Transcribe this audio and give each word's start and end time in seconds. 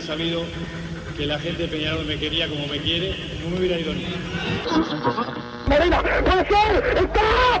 Sabido 0.00 0.42
que 1.16 1.26
la 1.26 1.38
gente 1.38 1.62
de 1.62 1.68
Peñarol 1.68 2.04
me 2.06 2.18
quería 2.18 2.48
como 2.48 2.66
me 2.66 2.78
quiere, 2.78 3.14
no 3.42 3.50
me 3.50 3.58
hubiera 3.58 3.78
ido 3.78 3.92
ni. 3.92 4.06
Marina, 5.68 6.02
puede 6.24 6.46
ser, 6.48 6.98
está, 6.98 7.60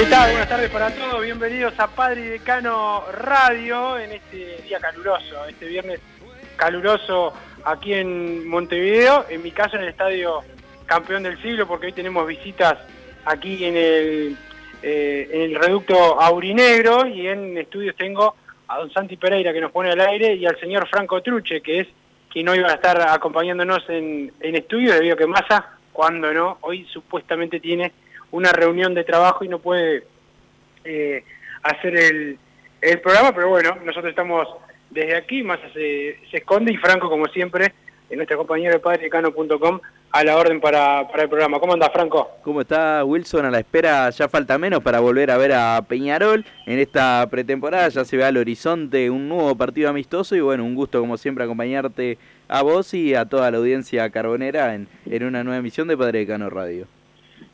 Buenas 0.00 0.48
tardes 0.48 0.70
para 0.70 0.90
todos. 0.94 1.20
Bienvenidos 1.20 1.78
a 1.78 1.86
Padre 1.86 2.22
y 2.22 2.28
Decano 2.28 3.04
Radio 3.12 3.98
en 3.98 4.12
este 4.12 4.62
día 4.62 4.80
caluroso, 4.80 5.44
este 5.46 5.66
viernes 5.66 6.00
caluroso 6.56 7.34
aquí 7.66 7.92
en 7.92 8.48
Montevideo. 8.48 9.26
En 9.28 9.42
mi 9.42 9.50
caso 9.50 9.76
en 9.76 9.82
el 9.82 9.88
estadio 9.90 10.40
Campeón 10.86 11.24
del 11.24 11.40
Siglo, 11.42 11.68
porque 11.68 11.88
hoy 11.88 11.92
tenemos 11.92 12.26
visitas 12.26 12.78
aquí 13.26 13.62
en 13.62 13.76
el, 13.76 14.36
eh, 14.82 15.28
en 15.32 15.42
el 15.42 15.54
reducto 15.56 16.18
Aurinegro 16.18 17.06
y 17.06 17.26
en 17.26 17.58
estudios 17.58 17.94
tengo 17.94 18.36
a 18.68 18.78
don 18.78 18.90
Santi 18.90 19.18
Pereira 19.18 19.52
que 19.52 19.60
nos 19.60 19.70
pone 19.70 19.90
al 19.90 20.00
aire 20.00 20.34
y 20.34 20.46
al 20.46 20.58
señor 20.58 20.88
Franco 20.88 21.20
Truche, 21.20 21.60
que 21.60 21.80
es 21.80 21.88
quien 22.30 22.48
hoy 22.48 22.60
va 22.60 22.70
a 22.70 22.76
estar 22.76 22.98
acompañándonos 23.02 23.84
en, 23.90 24.32
en 24.40 24.56
estudios 24.56 24.94
debido 24.94 25.16
a 25.16 25.18
que 25.18 25.26
Massa, 25.26 25.76
cuando 25.92 26.32
no, 26.32 26.56
hoy 26.62 26.86
supuestamente 26.90 27.60
tiene 27.60 27.92
una 28.30 28.52
reunión 28.52 28.94
de 28.94 29.04
trabajo 29.04 29.44
y 29.44 29.48
no 29.48 29.58
puede 29.58 30.04
eh, 30.84 31.24
hacer 31.62 31.96
el, 31.96 32.38
el 32.80 33.00
programa, 33.00 33.32
pero 33.34 33.48
bueno, 33.48 33.76
nosotros 33.84 34.10
estamos 34.10 34.48
desde 34.90 35.16
aquí, 35.16 35.42
Massa 35.42 35.68
se, 35.72 36.18
se 36.30 36.38
esconde 36.38 36.72
y 36.72 36.76
Franco, 36.76 37.08
como 37.08 37.26
siempre, 37.26 37.72
en 38.08 38.16
nuestra 38.16 38.36
compañera 38.36 38.72
de 38.72 38.80
padrecano.com, 38.80 39.80
a 40.12 40.24
la 40.24 40.36
orden 40.36 40.60
para, 40.60 41.06
para 41.08 41.22
el 41.22 41.28
programa. 41.28 41.60
¿Cómo 41.60 41.74
anda 41.74 41.88
Franco? 41.90 42.28
¿Cómo 42.42 42.62
está 42.62 43.04
Wilson? 43.04 43.46
A 43.46 43.50
la 43.50 43.60
espera, 43.60 44.10
ya 44.10 44.28
falta 44.28 44.58
menos 44.58 44.82
para 44.82 44.98
volver 44.98 45.30
a 45.30 45.36
ver 45.36 45.52
a 45.52 45.80
Peñarol 45.86 46.44
en 46.66 46.78
esta 46.80 47.26
pretemporada. 47.30 47.88
Ya 47.88 48.04
se 48.04 48.16
ve 48.16 48.24
al 48.24 48.36
horizonte 48.36 49.08
un 49.10 49.28
nuevo 49.28 49.54
partido 49.54 49.88
amistoso 49.88 50.34
y 50.34 50.40
bueno, 50.40 50.64
un 50.64 50.74
gusto 50.74 51.00
como 51.00 51.16
siempre 51.16 51.44
acompañarte 51.44 52.18
a 52.48 52.62
vos 52.62 52.92
y 52.94 53.14
a 53.14 53.26
toda 53.26 53.48
la 53.52 53.58
audiencia 53.58 54.10
carbonera 54.10 54.74
en, 54.74 54.88
en 55.06 55.22
una 55.22 55.44
nueva 55.44 55.58
emisión 55.58 55.86
de 55.86 55.96
Padre 55.96 56.20
Decano 56.20 56.50
Radio. 56.50 56.88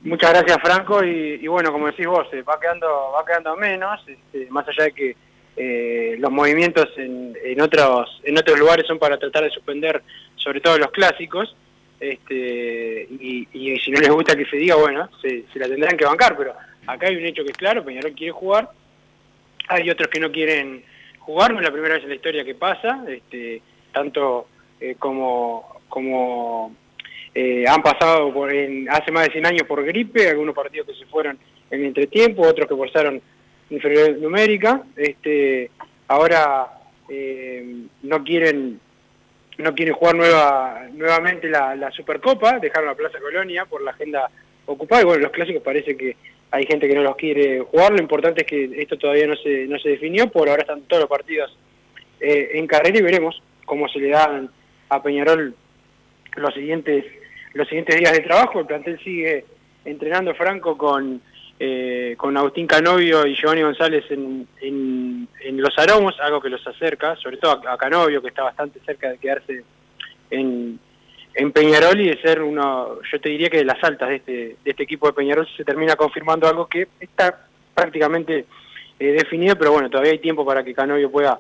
Muchas 0.07 0.31
gracias 0.31 0.59
Franco 0.63 1.03
y, 1.03 1.45
bueno, 1.49 1.73
como 1.73 1.89
decís 1.89 2.07
vos, 2.07 2.29
eh, 2.33 2.43
va 2.43 2.61
quedando 2.61 2.87
va 3.13 3.25
quedando 3.27 3.57
menos, 3.57 4.01
este, 4.07 4.47
más 4.51 4.67
allá 4.69 4.85
de 4.85 4.93
que 4.93 5.17
eh, 5.57 6.17
los 6.21 6.31
movimientos 6.31 6.87
en, 6.97 7.37
en 7.43 7.61
otros 7.61 8.21
en 8.23 8.39
otros 8.39 8.57
lugares 8.57 8.87
son 8.87 9.01
para 9.01 9.19
tratar 9.19 9.43
de 9.43 9.51
suspender 9.51 10.01
sobre 10.37 10.61
todo 10.61 10.79
los 10.79 10.93
clásicos, 10.93 11.57
este, 11.99 13.09
y, 13.11 13.49
y 13.53 13.79
si 13.81 13.91
no 13.91 13.99
les 13.99 14.11
gusta 14.11 14.37
que 14.37 14.45
se 14.45 14.59
diga, 14.59 14.77
bueno, 14.77 15.09
se, 15.21 15.43
se 15.53 15.59
la 15.59 15.67
tendrán 15.67 15.97
que 15.97 16.05
bancar, 16.05 16.37
pero 16.37 16.55
acá 16.87 17.09
hay 17.09 17.17
un 17.17 17.25
hecho 17.25 17.43
que 17.43 17.51
es 17.51 17.57
claro, 17.57 17.85
Peñarol 17.85 18.13
quiere 18.13 18.31
jugar, 18.31 18.71
hay 19.67 19.91
otros 19.91 20.09
que 20.09 20.21
no 20.21 20.31
quieren 20.31 20.85
jugar, 21.19 21.53
no 21.53 21.59
es 21.59 21.67
la 21.67 21.73
primera 21.73 21.95
vez 21.95 22.05
en 22.05 22.11
la 22.11 22.15
historia 22.15 22.45
que 22.45 22.55
pasa, 22.55 23.03
este, 23.09 23.61
tanto 23.93 24.47
eh, 24.79 24.95
como, 25.01 25.81
como 25.89 26.77
eh, 27.39 27.67
han 27.69 27.83
pasado 27.83 28.33
por 28.33 28.51
en, 28.51 28.89
hace 28.89 29.13
más 29.13 29.27
de 29.27 29.33
100 29.33 29.45
años 29.45 29.63
por 29.69 29.85
gripe, 29.85 30.27
algunos 30.27 30.55
partidos 30.55 30.87
que 30.87 30.95
se 30.95 31.05
fueron 31.05 31.39
en 31.71 31.85
entretiempo, 31.85 32.41
otros 32.41 32.67
que 32.67 32.75
forzaron 32.75 33.21
inferioridad 33.69 34.17
numérica, 34.17 34.83
este, 34.97 35.71
ahora 36.09 36.67
eh, 37.11 37.83
no 38.05 38.25
quieren 38.25 38.81
no 39.59 39.75
quieren 39.75 39.95
jugar 39.95 40.15
nueva, 40.15 40.87
nuevamente 40.95 41.51
la, 41.51 41.77
la 41.77 41.91
Supercopa, 41.91 42.59
dejaron 42.59 42.89
la 42.89 42.95
Plaza 42.95 43.21
Colonia 43.21 43.67
por 43.67 43.83
la 43.83 43.91
agenda 43.91 44.31
ocupada, 44.65 45.03
y 45.03 45.05
bueno, 45.05 45.23
los 45.25 45.33
clásicos 45.33 45.63
parece 45.63 45.95
que 45.95 46.17
hay 46.51 46.65
gente 46.65 46.89
que 46.89 46.95
no 46.95 47.03
los 47.03 47.17
quiere 47.17 47.61
jugar, 47.61 47.93
lo 47.93 48.01
importante 48.01 48.43
es 48.43 48.47
que 48.47 48.81
esto 48.81 48.97
todavía 48.97 49.27
no 49.27 49.37
se, 49.37 49.67
no 49.67 49.79
se 49.79 49.91
definió, 49.91 50.31
por 50.31 50.49
ahora 50.49 50.63
están 50.63 50.83
todos 50.83 51.03
los 51.03 51.11
partidos 51.11 51.55
eh, 52.19 52.53
en 52.55 52.67
carrera 52.67 52.99
y 52.99 53.03
veremos 53.03 53.43
cómo 53.67 53.89
se 53.89 53.99
le 53.99 54.09
dan 54.09 54.49
a 54.89 55.03
Peñarol 55.03 55.55
los 56.37 56.55
siguientes, 56.55 57.05
los 57.57 57.69
siguientes 57.69 57.97
días 57.97 58.13
de 58.13 58.21
trabajo, 58.21 58.61
el 58.61 58.67
plantel 58.67 58.99
sigue 59.03 59.45
entrenando 59.85 60.35
Franco 60.35 60.77
con, 60.77 61.23
eh, 61.59 62.15
con 62.19 62.37
Agustín 62.37 62.67
Canovio 62.67 63.27
y 63.27 63.35
Giovanni 63.35 63.63
González 63.63 64.05
en, 64.11 64.47
en, 64.61 65.29
en 65.41 65.61
Los 65.61 65.77
Aromos, 65.79 66.21
algo 66.21 66.41
que 66.41 66.51
los 66.51 66.65
acerca, 66.67 67.17
sobre 67.17 67.39
todo 67.39 67.63
a, 67.67 67.79
Canovio, 67.79 68.21
que 68.21 68.29
está 68.29 68.43
bastante 68.43 68.79
cerca 68.85 69.11
de 69.11 69.19
quedarse 69.19 69.65
en, 70.31 70.79
en 71.35 71.53
Peñarol 71.53 71.99
y 72.01 72.09
de 72.09 72.21
ser 72.21 72.43
uno, 72.43 72.99
yo 73.11 73.21
te 73.21 73.31
diría 73.31 73.49
que 73.49 73.59
de 73.59 73.65
las 73.65 73.83
altas 73.83 74.11
de 74.11 74.17
este, 74.17 74.33
de 74.63 74.71
este 74.71 74.83
equipo 74.83 75.07
de 75.07 75.15
Peñarol 75.15 75.49
se 75.57 75.65
termina 75.65 75.97
confirmando 75.97 76.47
algo 76.47 76.67
que 76.67 76.89
está 77.01 77.47
prácticamente 77.75 78.45
eh, 78.99 79.13
definido, 79.13 79.57
pero 79.57 79.73
bueno, 79.73 79.89
todavía 79.89 80.13
hay 80.13 80.19
tiempo 80.19 80.45
para 80.45 80.63
que 80.63 80.75
Canovio 80.75 81.11
pueda 81.11 81.39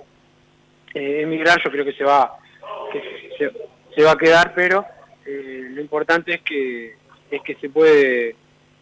eh, 0.94 1.20
emigrar, 1.22 1.60
yo 1.62 1.70
creo 1.70 1.84
que 1.84 1.92
se 1.92 2.04
va, 2.04 2.38
que 2.90 3.02
se, 3.36 3.52
se 3.94 4.02
va 4.02 4.12
a 4.12 4.18
quedar, 4.18 4.54
pero 4.54 4.86
eh, 5.26 5.68
lo 5.70 5.80
importante 5.80 6.34
es 6.34 6.40
que 6.42 6.94
es 7.30 7.42
que 7.42 7.54
se 7.56 7.68
puede 7.68 8.36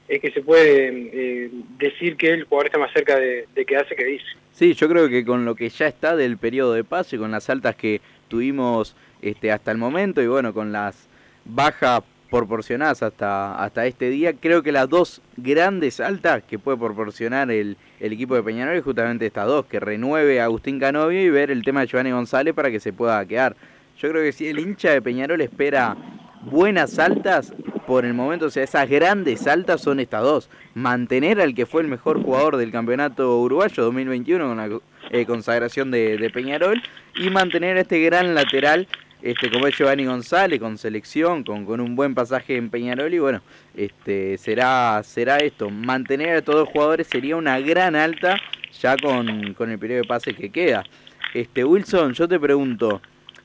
es 0.06 0.20
que 0.20 0.30
se 0.32 0.42
puede 0.42 0.88
eh, 0.88 1.50
decir 1.78 2.16
que 2.16 2.30
el 2.30 2.44
jugador 2.44 2.66
está 2.66 2.78
más 2.78 2.92
cerca 2.92 3.18
de, 3.18 3.46
de 3.54 3.64
quedarse 3.64 3.96
que 3.96 4.04
dice. 4.04 4.26
Sí, 4.52 4.74
yo 4.74 4.88
creo 4.88 5.08
que 5.08 5.24
con 5.24 5.44
lo 5.44 5.54
que 5.54 5.68
ya 5.68 5.86
está 5.86 6.14
del 6.14 6.36
periodo 6.36 6.74
de 6.74 6.84
pase, 6.84 7.18
con 7.18 7.30
las 7.30 7.48
altas 7.48 7.74
que 7.74 8.00
tuvimos 8.28 8.94
este, 9.22 9.50
hasta 9.50 9.70
el 9.72 9.78
momento 9.78 10.22
y 10.22 10.26
bueno, 10.26 10.52
con 10.52 10.72
las 10.72 11.08
bajas 11.44 12.02
proporcionadas 12.30 13.02
hasta, 13.02 13.54
hasta 13.62 13.86
este 13.86 14.10
día, 14.10 14.34
creo 14.34 14.62
que 14.62 14.72
las 14.72 14.88
dos 14.88 15.22
grandes 15.36 16.00
altas 16.00 16.42
que 16.42 16.58
puede 16.58 16.76
proporcionar 16.78 17.50
el, 17.50 17.76
el 18.00 18.12
equipo 18.12 18.34
de 18.34 18.42
Peñarol 18.42 18.76
es 18.76 18.84
justamente 18.84 19.26
estas 19.26 19.46
dos, 19.46 19.66
que 19.66 19.80
renueve 19.80 20.40
a 20.40 20.44
Agustín 20.44 20.80
Canovio 20.80 21.22
y 21.22 21.30
ver 21.30 21.50
el 21.50 21.62
tema 21.62 21.80
de 21.80 21.86
Giovanni 21.86 22.10
González 22.10 22.52
para 22.52 22.70
que 22.70 22.80
se 22.80 22.92
pueda 22.92 23.24
quedar. 23.24 23.56
Yo 23.98 24.10
creo 24.10 24.22
que 24.22 24.32
si 24.32 24.48
el 24.48 24.58
hincha 24.58 24.90
de 24.90 25.00
Peñarol 25.00 25.40
espera 25.40 25.96
buenas 26.44 26.98
altas, 26.98 27.52
por 27.86 28.04
el 28.04 28.14
momento, 28.14 28.46
o 28.46 28.50
sea, 28.50 28.64
esas 28.64 28.88
grandes 28.88 29.46
altas 29.46 29.80
son 29.80 30.00
estas 30.00 30.22
dos. 30.22 30.50
Mantener 30.74 31.40
al 31.40 31.54
que 31.54 31.66
fue 31.66 31.82
el 31.82 31.88
mejor 31.88 32.22
jugador 32.22 32.56
del 32.56 32.72
campeonato 32.72 33.40
uruguayo 33.40 33.84
2021 33.84 34.46
con 34.46 34.56
la 34.56 34.80
eh, 35.10 35.26
consagración 35.26 35.90
de, 35.90 36.16
de, 36.16 36.30
Peñarol 36.30 36.82
y 37.16 37.30
mantener 37.30 37.76
a 37.76 37.80
este 37.80 38.00
gran 38.00 38.34
lateral 38.34 38.88
este, 39.22 39.50
como 39.50 39.66
es 39.66 39.76
Giovanni 39.76 40.04
González, 40.04 40.60
con 40.60 40.76
selección, 40.76 41.44
con, 41.44 41.64
con 41.64 41.80
un 41.80 41.96
buen 41.96 42.14
pasaje 42.14 42.56
en 42.56 42.68
Peñarol, 42.68 43.12
y 43.14 43.18
bueno, 43.18 43.40
este, 43.74 44.36
será, 44.36 45.00
será 45.02 45.38
esto, 45.38 45.70
mantener 45.70 46.36
a 46.36 46.42
todos 46.42 46.60
los 46.60 46.68
jugadores 46.68 47.06
sería 47.06 47.36
una 47.36 47.58
gran 47.60 47.96
alta 47.96 48.36
ya 48.82 48.96
con, 48.98 49.54
con 49.54 49.70
el 49.70 49.78
periodo 49.78 50.02
de 50.02 50.08
pase 50.08 50.34
que 50.34 50.50
queda. 50.50 50.84
Este, 51.32 51.64
Wilson, 51.64 52.12
yo 52.12 52.28
te 52.28 52.38
pregunto, 52.38 53.00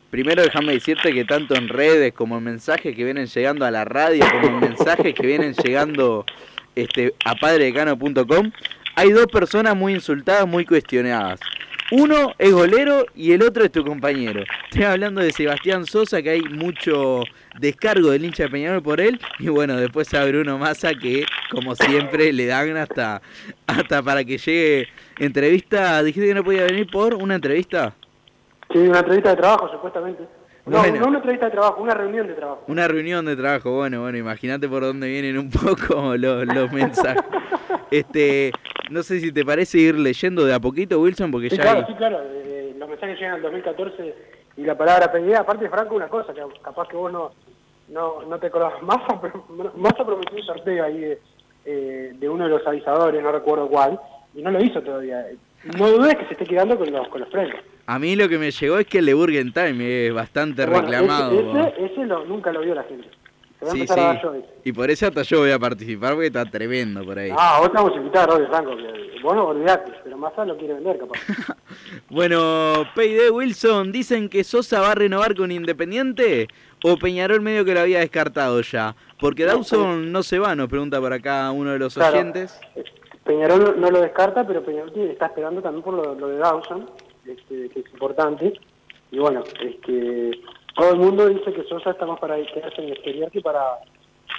primero 0.10 0.42
déjame 0.42 0.74
decirte 0.74 1.14
que 1.14 1.26
tanto 1.26 1.56
en 1.56 1.70
redes 1.70 2.14
como 2.14 2.38
en 2.38 2.44
mensajes 2.44 2.96
que 2.96 3.04
vienen 3.04 3.28
llegando 3.28 3.66
a 3.66 3.72
la 3.72 3.86
radio, 3.86 4.26
como 4.32 4.48
en 4.48 4.60
mensajes 4.60 5.14
que 5.14 5.28
vienen 5.28 5.54
llegando 5.54 6.26
este, 6.76 7.14
a 7.26 7.36
padredecano.com, 7.36 8.52
hay 8.96 9.12
dos 9.12 9.28
personas 9.28 9.76
muy 9.76 9.94
insultadas, 9.94 10.48
muy 10.48 10.66
cuestionadas. 10.66 11.40
Uno 11.92 12.36
es 12.38 12.52
golero 12.52 13.06
y 13.16 13.32
el 13.32 13.42
otro 13.42 13.64
es 13.64 13.72
tu 13.72 13.84
compañero. 13.84 14.44
Estoy 14.66 14.84
hablando 14.84 15.22
de 15.22 15.32
Sebastián 15.32 15.88
Sosa, 15.88 16.22
que 16.22 16.30
hay 16.30 16.42
mucho 16.42 17.24
descargo 17.60 18.12
del 18.12 18.26
hincha 18.26 18.44
de 18.44 18.50
Peñarol 18.50 18.84
por 18.84 19.02
él. 19.02 19.20
Y 19.40 19.48
bueno, 19.48 19.76
después 19.76 20.08
se 20.08 20.24
Bruno 20.24 20.60
Massa, 20.60 20.94
que 20.94 21.26
como 21.50 21.76
siempre 21.76 22.32
le 22.32 22.46
dan 22.46 22.78
hasta, 22.78 23.24
hasta 23.66 24.04
para 24.04 24.24
que 24.24 24.38
llegue 24.38 24.88
entrevista. 25.18 26.04
Dijiste 26.04 26.28
que 26.28 26.36
no 26.36 26.44
podía 26.44 26.64
venir 26.66 26.86
por 26.92 27.16
una 27.16 27.36
entrevista. 27.36 27.96
Sí, 28.72 28.78
una 28.80 29.00
entrevista 29.00 29.30
de 29.32 29.36
trabajo, 29.38 29.70
supuestamente. 29.70 30.24
No, 30.66 30.86
no 30.86 31.08
una 31.08 31.18
entrevista 31.18 31.46
de 31.46 31.52
trabajo, 31.52 31.82
una 31.82 31.94
reunión 31.96 32.28
de 32.28 32.34
trabajo. 32.34 32.64
Una 32.68 32.88
reunión 32.88 33.26
de 33.26 33.36
trabajo, 33.36 33.72
bueno, 33.72 34.02
bueno, 34.02 34.18
imagínate 34.18 34.68
por 34.68 34.84
dónde 34.84 35.08
vienen 35.08 35.38
un 35.38 35.50
poco 35.50 36.16
los, 36.18 36.46
los 36.46 36.72
mensajes. 36.72 37.24
este, 37.90 38.52
no 38.92 39.02
sé 39.02 39.20
si 39.20 39.32
te 39.32 39.44
parece 39.44 39.80
ir 39.80 39.96
leyendo 39.98 40.46
de 40.46 40.54
a 40.54 40.60
poquito, 40.60 41.00
Wilson, 41.02 41.32
porque 41.32 41.50
sí, 41.50 41.58
ya 41.58 41.64
claro, 41.64 41.88
Sí, 41.88 41.94
claro, 41.96 42.20
eh, 42.24 42.76
los 42.78 42.88
mensajes 42.90 43.18
llegan 43.18 43.36
al 43.36 43.42
2014 43.42 44.16
y 44.58 44.62
la 44.64 44.78
palabra 44.78 45.12
pedida, 45.12 45.40
aparte 45.40 45.70
Franco, 45.70 45.96
una 45.96 46.08
cosa, 46.08 46.34
que 46.34 46.42
capaz 46.62 46.88
que 46.88 46.98
vos 46.98 47.12
no, 47.12 47.32
no, 47.88 48.22
no 48.24 48.38
te 48.38 48.48
acordás, 48.48 48.74
Massa, 48.84 49.20
Massa 49.76 50.06
prometió 50.06 50.38
un 50.38 50.44
sorteo 50.44 50.84
ahí 50.84 51.00
de, 51.00 51.22
eh, 51.66 52.12
de 52.14 52.30
uno 52.30 52.44
de 52.44 52.52
los 52.52 52.68
avisadores, 52.68 53.24
no 53.24 53.32
recuerdo 53.32 53.68
cuál, 53.68 54.00
y 54.36 54.44
no 54.44 54.52
lo 54.52 54.64
hizo 54.64 54.82
todavía. 54.82 55.26
No 55.64 55.90
dudes 55.90 56.16
que 56.16 56.26
se 56.26 56.34
esté 56.34 56.46
quedando 56.46 56.78
con 56.78 56.92
los, 56.92 57.08
con 57.10 57.22
los 57.22 57.30
premios. 57.30 57.60
A 57.86 58.00
mí 58.00 58.16
lo 58.16 58.30
que 58.30 58.38
me 58.38 58.52
llegó 58.52 58.78
es 58.78 58.88
que 58.88 59.00
el 59.00 59.06
de 59.08 59.14
Burgen 59.14 59.52
Time 59.52 60.08
es 60.08 60.14
bastante 60.14 60.66
reclamado. 60.66 61.32
Ese, 61.32 61.86
ese, 61.86 62.06
nunca 62.06 62.52
lo 62.52 62.62
vio 62.62 62.76
la 62.76 62.84
gente. 62.84 63.10
Sí, 63.72 63.86
sí. 63.86 63.96
Y 64.64 64.72
por 64.72 64.90
eso 64.90 65.08
hasta 65.08 65.22
yo 65.24 65.40
voy 65.40 65.52
a 65.52 65.60
participar 65.60 66.14
porque 66.14 66.28
está 66.28 66.46
tremendo 66.46 67.04
por 67.04 67.20
ahí. 67.20 67.30
Ah, 67.38 67.58
vos 67.60 67.68
estamos 67.68 67.94
invitados, 67.96 68.36
Rodri 68.36 68.48
Franco. 68.48 68.72
Vos 69.22 69.36
no 69.36 69.48
olvidate, 69.48 69.92
pero 70.02 70.18
Massa 70.18 70.46
lo 70.46 70.58
quiere 70.58 70.76
vender, 70.76 70.98
capaz. 70.98 71.20
bueno, 72.10 72.86
Payday 72.96 73.30
Wilson, 73.30 73.92
dicen 73.92 74.30
que 74.30 74.46
Sosa 74.46 74.80
va 74.80 74.92
a 74.92 74.96
renovar 74.96 75.36
con 75.36 75.52
Independiente 75.52 76.48
o 76.84 76.96
Peñarol 76.96 77.42
medio 77.42 77.66
que 77.66 77.74
lo 77.74 77.82
había 77.82 78.00
descartado 78.00 78.62
ya. 78.62 78.96
Porque 79.20 79.44
Dawson 79.44 80.10
no 80.10 80.24
se 80.24 80.40
va, 80.40 80.56
nos 80.56 80.70
pregunta 80.70 81.02
por 81.02 81.12
acá 81.12 81.52
uno 81.52 81.72
de 81.72 81.80
los 81.80 81.98
oyentes. 81.98 82.58
Peñarol 83.30 83.80
no 83.80 83.92
lo 83.92 84.02
descarta, 84.02 84.44
pero 84.48 84.64
Peñarol 84.64 84.92
está 85.02 85.28
esperando 85.28 85.62
también 85.62 85.84
por 85.84 85.94
lo, 85.94 86.16
de 86.16 86.38
Dawson, 86.38 86.90
este, 87.28 87.70
que 87.70 87.82
es 87.82 87.86
importante. 87.94 88.60
Y 89.12 89.20
bueno, 89.20 89.44
este, 89.62 90.32
todo 90.76 90.94
el 90.94 90.98
mundo 90.98 91.30
dice 91.30 91.54
que 91.54 91.64
Sosa 91.66 91.92
está 91.92 92.08
más 92.08 92.20
para 92.20 92.38
quedarse 92.38 92.82
en 92.82 92.86
el 92.86 92.94
exterior 92.94 93.30
que 93.30 93.40
para 93.42 93.62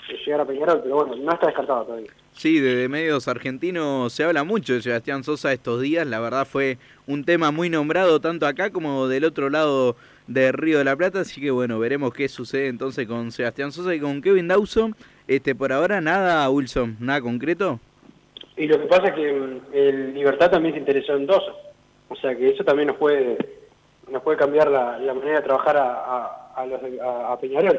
eh, 0.09 0.17
llegar 0.27 0.41
a 0.41 0.45
Peñarol, 0.45 0.81
pero 0.83 0.97
bueno, 0.97 1.15
no 1.15 1.33
está 1.33 1.47
descartado 1.47 1.85
todavía. 1.85 2.11
Sí, 2.33 2.59
desde 2.59 2.89
medios 2.89 3.29
argentinos 3.29 4.13
se 4.13 4.25
habla 4.25 4.43
mucho 4.43 4.73
de 4.73 4.83
Sebastián 4.83 5.23
Sosa 5.23 5.53
estos 5.53 5.81
días, 5.81 6.05
la 6.05 6.19
verdad 6.19 6.45
fue 6.45 6.77
un 7.07 7.25
tema 7.25 7.53
muy 7.53 7.71
nombrado 7.71 8.21
tanto 8.21 8.45
acá 8.45 8.71
como 8.71 9.07
del 9.07 9.25
otro 9.25 9.51
lado 9.51 9.95
de 10.27 10.51
Río 10.51 10.79
de 10.79 10.85
la 10.85 10.97
Plata, 10.97 11.21
así 11.21 11.41
que 11.41 11.53
bueno, 11.53 11.79
veremos 11.79 12.13
qué 12.13 12.29
sucede 12.29 12.67
entonces 12.67 13.07
con 13.07 13.31
Sebastián 13.31 13.71
Sosa 13.71 13.95
y 13.95 14.01
con 14.01 14.21
Kevin 14.21 14.49
Dawson. 14.49 14.97
Este, 15.29 15.55
por 15.55 15.73
ahora 15.73 16.01
nada, 16.01 16.51
Wilson, 16.51 16.97
nada 16.99 17.21
concreto. 17.21 17.79
Y 18.57 18.67
lo 18.67 18.79
que 18.81 18.87
pasa 18.87 19.09
es 19.09 19.15
que 19.15 19.33
mm, 19.33 19.61
el 19.73 20.15
Libertad 20.15 20.51
también 20.51 20.75
se 20.75 20.81
interesó 20.81 21.15
en 21.17 21.27
Dawson, 21.27 21.55
o 22.09 22.17
sea 22.17 22.35
que 22.35 22.51
eso 22.51 22.65
también 22.65 22.89
nos 22.89 22.97
puede 22.97 23.39
nos 24.11 24.23
puede 24.23 24.39
cambiar 24.39 24.69
la, 24.71 24.99
manera 25.15 25.37
de 25.37 25.47
trabajar 25.47 25.77
a, 25.77 26.53
a, 26.55 26.67
los, 26.67 26.81
a, 27.01 27.39
Peñarol. 27.41 27.79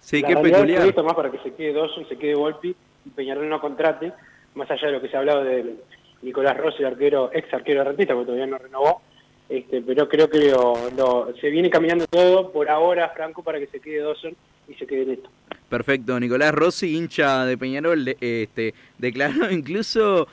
Sí, 0.00 0.22
qué 0.22 0.36
peculiar. 0.36 0.86
Esto 0.86 1.04
más 1.04 1.14
para 1.14 1.30
que 1.30 1.38
se 1.38 1.54
quede 1.54 1.72
Dawson, 1.72 2.08
se 2.08 2.16
quede 2.16 2.34
Volpi 2.34 2.74
y 3.04 3.10
Peñarol 3.10 3.48
no 3.48 3.60
contrate, 3.60 4.12
más 4.54 4.70
allá 4.70 4.88
de 4.88 4.92
lo 4.94 5.00
que 5.00 5.08
se 5.08 5.16
ha 5.16 5.20
hablado 5.20 5.44
de 5.44 5.76
Nicolás 6.22 6.56
Rossi, 6.56 6.84
arquero, 6.84 7.30
ex 7.32 7.52
arquero 7.54 7.84
rentista, 7.84 8.14
porque 8.14 8.26
todavía 8.26 8.46
no 8.46 8.58
renovó, 8.58 9.00
este, 9.48 9.80
pero 9.82 10.08
creo 10.08 10.28
que 10.28 10.54
se 11.40 11.50
viene 11.50 11.70
caminando 11.70 12.06
todo 12.06 12.52
por 12.52 12.68
ahora, 12.68 13.08
Franco, 13.10 13.42
para 13.42 13.58
que 13.58 13.66
se 13.66 13.80
quede 13.80 14.02
Dawson 14.02 14.36
y 14.68 14.74
se 14.74 14.86
quede 14.86 15.14
esto. 15.14 15.30
Perfecto, 15.70 16.18
Nicolás 16.18 16.52
Rossi, 16.52 16.96
hincha 16.96 17.46
de 17.46 17.56
Peñarol, 17.56 18.16
este, 18.20 18.74
declaró 18.98 19.50
incluso 19.52 20.26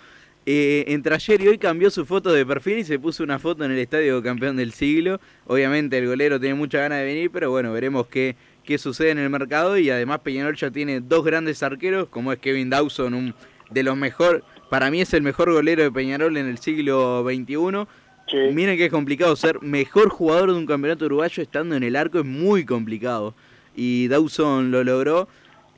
eh, 0.48 0.84
entre 0.88 1.14
ayer 1.14 1.42
y 1.42 1.48
hoy 1.48 1.58
cambió 1.60 1.92
su 1.92 2.06
foto 2.06 2.34
de 2.34 2.44
perfil 2.44 2.80
y 2.80 2.84
se 2.84 2.98
puso 2.98 3.24
una 3.24 3.38
foto 3.38 3.64
en 3.64 3.72
el 3.72 3.78
estadio 3.78 4.24
campeón 4.24 4.58
del 4.58 4.74
siglo. 4.74 5.22
Obviamente 5.46 6.00
el 6.00 6.08
golero 6.08 6.40
tiene 6.40 6.56
mucha 6.56 6.80
ganas 6.80 7.00
de 7.00 7.06
venir, 7.06 7.30
pero 7.32 7.52
bueno, 7.52 7.72
veremos 7.72 8.08
qué, 8.08 8.36
qué 8.64 8.80
sucede 8.80 9.12
en 9.12 9.20
el 9.20 9.30
mercado. 9.30 9.78
Y 9.78 9.92
además 9.92 10.22
Peñarol 10.22 10.56
ya 10.56 10.72
tiene 10.72 11.02
dos 11.02 11.24
grandes 11.24 11.62
arqueros, 11.62 12.08
como 12.10 12.34
es 12.34 12.40
Kevin 12.40 12.72
Dawson, 12.72 13.14
un 13.14 13.36
de 13.70 13.84
los 13.84 13.96
mejor, 13.96 14.44
para 14.70 14.90
mí 14.90 15.02
es 15.02 15.14
el 15.14 15.22
mejor 15.22 15.52
golero 15.52 15.84
de 15.84 15.92
Peñarol 15.92 16.36
en 16.38 16.48
el 16.48 16.58
siglo 16.58 17.24
XXI. 17.24 18.54
Miren 18.54 18.76
que 18.76 18.86
es 18.86 18.92
complicado 18.92 19.36
ser 19.36 19.62
mejor 19.62 20.10
jugador 20.10 20.52
de 20.52 20.58
un 20.58 20.66
campeonato 20.66 21.06
uruguayo 21.06 21.44
estando 21.44 21.76
en 21.76 21.84
el 21.84 21.96
arco, 21.96 22.20
es 22.20 22.26
muy 22.26 22.66
complicado. 22.66 23.36
Y 23.78 24.10
Dawson 24.10 24.72
lo 24.72 24.84
logró 24.84 25.30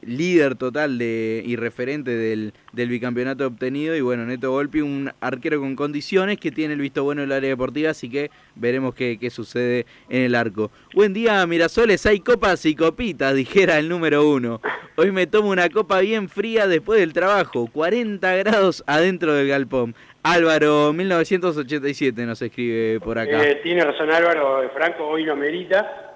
líder 0.02 0.56
total 0.56 0.98
de, 0.98 1.44
y 1.46 1.56
referente 1.56 2.12
del, 2.12 2.54
del, 2.74 2.90
bicampeonato 2.90 3.46
obtenido. 3.46 3.96
Y 3.96 4.02
bueno, 4.02 4.26
Neto 4.26 4.52
Golpi, 4.52 4.82
un 4.82 5.12
arquero 5.20 5.60
con 5.60 5.76
condiciones 5.76 6.38
que 6.40 6.52
tiene 6.52 6.74
el 6.74 6.80
visto 6.80 7.04
bueno 7.04 7.22
en 7.22 7.30
el 7.30 7.36
área 7.36 7.50
deportiva, 7.50 7.92
así 7.92 8.10
que 8.10 8.32
veremos 8.56 8.96
qué, 8.96 9.18
qué 9.20 9.30
sucede 9.30 9.86
en 10.10 10.24
el 10.24 10.36
arco. 10.36 10.72
Buen 10.94 11.14
día, 11.14 11.46
Mirasoles, 11.46 12.06
hay 12.06 12.20
copas 12.20 12.66
y 12.66 12.76
copitas, 12.76 13.36
dijera 13.36 13.78
el 13.80 13.90
número 13.90 14.28
uno. 14.28 14.62
Hoy 14.96 15.12
me 15.12 15.28
tomo 15.28 15.50
una 15.50 15.70
copa 15.70 16.00
bien 16.00 16.30
fría 16.30 16.68
después 16.68 17.00
del 17.00 17.14
trabajo, 17.14 17.68
40 17.72 18.36
grados 18.36 18.84
adentro 18.88 19.34
del 19.34 19.48
galpón. 19.48 19.96
Álvaro, 20.24 20.92
1987 20.92 22.26
nos 22.26 22.42
escribe 22.42 23.00
por 23.00 23.18
acá. 23.18 23.42
Eh, 23.42 23.62
tiene 23.64 23.86
razón 23.86 24.12
Álvaro, 24.12 24.70
Franco, 24.74 25.08
hoy 25.08 25.24
lo 25.24 25.36
merita 25.38 26.09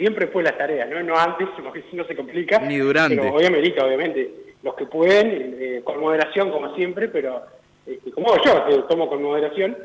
siempre 0.00 0.26
fue 0.28 0.42
las 0.42 0.56
tareas, 0.56 0.88
¿no? 0.88 1.02
No 1.02 1.16
antes, 1.16 1.48
porque 1.62 1.84
si 1.90 1.96
no 1.96 2.04
se 2.04 2.16
complica. 2.16 2.58
Ni 2.60 2.78
durante. 2.78 3.16
Pero 3.16 3.34
hoy 3.34 3.44
amerita, 3.44 3.84
obviamente, 3.84 4.30
los 4.62 4.74
que 4.74 4.86
pueden, 4.86 5.56
eh, 5.60 5.82
con 5.84 6.00
moderación 6.00 6.50
como 6.50 6.74
siempre, 6.74 7.08
pero 7.08 7.42
este, 7.86 8.10
como 8.10 8.34
yo, 8.42 8.66
que 8.66 8.78
tomo 8.88 9.08
con 9.08 9.22
moderación, 9.22 9.76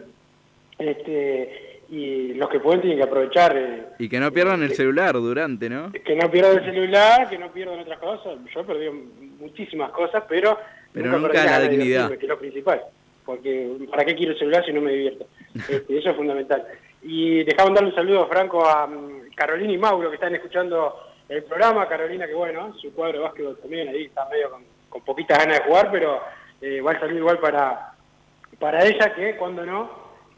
este, 0.77 1.81
y 1.89 2.33
los 2.33 2.49
que 2.49 2.59
pueden 2.59 2.81
tienen 2.81 2.97
que 2.97 3.03
aprovechar. 3.03 3.55
Eh, 3.55 3.83
y 3.99 4.09
que 4.09 4.19
no 4.19 4.31
pierdan 4.31 4.63
el 4.63 4.73
celular 4.73 5.13
durante, 5.13 5.69
¿no? 5.69 5.91
Que 5.91 6.15
no 6.15 6.31
pierdan 6.31 6.57
el 6.57 6.65
celular, 6.65 7.29
que 7.29 7.37
no 7.37 7.51
pierdan 7.51 7.79
otras 7.79 7.99
cosas. 7.99 8.37
Yo 8.53 8.61
he 8.61 8.63
perdido 8.63 8.93
muchísimas 9.39 9.91
cosas, 9.91 10.23
pero, 10.27 10.57
pero 10.93 11.17
nunca, 11.17 11.45
la 11.45 11.59
dignidad. 11.67 12.09
Que 12.09 12.25
es 12.25 12.29
lo 12.29 12.39
principal. 12.39 12.81
Porque, 13.25 13.71
¿para 13.89 14.05
qué 14.05 14.15
quiero 14.15 14.33
el 14.33 14.39
celular 14.39 14.65
si 14.65 14.73
no 14.73 14.81
me 14.81 14.91
divierto? 14.91 15.27
Este, 15.55 15.97
eso 15.97 16.09
es 16.09 16.15
fundamental. 16.17 16.65
Y 17.01 17.43
dejamos 17.43 17.73
darle 17.73 17.89
un 17.89 17.95
saludo, 17.95 18.27
Franco, 18.27 18.65
a 18.65 18.87
mm, 18.87 19.14
Carolina 19.35 19.73
y 19.73 19.77
Mauro 19.77 20.09
que 20.09 20.15
están 20.15 20.33
escuchando 20.33 20.97
el 21.29 21.43
programa. 21.43 21.87
Carolina, 21.87 22.25
que 22.25 22.33
bueno, 22.33 22.73
su 22.75 22.93
cuadro 22.93 23.19
de 23.19 23.23
básquetbol 23.23 23.57
también 23.57 23.89
ahí 23.89 24.05
está 24.05 24.27
medio 24.29 24.51
con, 24.89 25.01
poquitas 25.03 25.39
ganas 25.39 25.59
de 25.59 25.65
jugar, 25.65 25.91
pero 25.91 26.21
eh, 26.61 26.79
va 26.81 26.93
a 26.93 26.99
salir 26.99 27.17
igual 27.17 27.37
para, 27.39 27.93
para 28.57 28.85
ella 28.85 29.13
que 29.13 29.35
cuando 29.35 29.65
no, 29.65 29.89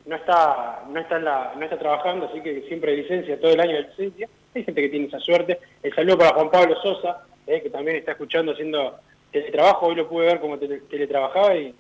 no 0.05 0.15
está, 0.15 0.83
no 0.89 0.99
está, 0.99 1.19
la, 1.19 1.53
no 1.55 1.63
está 1.63 1.77
trabajando, 1.77 2.25
así 2.25 2.41
que 2.41 2.61
siempre 2.67 2.91
hay 2.91 3.01
licencia, 3.03 3.39
todo 3.39 3.51
el 3.51 3.59
año 3.59 3.75
de 3.75 3.83
licencia. 3.83 4.27
Hay 4.55 4.63
gente 4.63 4.81
que 4.81 4.89
tiene 4.89 5.05
esa 5.07 5.19
suerte. 5.19 5.59
El 5.83 5.93
saludo 5.93 6.17
para 6.17 6.33
Juan 6.33 6.49
Pablo 6.49 6.75
Sosa, 6.81 7.23
eh, 7.45 7.61
que 7.61 7.69
también 7.69 7.97
está 7.97 8.13
escuchando 8.13 8.53
haciendo 8.53 8.97
teletrabajo. 9.31 9.87
Hoy 9.87 9.95
lo 9.95 10.09
pude 10.09 10.25
ver 10.25 10.39
como 10.39 10.57
teletrabajaba 10.57 11.55
y 11.55 11.75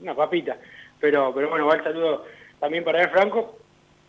una 0.00 0.14
papita. 0.14 0.56
Pero, 0.98 1.34
pero 1.34 1.50
bueno, 1.50 1.66
va 1.66 1.82
saludo 1.82 2.24
también 2.58 2.84
para 2.84 3.02
él, 3.02 3.10
Franco. 3.10 3.58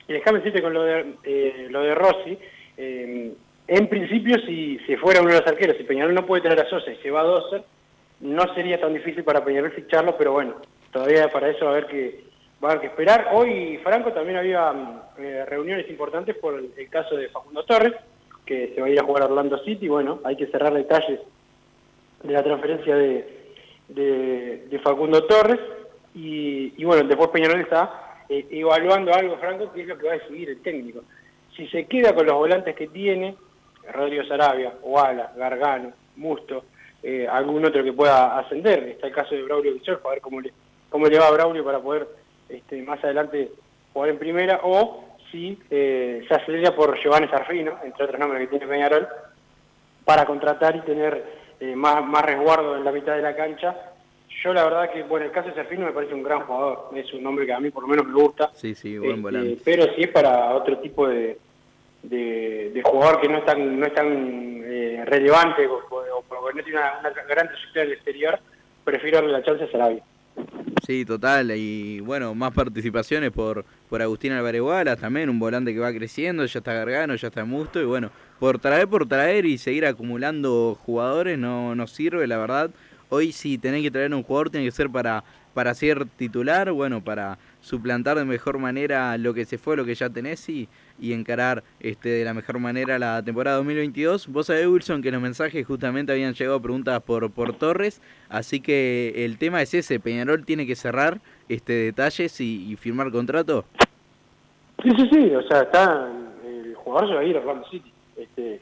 Y 0.08 0.14
déjame 0.14 0.40
decirte 0.40 0.62
con 0.62 0.74
lo 0.74 0.84
de, 0.84 1.16
eh, 1.24 1.68
lo 1.70 1.82
de 1.82 1.96
Rossi, 1.96 2.38
eh, 2.78 3.34
en 3.68 3.88
principio 3.88 4.38
si, 4.46 4.78
si 4.86 4.96
fuera 4.98 5.22
uno 5.22 5.32
de 5.32 5.40
los 5.40 5.48
arqueros, 5.48 5.78
si 5.78 5.84
Peñarol 5.84 6.14
no 6.14 6.26
puede 6.26 6.42
tener 6.42 6.60
a 6.60 6.70
Sosa 6.70 6.92
y 6.92 6.98
se 6.98 7.12
va 7.12 7.22
a 7.22 7.24
Doser, 7.24 7.64
no 8.20 8.54
sería 8.54 8.80
tan 8.80 8.94
difícil 8.94 9.24
para 9.24 9.44
Peñarol 9.44 9.72
ficharlo, 9.72 10.18
pero 10.18 10.34
bueno, 10.34 10.56
todavía 10.92 11.30
para 11.30 11.50
eso 11.50 11.66
va 11.66 11.72
a 11.72 11.74
haber 11.76 11.88
que, 11.88 12.24
va 12.64 12.70
a 12.70 12.72
haber 12.72 12.82
que 12.82 12.88
esperar. 12.88 13.30
Hoy, 13.34 13.80
Franco, 13.84 14.12
también 14.12 14.38
había 14.38 14.74
eh, 15.18 15.46
reuniones 15.48 15.90
importantes 15.90 16.36
por 16.38 16.60
el, 16.60 16.90
caso 16.90 17.16
de 17.16 17.30
Facundo 17.30 17.64
Torres, 17.64 17.94
que 18.46 18.74
se 18.76 18.82
va 18.82 18.88
a 18.88 18.90
ir 18.90 19.00
a 19.00 19.04
jugar 19.04 19.24
a 19.24 19.28
Orlando 19.28 19.58
City, 19.60 19.88
bueno, 19.88 20.20
hay 20.26 20.36
que 20.36 20.48
cerrar 20.48 20.74
detalles 20.74 21.20
de 22.24 22.34
la 22.34 22.44
transferencia 22.44 22.96
de, 22.96 23.28
de, 23.90 24.80
Facundo 24.84 25.26
Torres, 25.26 25.60
y, 26.14 26.74
y 26.78 26.84
bueno, 26.84 27.08
después 27.08 27.30
Peñarol 27.30 27.62
está 27.62 28.13
eh, 28.34 28.48
evaluando 28.50 29.14
algo, 29.14 29.38
Franco, 29.38 29.72
que 29.72 29.82
es 29.82 29.88
lo 29.88 29.98
que 29.98 30.08
va 30.08 30.14
a 30.14 30.18
decidir 30.18 30.50
el 30.50 30.62
técnico. 30.62 31.04
si 31.56 31.68
se 31.68 31.86
queda 31.86 32.16
con 32.16 32.26
los 32.26 32.36
volantes 32.36 32.76
que 32.76 32.88
tiene, 32.88 33.36
Rodrigo 33.92 34.24
Sarabia, 34.24 34.74
Oala, 34.82 35.32
Gargano, 35.36 35.94
Musto, 36.16 36.66
eh, 37.04 37.28
algún 37.30 37.64
otro 37.64 37.84
que 37.84 37.94
pueda 37.94 38.40
ascender, 38.40 38.84
está 38.86 39.08
el 39.08 39.14
caso 39.14 39.36
de 39.36 39.44
Braulio 39.44 39.74
Guichor, 39.74 40.02
a 40.04 40.10
ver 40.10 40.22
cómo 40.22 40.42
le, 40.42 40.52
cómo 40.90 41.06
le 41.06 41.20
va 41.20 41.30
Braulio 41.30 41.64
para 41.64 41.80
poder 41.80 42.08
este, 42.50 42.82
más 42.82 43.04
adelante 43.04 43.52
jugar 43.94 44.10
en 44.10 44.18
primera, 44.18 44.62
o 44.64 45.06
si 45.32 45.60
eh, 45.70 46.26
se 46.28 46.34
acelera 46.34 46.76
por 46.76 46.98
Giovanni 46.98 47.28
Sarfino, 47.28 47.78
entre 47.84 48.06
otros 48.06 48.20
nombres 48.20 48.42
que 48.42 48.48
tiene 48.48 48.68
Peñarol, 48.68 49.08
para 50.06 50.26
contratar 50.26 50.76
y 50.76 50.82
tener 50.82 51.44
más, 51.76 52.04
más 52.04 52.26
resguardo 52.26 52.76
en 52.76 52.84
la 52.84 52.92
mitad 52.92 53.16
de 53.16 53.22
la 53.22 53.36
cancha. 53.36 53.93
Yo 54.44 54.54
la 54.54 54.64
verdad 54.66 54.92
que, 54.92 55.04
bueno, 55.04 55.26
el 55.26 55.32
caso 55.32 55.50
de 55.50 55.56
Serfino 55.56 55.86
me 55.86 55.94
parece 55.94 56.14
un 56.14 56.24
gran 56.24 56.42
jugador, 56.42 56.90
es 56.96 57.14
un 57.14 57.24
nombre 57.24 57.46
que 57.46 57.54
a 57.54 57.60
mí 57.60 57.70
por 57.70 57.84
lo 57.84 57.90
menos 57.90 58.06
me 58.08 58.14
gusta. 58.14 58.52
Sí, 58.54 58.76
sí, 58.76 58.98
buen 58.98 59.12
Este, 59.12 59.22
volante. 59.22 59.58
pero 59.64 59.94
si 59.96 60.02
es 60.04 60.10
para 60.10 60.54
otro 60.54 60.80
tipo 60.80 61.08
de, 61.08 61.38
de, 62.02 62.72
de 62.74 62.82
jugador 62.84 63.22
que 63.22 63.30
no 63.30 63.38
es 63.38 63.46
tan, 63.46 63.80
no 63.80 63.86
es 63.86 63.94
tan 63.94 64.62
eh, 64.66 65.04
relevante 65.06 65.66
o, 65.68 65.76
o- 65.90 66.18
o 66.20 66.24
porque 66.24 66.58
no 66.58 66.64
tiene 66.64 66.80
una, 66.80 67.00
una 67.00 67.10
gran 67.12 67.48
trayectoria 67.48 67.84
en 67.84 67.88
el 67.88 67.94
exterior, 67.94 68.40
prefiero 68.84 69.18
darle 69.20 69.32
la 69.32 69.44
chance 69.44 69.64
a 69.64 69.72
Sarabia. 69.72 70.04
Sí, 70.86 71.06
total. 71.06 71.52
Y 71.56 72.02
bueno, 72.02 72.36
más 72.36 72.52
participaciones 72.54 73.32
por, 73.32 73.64
por 73.90 74.02
Agustín 74.02 74.34
Álvarez 74.34 74.62
Wallace, 74.62 75.00
también 75.00 75.30
un 75.30 75.40
volante 75.40 75.74
que 75.74 75.80
va 75.80 75.94
creciendo, 75.94 76.44
ya 76.46 76.60
está 76.60 76.74
Gargano, 76.74 77.16
ya 77.16 77.28
está 77.30 77.46
Musto. 77.46 77.80
Y 77.80 77.86
bueno, 77.86 78.10
por 78.40 78.60
traer, 78.60 78.88
por 78.90 79.08
traer 79.08 79.46
y 79.46 79.58
seguir 79.58 79.86
acumulando 79.86 80.76
jugadores 80.76 81.38
no, 81.38 81.76
no 81.76 81.88
sirve, 81.88 82.28
la 82.28 82.38
verdad. 82.40 82.72
Hoy 83.10 83.32
si 83.32 83.58
tenés 83.58 83.82
que 83.84 83.92
traer 83.92 84.14
un 84.14 84.24
jugador 84.24 84.50
tiene 84.50 84.66
que 84.66 84.72
ser 84.72 84.90
para, 84.90 85.24
para 85.54 85.74
ser 85.74 86.06
titular, 86.06 86.72
bueno, 86.72 87.04
para 87.04 87.38
suplantar 87.62 88.18
de 88.18 88.26
mejor 88.26 88.60
manera 88.60 89.18
lo 89.18 89.34
que 89.34 89.46
se 89.46 89.58
fue, 89.58 89.78
lo 89.78 89.86
que 89.86 89.96
ya 89.96 90.10
tenés 90.10 90.48
y, 90.50 90.68
y 91.00 91.14
encarar 91.14 91.64
este 91.80 92.10
de 92.10 92.26
la 92.26 92.34
mejor 92.34 92.60
manera 92.60 93.00
la 93.00 93.22
temporada 93.24 93.58
2022. 93.58 94.28
Vos 94.28 94.48
sabés, 94.48 94.68
Wilson, 94.68 95.02
que 95.02 95.12
los 95.12 95.22
mensajes 95.22 95.66
justamente 95.66 96.12
habían 96.12 96.34
llegado 96.34 96.62
preguntas 96.62 97.02
por, 97.04 97.32
por 97.32 97.54
Torres, 97.54 98.02
así 98.30 98.62
que 98.62 99.26
el 99.26 99.38
tema 99.38 99.62
es 99.62 99.74
ese, 99.74 100.00
Peñarol 100.00 100.46
tiene 100.46 100.66
que 100.66 100.76
cerrar 100.76 101.20
este 101.50 101.74
detalles 101.74 102.40
y, 102.42 102.76
firmar 102.78 103.12
contrato. 103.12 103.66
Sí, 104.82 104.90
sí, 104.98 105.10
sí, 105.12 105.36
o 105.36 105.44
sea, 105.44 105.62
está, 105.62 106.10
el 106.46 106.76
jugador 106.76 107.10
se 107.10 107.16
va 107.16 107.22
a 107.22 107.24
ir 107.24 107.42
City. 107.70 107.94
Este, 108.18 108.62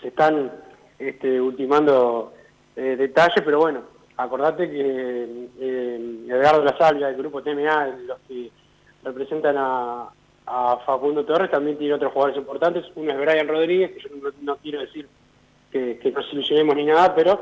se 0.00 0.08
están 0.08 0.50
este, 0.98 1.40
ultimando 1.40 2.32
eh, 2.76 2.96
detalles, 2.96 3.42
pero 3.44 3.58
bueno, 3.58 3.82
acordate 4.16 4.70
que 4.70 5.48
eh, 5.60 6.26
Edgardo 6.28 6.64
La 6.64 6.76
Salvia, 6.76 7.08
del 7.08 7.16
grupo 7.16 7.42
TMA, 7.42 7.86
los 8.06 8.18
que 8.28 8.50
representan 9.04 9.56
a, 9.58 10.08
a 10.46 10.76
Facundo 10.84 11.24
Torres, 11.24 11.50
también 11.50 11.78
tiene 11.78 11.94
otros 11.94 12.12
jugadores 12.12 12.38
importantes. 12.38 12.84
Uno 12.94 13.12
es 13.12 13.18
Brian 13.18 13.48
Rodríguez, 13.48 13.92
que 13.92 14.00
yo 14.00 14.08
no, 14.16 14.30
no 14.40 14.56
quiero 14.56 14.80
decir 14.80 15.08
que, 15.70 15.98
que 15.98 16.10
nos 16.12 16.32
ilusionemos 16.32 16.76
ni 16.76 16.84
nada, 16.84 17.14
pero 17.14 17.40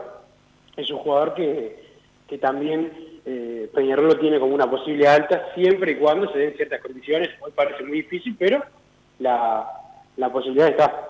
es 0.76 0.90
un 0.90 0.98
jugador 0.98 1.34
que, 1.34 1.90
que 2.28 2.38
también 2.38 3.20
eh, 3.26 3.68
Peñarol 3.74 4.08
lo 4.08 4.18
tiene 4.18 4.40
como 4.40 4.54
una 4.54 4.70
posible 4.70 5.06
alta 5.06 5.52
siempre 5.54 5.92
y 5.92 5.96
cuando 5.96 6.30
se 6.32 6.38
den 6.38 6.54
ciertas 6.56 6.80
condiciones. 6.80 7.28
Hoy 7.40 7.52
parece 7.54 7.84
muy 7.84 7.98
difícil, 7.98 8.36
pero 8.38 8.62
la, 9.18 9.68
la 10.16 10.32
posibilidad 10.32 10.68
está. 10.68 11.09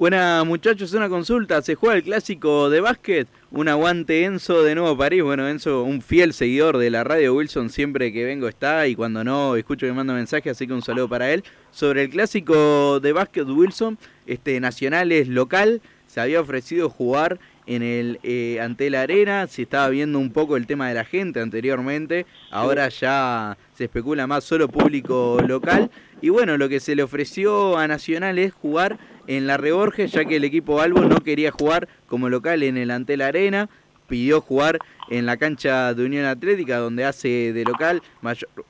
Buena 0.00 0.44
muchachos, 0.44 0.94
una 0.94 1.10
consulta. 1.10 1.60
Se 1.60 1.74
juega 1.74 1.94
el 1.94 2.02
clásico 2.02 2.70
de 2.70 2.80
básquet. 2.80 3.28
Un 3.50 3.68
aguante 3.68 4.24
Enzo 4.24 4.62
de 4.62 4.74
Nuevo 4.74 4.96
París. 4.96 5.22
Bueno, 5.22 5.46
Enzo, 5.46 5.82
un 5.82 6.00
fiel 6.00 6.32
seguidor 6.32 6.78
de 6.78 6.88
la 6.88 7.04
radio 7.04 7.34
Wilson, 7.34 7.68
siempre 7.68 8.10
que 8.10 8.24
vengo 8.24 8.48
está 8.48 8.86
y 8.86 8.96
cuando 8.96 9.22
no 9.24 9.56
escucho 9.56 9.86
que 9.86 9.92
manda 9.92 10.14
mensaje, 10.14 10.48
así 10.48 10.66
que 10.66 10.72
un 10.72 10.80
saludo 10.80 11.06
para 11.06 11.30
él. 11.30 11.44
Sobre 11.70 12.04
el 12.04 12.08
clásico 12.08 12.98
de 13.00 13.12
básquet 13.12 13.46
Wilson, 13.46 13.98
este 14.26 14.58
Nacional 14.58 15.12
es 15.12 15.28
local. 15.28 15.82
Se 16.06 16.22
había 16.22 16.40
ofrecido 16.40 16.88
jugar 16.88 17.38
en 17.66 17.82
el 17.82 18.20
eh, 18.22 18.58
ante 18.58 18.88
la 18.88 19.02
arena. 19.02 19.46
Se 19.48 19.62
estaba 19.62 19.90
viendo 19.90 20.18
un 20.18 20.32
poco 20.32 20.56
el 20.56 20.66
tema 20.66 20.88
de 20.88 20.94
la 20.94 21.04
gente 21.04 21.40
anteriormente. 21.40 22.24
Ahora 22.50 22.88
ya 22.88 23.58
se 23.74 23.84
especula 23.84 24.26
más 24.26 24.44
solo 24.44 24.66
público 24.66 25.38
local. 25.46 25.90
Y 26.22 26.28
bueno, 26.28 26.56
lo 26.58 26.68
que 26.68 26.80
se 26.80 26.94
le 26.94 27.02
ofreció 27.02 27.78
a 27.78 27.88
Nacional 27.88 28.38
es 28.38 28.52
jugar 28.52 28.98
en 29.26 29.46
la 29.46 29.56
Reborges, 29.56 30.12
ya 30.12 30.24
que 30.24 30.36
el 30.36 30.44
equipo 30.44 30.80
Albo 30.80 31.00
no 31.00 31.20
quería 31.20 31.50
jugar 31.50 31.88
como 32.06 32.28
local 32.28 32.62
en 32.62 32.76
el 32.76 32.90
Antel 32.90 33.22
Arena, 33.22 33.68
pidió 34.08 34.40
jugar 34.40 34.78
en 35.08 35.24
la 35.24 35.36
cancha 35.36 35.94
de 35.94 36.04
Unión 36.04 36.26
Atlética, 36.26 36.78
donde 36.78 37.04
hace 37.04 37.52
de 37.52 37.64
local 37.64 38.02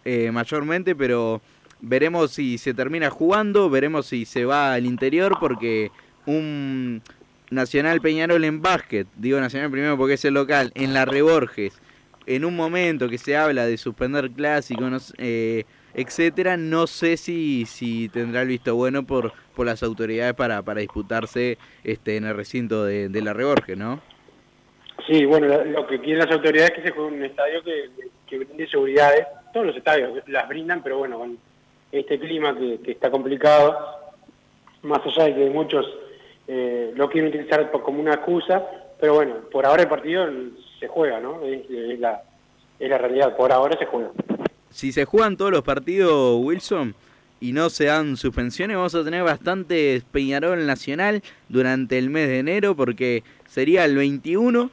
eh, 0.05 0.31
mayormente, 0.31 0.95
pero 0.95 1.41
veremos 1.81 2.33
si 2.33 2.59
se 2.59 2.75
termina 2.75 3.11
jugando, 3.11 3.71
veremos 3.71 4.07
si 4.07 4.25
se 4.25 4.45
va 4.45 4.75
al 4.75 4.87
interior, 4.87 5.37
porque 5.41 5.91
un 6.27 7.03
Nacional 7.51 8.01
Peñarol 8.01 8.45
en 8.45 8.63
básquet, 8.63 9.09
digo 9.17 9.41
Nacional 9.41 9.71
primero 9.71 9.97
porque 9.97 10.15
es 10.15 10.25
el 10.25 10.35
local, 10.35 10.71
en 10.75 10.95
la 10.95 11.05
Reborges, 11.05 11.73
en 12.27 12.45
un 12.45 12.55
momento 12.55 13.09
que 13.09 13.19
se 13.19 13.37
habla 13.37 13.67
de 13.67 13.77
suspender 13.77 14.31
clásicos, 14.31 14.91
no 14.91 14.99
eh, 15.19 15.65
etcétera, 15.95 16.57
no 16.57 16.87
sé 16.87 17.17
si, 17.17 17.67
si 17.67 18.09
tendrá 18.09 18.43
el 18.43 18.49
visto 18.49 18.75
bueno 18.77 19.03
por, 19.05 19.33
por 19.55 19.67
las 19.67 19.83
autoridades 19.83 20.35
para, 20.35 20.63
para 20.63 20.81
disputarse 20.81 21.59
este 21.85 22.17
en 22.17 22.25
el 22.25 22.35
recinto 22.37 22.85
de, 22.85 23.09
de 23.09 23.23
la 23.23 23.33
Reborges, 23.33 23.77
¿no? 23.77 24.01
Sí, 25.07 25.25
bueno, 25.25 25.47
lo- 25.65 25.87
que 25.87 25.99
quieren 25.99 26.19
las 26.19 26.31
autoridades 26.31 26.71
es 26.71 26.77
que 26.77 26.83
se 26.89 26.91
juegue 26.95 27.17
un 27.17 27.25
estadio 27.25 27.63
que, 27.63 28.39
brinde 28.39 28.69
seguridades. 28.69 29.27
Todos 29.53 29.67
los 29.67 29.77
estadios 29.77 30.23
las 30.29 30.47
brindan, 30.49 30.83
pero 30.83 30.99
bueno, 30.99 31.19
con 31.19 31.37
este 31.91 32.19
clima 32.21 32.57
que, 32.57 32.79
que 32.81 32.93
está 32.93 33.11
complicado, 33.11 33.77
más 34.83 35.01
allá 35.05 35.25
de 35.25 35.35
que 35.35 35.51
muchos 35.51 35.85
eh, 36.47 36.93
lo 36.95 37.09
quieren 37.11 37.31
utilizar 37.31 37.71
como 37.73 38.01
una 38.01 38.15
excusa, 38.15 38.65
pero 39.01 39.15
bueno, 39.15 39.37
por 39.51 39.67
ahora 39.67 39.83
el 39.83 39.89
partido 39.89 40.29
se 40.79 40.87
juega, 40.87 41.19
¿no? 41.19 41.43
Es 41.45 41.99
la, 41.99 42.23
es 42.79 42.89
la 42.89 42.99
realidad, 42.99 43.37
por 43.37 43.51
ahora 43.51 43.77
se 43.79 43.87
juega. 43.87 44.11
Si 44.71 44.93
se 44.93 45.05
juegan 45.05 45.37
todos 45.37 45.51
los 45.51 45.63
partidos, 45.63 46.39
Wilson, 46.45 46.95
y 47.41 47.53
no 47.53 47.71
se 47.71 47.87
dan 47.87 48.17
suspensiones, 48.17 48.77
vamos 48.77 48.95
a 48.95 49.03
tener 49.03 49.25
bastante 49.25 50.03
Peñarol 50.13 50.65
Nacional 50.67 51.23
durante 51.49 51.99
el 51.99 52.09
mes 52.09 52.29
de 52.29 52.39
enero, 52.39 52.77
porque 52.77 53.25
sería 53.49 53.85
el 53.85 53.97
21, 53.97 54.71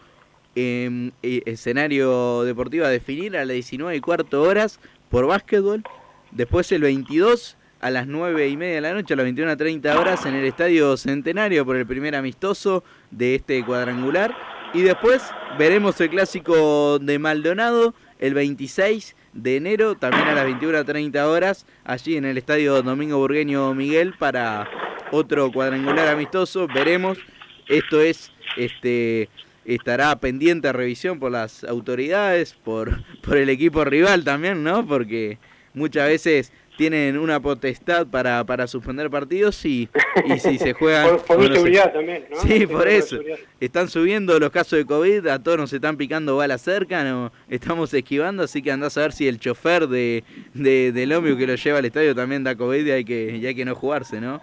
eh, 0.56 1.12
eh, 1.24 1.42
escenario 1.46 2.44
deportivo 2.44 2.86
a 2.86 2.90
definir 2.90 3.38
a 3.38 3.46
las 3.46 3.54
19 3.54 3.96
y 3.96 4.02
cuarto 4.02 4.44
horas 4.44 4.80
por 5.10 5.26
básquetbol. 5.26 5.84
Después 6.32 6.72
el 6.72 6.82
22 6.82 7.58
a 7.80 7.90
las 7.90 8.06
9 8.08 8.50
y 8.50 8.58
media 8.58 8.76
de 8.76 8.82
la 8.82 8.94
noche, 8.94 9.14
a 9.14 9.18
las 9.18 9.24
21 9.24 9.52
a 9.52 9.58
30 9.58 10.00
horas 10.00 10.26
en 10.26 10.36
el 10.36 10.46
Estadio 10.46 10.96
Centenario 10.98 11.66
por 11.66 11.76
el 11.76 11.88
primer 11.88 12.16
amistoso 12.16 12.84
de 13.12 13.36
este 13.36 13.64
cuadrangular. 13.66 14.36
Y 14.74 14.82
después 14.82 15.24
veremos 15.58 16.00
el 16.02 16.10
clásico 16.10 17.00
de 17.00 17.18
Maldonado 17.18 17.94
el 18.20 18.34
26 18.34 19.16
de 19.38 19.56
enero, 19.56 19.96
también 19.96 20.28
a 20.28 20.34
las 20.34 20.46
21 20.46 20.80
a 20.80 20.84
30 20.84 21.30
horas, 21.30 21.66
allí 21.84 22.18
en 22.18 22.26
el 22.26 22.38
Estadio 22.38 22.82
Domingo 22.82 23.18
Burgueño 23.18 23.74
Miguel 23.74 24.14
para 24.18 24.68
otro 25.12 25.52
cuadrangular 25.52 26.08
amistoso. 26.08 26.68
Veremos, 26.68 27.20
esto 27.68 28.02
es 28.02 28.32
este 28.58 29.30
estará 29.64 30.18
pendiente 30.20 30.70
a 30.70 30.74
revisión 30.74 31.20
por 31.20 31.32
las 31.32 31.64
autoridades, 31.64 32.54
por, 32.54 33.04
por 33.22 33.38
el 33.38 33.50
equipo 33.50 33.84
rival 33.84 34.24
también, 34.24 34.64
¿no? 34.64 34.88
Porque 34.88 35.38
muchas 35.74 36.08
veces 36.08 36.54
tienen 36.78 37.18
una 37.18 37.40
potestad 37.40 38.08
para, 38.08 38.44
para 38.46 38.68
suspender 38.68 39.10
partidos 39.10 39.66
y, 39.66 39.90
y 40.26 40.40
si 40.40 40.58
se 40.60 40.74
juegan... 40.80 41.10
Por, 41.10 41.22
por 41.26 41.38
bueno, 41.38 41.50
se- 41.56 41.60
seguridad 41.62 41.92
también, 41.92 42.26
¿no? 42.30 42.38
Sí, 42.38 42.66
Por 42.68 42.78
por 42.78 42.88
eso. 42.88 43.20
Están 43.60 43.90
subiendo 43.90 44.40
los 44.40 44.52
casos 44.52 44.78
de 44.80 44.86
COVID, 44.86 45.28
a 45.28 45.42
todos 45.42 45.58
nos 45.58 45.74
están 45.74 45.98
picando 45.98 46.38
balas 46.38 46.62
cerca, 46.62 47.04
no, 47.04 47.32
estamos 47.50 47.94
esquivando, 47.94 48.44
así 48.44 48.62
que 48.62 48.72
andás 48.72 48.98
a 48.98 49.02
ver 49.02 49.12
si 49.12 49.28
el 49.28 49.40
chofer 49.40 49.88
de, 49.88 50.24
de, 50.54 50.92
del 50.92 51.12
ómnibus 51.14 51.40
que 51.40 51.48
lo 51.48 51.56
lleva 51.56 51.80
al 51.80 51.86
estadio 51.86 52.14
también 52.16 52.44
da 52.44 52.56
COVID 52.56 52.86
y 52.86 52.92
hay 52.92 53.04
que, 53.04 53.36
y 53.36 53.46
hay 53.46 53.56
que 53.56 53.66
no 53.66 53.74
jugarse, 53.76 54.22
¿no? 54.22 54.42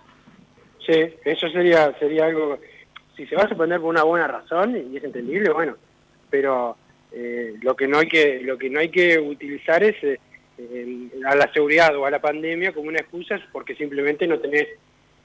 Sí, 0.84 1.00
eso 1.24 1.48
sería 1.48 1.96
sería 1.98 2.26
algo, 2.26 2.58
si 3.16 3.26
se 3.26 3.36
va 3.36 3.44
a 3.44 3.48
suspender 3.48 3.80
por 3.80 3.88
una 3.90 4.02
buena 4.02 4.26
razón 4.26 4.76
y 4.92 4.96
es 4.96 5.04
entendible, 5.04 5.50
bueno, 5.50 5.76
pero 6.28 6.76
eh, 7.12 7.54
lo 7.62 7.74
que 7.76 7.86
no 7.86 7.98
hay 7.98 8.08
que 8.08 8.40
lo 8.42 8.58
que 8.58 8.68
no 8.68 8.80
hay 8.80 8.88
que 8.90 9.18
utilizar 9.18 9.82
es 9.84 9.94
eh, 10.02 10.18
el- 10.58 11.11
a 11.26 11.34
la 11.34 11.52
seguridad 11.52 11.94
o 11.96 12.06
a 12.06 12.11
la 12.11 12.20
pandemia 12.20 12.73
como 12.73 12.88
una 12.88 13.00
excusa 13.00 13.40
porque 13.52 13.75
simplemente 13.75 14.26
no 14.26 14.38
tenés 14.38 14.68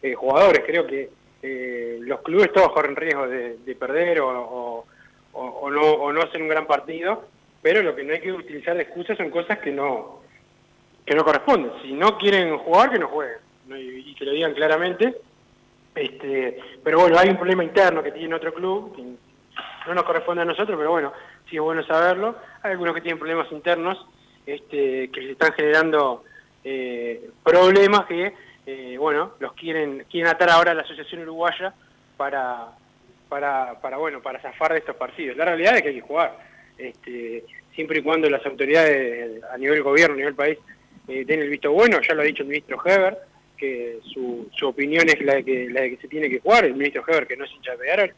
eh, 0.02 0.14
jugadores. 0.14 0.64
Creo 0.66 0.88
que 0.88 1.10
eh, 1.42 1.98
los 2.02 2.22
clubes 2.22 2.52
todos 2.54 2.72
corren 2.74 2.96
riesgo 2.96 3.28
de, 3.28 3.58
de 3.58 3.76
perder 3.76 4.20
o, 4.22 4.86
o- 5.34 5.70
no, 5.72 5.82
o 5.82 6.12
no 6.12 6.22
hacer 6.22 6.42
un 6.42 6.48
gran 6.50 6.66
partido, 6.66 7.26
pero 7.62 7.82
lo 7.84 7.96
que 7.96 8.04
no 8.04 8.14
hay 8.14 8.20
que 8.22 8.32
utilizar 8.32 8.76
de 8.76 8.84
excusas 8.84 9.18
son 9.18 9.30
cosas 9.30 9.60
que 9.60 9.72
no 9.72 10.22
que 11.06 11.16
no 11.16 11.24
corresponden. 11.24 11.72
Si 11.82 11.92
no 11.94 12.18
quieren 12.18 12.56
jugar, 12.58 12.92
que 12.92 13.00
no 13.00 13.08
jueguen. 13.08 13.38
y 13.72 14.14
que 14.16 14.26
lo 14.26 14.32
digan 14.32 14.54
claramente. 14.54 15.16
Este, 15.96 16.60
pero 16.84 17.00
bueno, 17.00 17.18
hay 17.18 17.30
un 17.30 17.38
problema 17.38 17.64
interno 17.64 18.04
que 18.04 18.12
tiene 18.12 18.34
otro 18.36 18.54
club, 18.54 18.96
que 18.96 19.02
no 19.02 19.94
nos 19.96 20.04
corresponde 20.04 20.44
a 20.44 20.46
nosotros, 20.46 20.78
pero 20.78 20.92
bueno, 20.92 21.12
sí 21.50 21.56
es 21.56 21.62
bueno 21.62 21.84
saberlo. 21.84 22.36
Hay 22.62 22.72
algunos 22.72 22.94
que 22.96 23.02
tienen 23.02 23.18
problemas 23.20 23.52
internos 23.52 24.06
este, 24.54 25.10
que 25.10 25.22
se 25.22 25.32
están 25.32 25.54
generando 25.54 26.24
eh, 26.64 27.30
problemas 27.44 28.06
que 28.06 28.34
eh, 28.66 28.98
bueno, 28.98 29.34
los 29.40 29.54
quieren, 29.54 30.06
quieren 30.10 30.30
atar 30.30 30.50
ahora 30.50 30.72
a 30.72 30.76
la 30.76 30.82
Asociación 30.82 31.22
Uruguaya 31.22 31.74
para, 32.18 32.68
para, 33.28 33.80
para, 33.82 33.98
bueno, 33.98 34.22
para 34.22 34.40
zafar 34.42 34.74
de 34.74 34.80
estos 34.80 34.96
partidos. 34.96 35.38
La 35.38 35.46
realidad 35.46 35.76
es 35.76 35.82
que 35.82 35.90
hay 35.90 35.96
que 35.96 36.02
jugar, 36.02 36.38
este, 36.78 37.46
siempre 37.74 38.00
y 38.00 38.04
cuando 38.04 38.30
las 38.30 38.46
autoridades 38.46 39.44
a 39.46 39.58
nivel 39.58 39.82
gobierno, 39.82 40.14
a 40.14 40.18
nivel 40.18 40.36
país, 40.36 40.58
eh, 41.08 41.26
den 41.26 41.42
el 41.42 41.50
visto 41.50 41.72
bueno, 41.72 42.00
ya 42.02 42.14
lo 42.14 42.22
ha 42.22 42.26
dicho 42.26 42.44
el 42.44 42.50
ministro 42.50 42.80
Heber, 42.86 43.18
que 43.58 44.00
su, 44.14 44.50
su 44.56 44.68
opinión 44.68 45.08
es 45.10 45.20
la 45.22 45.36
de, 45.36 45.44
que, 45.44 45.70
la 45.70 45.82
de 45.82 45.90
que 45.92 46.02
se 46.02 46.08
tiene 46.08 46.30
que 46.30 46.40
jugar, 46.40 46.66
el 46.66 46.76
ministro 46.76 47.04
Heber, 47.08 47.26
que 47.28 47.38
no 47.38 47.46
es 47.46 47.52
hincha 47.52 47.76
de 47.76 48.14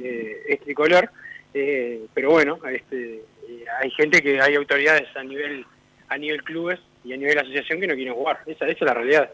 eh, 0.00 0.42
es 0.48 0.60
tricolor, 0.60 1.08
pero 1.52 2.30
bueno, 2.30 2.58
este, 2.66 3.20
eh, 3.48 3.64
hay 3.80 3.90
gente 3.90 4.22
que 4.22 4.40
hay 4.40 4.54
autoridades 4.54 5.08
a 5.16 5.22
nivel 5.22 5.64
a 6.08 6.18
nivel 6.18 6.42
clubes 6.42 6.80
y 7.04 7.12
a 7.12 7.16
nivel 7.16 7.38
asociación 7.38 7.80
que 7.80 7.86
no 7.86 7.94
quieren 7.94 8.14
jugar, 8.14 8.40
esa, 8.46 8.66
esa 8.66 8.72
es 8.72 8.80
la 8.80 8.94
realidad. 8.94 9.30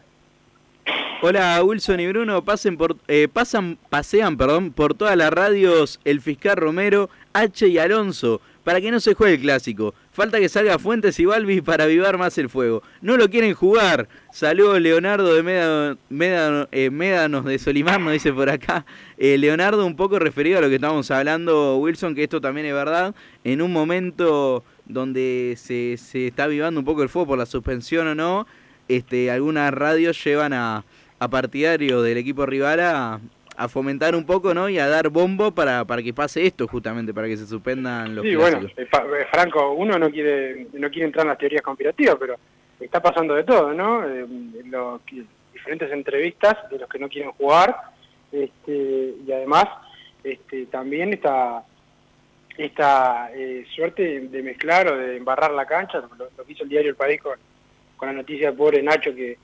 Hola 1.21 1.63
Wilson 1.63 1.99
y 1.99 2.07
Bruno, 2.07 2.43
pasen 2.43 2.77
por, 2.77 2.95
eh, 3.07 3.27
pasan, 3.31 3.77
pasean 3.89 4.37
perdón, 4.37 4.71
por 4.73 4.95
todas 4.95 5.15
las 5.15 5.31
radios 5.31 5.99
el 6.05 6.21
fiscal 6.21 6.57
Romero, 6.57 7.09
H 7.33 7.67
y 7.67 7.77
Alonso, 7.77 8.41
para 8.63 8.81
que 8.81 8.91
no 8.91 8.99
se 8.99 9.13
juegue 9.13 9.35
el 9.35 9.41
clásico. 9.41 9.93
Falta 10.11 10.39
que 10.39 10.49
salga 10.49 10.77
Fuentes 10.77 11.19
y 11.19 11.25
Balbi 11.25 11.61
para 11.61 11.85
avivar 11.85 12.17
más 12.17 12.37
el 12.37 12.49
fuego. 12.49 12.83
No 13.01 13.17
lo 13.17 13.29
quieren 13.29 13.53
jugar. 13.53 14.07
Saludos 14.31 14.79
Leonardo 14.81 15.33
de 15.33 15.95
eh, 16.71 16.89
Médanos 16.89 17.45
de 17.45 17.59
Solimar, 17.59 17.99
nos 17.99 18.13
dice 18.13 18.31
por 18.33 18.49
acá. 18.49 18.85
Eh, 19.17 19.37
Leonardo, 19.37 19.85
un 19.85 19.95
poco 19.95 20.19
referido 20.19 20.59
a 20.59 20.61
lo 20.61 20.69
que 20.69 20.75
estábamos 20.75 21.09
hablando, 21.11 21.77
Wilson, 21.77 22.15
que 22.15 22.23
esto 22.23 22.41
también 22.41 22.67
es 22.67 22.73
verdad. 22.73 23.15
En 23.43 23.61
un 23.61 23.71
momento 23.71 24.63
donde 24.85 25.55
se, 25.57 25.97
se 25.97 26.27
está 26.27 26.45
avivando 26.45 26.79
un 26.79 26.85
poco 26.85 27.03
el 27.03 27.09
fuego 27.09 27.27
por 27.27 27.37
la 27.37 27.45
suspensión 27.45 28.07
o 28.07 28.15
no, 28.15 28.47
este, 28.87 29.31
algunas 29.31 29.73
radios 29.73 30.21
llevan 30.23 30.53
a, 30.53 30.83
a 31.19 31.27
partidarios 31.29 32.03
del 32.03 32.17
equipo 32.17 32.45
rival 32.45 32.79
a, 32.79 33.19
a 33.57 33.67
fomentar 33.67 34.15
un 34.15 34.25
poco, 34.25 34.53
¿no? 34.53 34.69
Y 34.69 34.79
a 34.79 34.87
dar 34.87 35.09
bombo 35.09 35.51
para, 35.51 35.85
para 35.85 36.01
que 36.01 36.13
pase 36.13 36.45
esto, 36.45 36.67
justamente, 36.67 37.13
para 37.13 37.27
que 37.27 37.37
se 37.37 37.45
suspendan 37.45 38.15
los 38.15 38.25
Sí, 38.25 38.33
clásicos. 38.35 38.61
bueno, 38.61 38.73
eh, 38.77 39.21
eh, 39.21 39.25
Franco, 39.31 39.71
uno 39.73 39.99
no 39.99 40.09
quiere 40.09 40.67
no 40.73 40.89
quiere 40.89 41.05
entrar 41.05 41.25
en 41.25 41.29
las 41.29 41.37
teorías 41.37 41.61
conspirativas, 41.61 42.15
pero 42.19 42.35
está 42.79 43.01
pasando 43.01 43.35
de 43.35 43.43
todo, 43.43 43.73
¿no? 43.73 44.03
Eh, 44.07 44.25
lo 44.65 45.01
que- 45.05 45.23
diferentes 45.53 45.91
entrevistas 45.91 46.57
de 46.71 46.79
los 46.79 46.89
que 46.89 46.97
no 46.97 47.07
quieren 47.09 47.31
jugar, 47.33 47.75
este, 48.31 49.13
y 49.27 49.31
además 49.31 49.65
este, 50.23 50.65
también 50.67 51.13
esta 51.13 51.63
esta 52.57 53.29
eh, 53.33 53.65
suerte 53.73 54.19
de 54.21 54.43
mezclar 54.43 54.87
o 54.87 54.97
de 54.97 55.17
embarrar 55.17 55.51
la 55.51 55.65
cancha, 55.65 55.99
lo, 55.99 56.29
lo 56.37 56.45
que 56.45 56.51
hizo 56.53 56.63
el 56.63 56.69
diario 56.69 56.89
El 56.91 56.95
País 56.95 57.21
con, 57.21 57.37
con 57.97 58.07
la 58.07 58.13
noticia 58.13 58.47
del 58.47 58.57
pobre 58.57 58.83
Nacho 58.83 59.13
que 59.15 59.37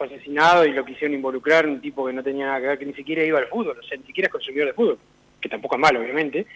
fue 0.00 0.06
asesinado 0.06 0.64
y 0.64 0.72
lo 0.72 0.82
quisieron 0.82 1.14
involucrar 1.14 1.66
un 1.66 1.78
tipo 1.78 2.06
que 2.06 2.14
no 2.14 2.22
tenía 2.22 2.46
nada 2.46 2.60
que 2.60 2.66
ver, 2.68 2.78
que 2.78 2.86
ni 2.86 2.94
siquiera 2.94 3.22
iba 3.22 3.38
al 3.38 3.48
fútbol, 3.48 3.78
o 3.78 3.82
sea, 3.82 3.98
ni 3.98 4.04
siquiera 4.04 4.28
es 4.28 4.32
consumidor 4.32 4.68
de 4.68 4.72
fútbol, 4.72 4.98
que 5.38 5.48
tampoco 5.50 5.74
es 5.74 5.80
malo, 5.82 6.00
obviamente, 6.00 6.46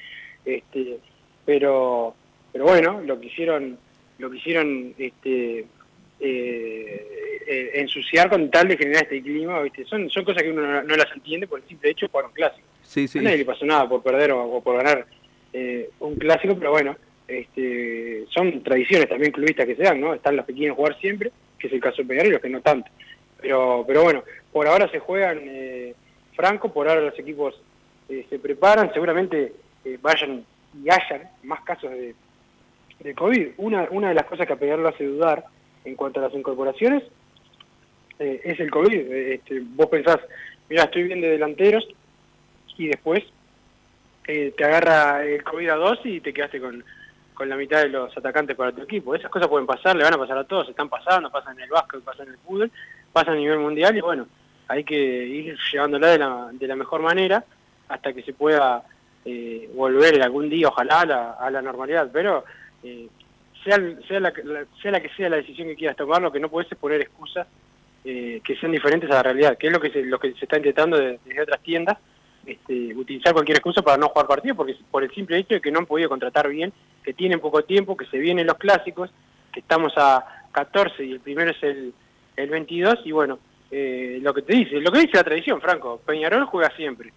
este, 0.46 0.98
pero 1.44 2.14
pero 2.50 2.64
bueno, 2.64 3.02
lo 3.02 3.20
quisieron 3.20 3.76
lo 4.16 4.30
quisieron 4.30 4.94
este, 4.96 5.66
eh, 6.20 7.42
eh, 7.46 7.70
ensuciar 7.74 8.30
con 8.30 8.50
tal 8.50 8.68
de 8.68 8.78
generar 8.78 9.02
este 9.02 9.20
clima, 9.20 9.60
¿viste? 9.60 9.84
Son, 9.84 10.08
son 10.08 10.24
cosas 10.24 10.42
que 10.42 10.50
uno 10.50 10.62
no, 10.62 10.82
no 10.82 10.96
las 10.96 11.12
entiende 11.14 11.46
por 11.46 11.60
el 11.60 11.68
simple 11.68 11.90
hecho 11.90 12.08
jugar 12.08 12.24
un 12.24 12.32
clásico. 12.32 12.66
Sí, 12.82 13.06
sí. 13.06 13.18
A 13.18 13.22
nadie 13.22 13.38
le 13.38 13.44
pasó 13.44 13.66
nada 13.66 13.86
por 13.86 14.02
perder 14.02 14.32
o, 14.32 14.42
o 14.42 14.62
por 14.62 14.78
ganar 14.78 15.04
eh, 15.52 15.90
un 16.00 16.14
clásico, 16.14 16.56
pero 16.56 16.70
bueno, 16.70 16.96
este, 17.28 18.24
son 18.30 18.62
tradiciones 18.62 19.06
también 19.06 19.32
clubistas 19.32 19.66
que 19.66 19.76
se 19.76 19.82
dan, 19.82 20.00
¿no? 20.00 20.14
Están 20.14 20.36
los 20.36 20.46
que 20.46 20.54
quieren 20.54 20.74
jugar 20.74 20.98
siempre, 20.98 21.30
que 21.58 21.66
es 21.66 21.72
el 21.74 21.80
caso 21.80 22.00
de 22.00 22.08
Peñarol, 22.08 22.28
y 22.28 22.32
los 22.32 22.40
que 22.40 22.48
no 22.48 22.62
tanto. 22.62 22.90
Pero, 23.44 23.84
pero 23.86 24.02
bueno, 24.02 24.24
por 24.50 24.66
ahora 24.66 24.88
se 24.88 25.00
juegan 25.00 25.38
eh, 25.42 25.94
franco, 26.34 26.72
por 26.72 26.88
ahora 26.88 27.02
los 27.02 27.18
equipos 27.18 27.54
eh, 28.08 28.24
se 28.30 28.38
preparan, 28.38 28.90
seguramente 28.94 29.52
eh, 29.84 29.98
vayan 30.00 30.42
y 30.82 30.88
hayan 30.88 31.28
más 31.42 31.60
casos 31.60 31.90
de, 31.90 32.14
de 33.00 33.14
COVID. 33.14 33.48
Una, 33.58 33.86
una 33.90 34.08
de 34.08 34.14
las 34.14 34.24
cosas 34.24 34.46
que 34.46 34.54
a 34.54 34.56
Peñarol 34.56 34.84
lo 34.84 34.88
hace 34.88 35.04
dudar 35.04 35.44
en 35.84 35.94
cuanto 35.94 36.20
a 36.20 36.22
las 36.22 36.32
incorporaciones 36.32 37.02
eh, 38.18 38.40
es 38.44 38.58
el 38.60 38.70
COVID. 38.70 39.12
Eh, 39.12 39.34
Este, 39.34 39.60
vos 39.60 39.88
pensás, 39.88 40.20
mira, 40.70 40.84
estoy 40.84 41.02
bien 41.02 41.20
de 41.20 41.28
delanteros 41.28 41.86
y 42.78 42.86
después 42.86 43.22
te 44.24 44.64
agarra 44.64 45.22
el 45.22 45.44
COVID 45.44 45.68
a 45.68 45.74
dos 45.74 45.98
y 46.04 46.18
te 46.22 46.32
quedaste 46.32 46.58
con, 46.58 46.82
con 47.34 47.46
la 47.46 47.56
mitad 47.56 47.82
de 47.82 47.90
los 47.90 48.16
atacantes 48.16 48.56
para 48.56 48.72
tu 48.72 48.80
equipo. 48.80 49.14
Esas 49.14 49.30
cosas 49.30 49.48
pueden 49.48 49.66
pasar, 49.66 49.94
le 49.94 50.02
van 50.02 50.14
a 50.14 50.18
pasar 50.18 50.38
a 50.38 50.44
todos, 50.44 50.70
están 50.70 50.88
pasando, 50.88 51.30
pasan 51.30 51.58
en 51.58 51.64
el 51.64 51.70
básquet, 51.70 52.00
pasan 52.00 52.28
en 52.28 52.32
el 52.32 52.38
fútbol, 52.38 52.70
pasan 53.14 53.34
a 53.34 53.38
nivel 53.38 53.58
mundial 53.60 53.96
y 53.96 54.02
bueno, 54.02 54.26
hay 54.68 54.84
que 54.84 54.94
ir 54.96 55.56
llevándola 55.72 56.08
de 56.08 56.18
la, 56.18 56.48
de 56.52 56.66
la 56.66 56.76
mejor 56.76 57.00
manera 57.00 57.42
hasta 57.88 58.12
que 58.12 58.22
se 58.22 58.34
pueda 58.34 58.82
eh, 59.24 59.70
volver 59.74 60.20
algún 60.22 60.50
día, 60.50 60.68
ojalá, 60.68 61.00
a 61.00 61.06
la, 61.06 61.30
a 61.32 61.50
la 61.50 61.62
normalidad. 61.62 62.10
Pero 62.12 62.44
eh, 62.82 63.08
sea, 63.62 63.78
sea, 64.06 64.20
la, 64.20 64.32
la- 64.44 64.64
sea 64.82 64.90
la 64.90 65.00
que 65.00 65.08
sea 65.10 65.30
la 65.30 65.36
decisión 65.36 65.68
que 65.68 65.76
quieras 65.76 65.96
tomar, 65.96 66.20
lo 66.20 66.30
que 66.32 66.40
no 66.40 66.48
puedes 66.50 66.70
es 66.70 66.76
poner 66.76 67.00
excusas 67.00 67.46
eh, 68.04 68.40
que 68.44 68.56
sean 68.56 68.72
diferentes 68.72 69.10
a 69.10 69.14
la 69.14 69.22
realidad, 69.22 69.56
que 69.56 69.68
es 69.68 69.72
lo 69.72 69.80
que 69.80 69.90
se, 69.90 70.02
lo 70.04 70.18
que 70.18 70.32
se 70.34 70.44
está 70.44 70.56
intentando 70.58 70.98
de- 70.98 71.18
desde 71.24 71.40
otras 71.42 71.60
tiendas, 71.62 71.96
este, 72.44 72.94
utilizar 72.94 73.32
cualquier 73.32 73.56
excusa 73.56 73.80
para 73.80 73.96
no 73.96 74.08
jugar 74.08 74.26
partido, 74.26 74.54
porque 74.54 74.76
por 74.90 75.02
el 75.02 75.10
simple 75.12 75.38
hecho 75.38 75.54
de 75.54 75.60
que 75.62 75.70
no 75.70 75.78
han 75.78 75.86
podido 75.86 76.10
contratar 76.10 76.48
bien, 76.48 76.72
que 77.02 77.14
tienen 77.14 77.40
poco 77.40 77.62
tiempo, 77.64 77.96
que 77.96 78.04
se 78.06 78.18
vienen 78.18 78.46
los 78.46 78.58
clásicos, 78.58 79.10
que 79.52 79.60
estamos 79.60 79.94
a 79.96 80.44
14 80.52 81.04
y 81.04 81.12
el 81.12 81.20
primero 81.20 81.50
es 81.52 81.62
el, 81.62 81.94
el 82.36 82.48
22, 82.50 83.00
y 83.04 83.12
bueno, 83.12 83.38
eh, 83.70 84.18
lo 84.20 84.32
que 84.34 84.42
te 84.42 84.54
dice, 84.54 84.80
lo 84.80 84.92
que 84.92 85.00
dice 85.00 85.16
la 85.16 85.24
tradición, 85.24 85.60
Franco, 85.60 86.00
Peñarol 86.04 86.44
juega 86.44 86.70
siempre, 86.76 87.12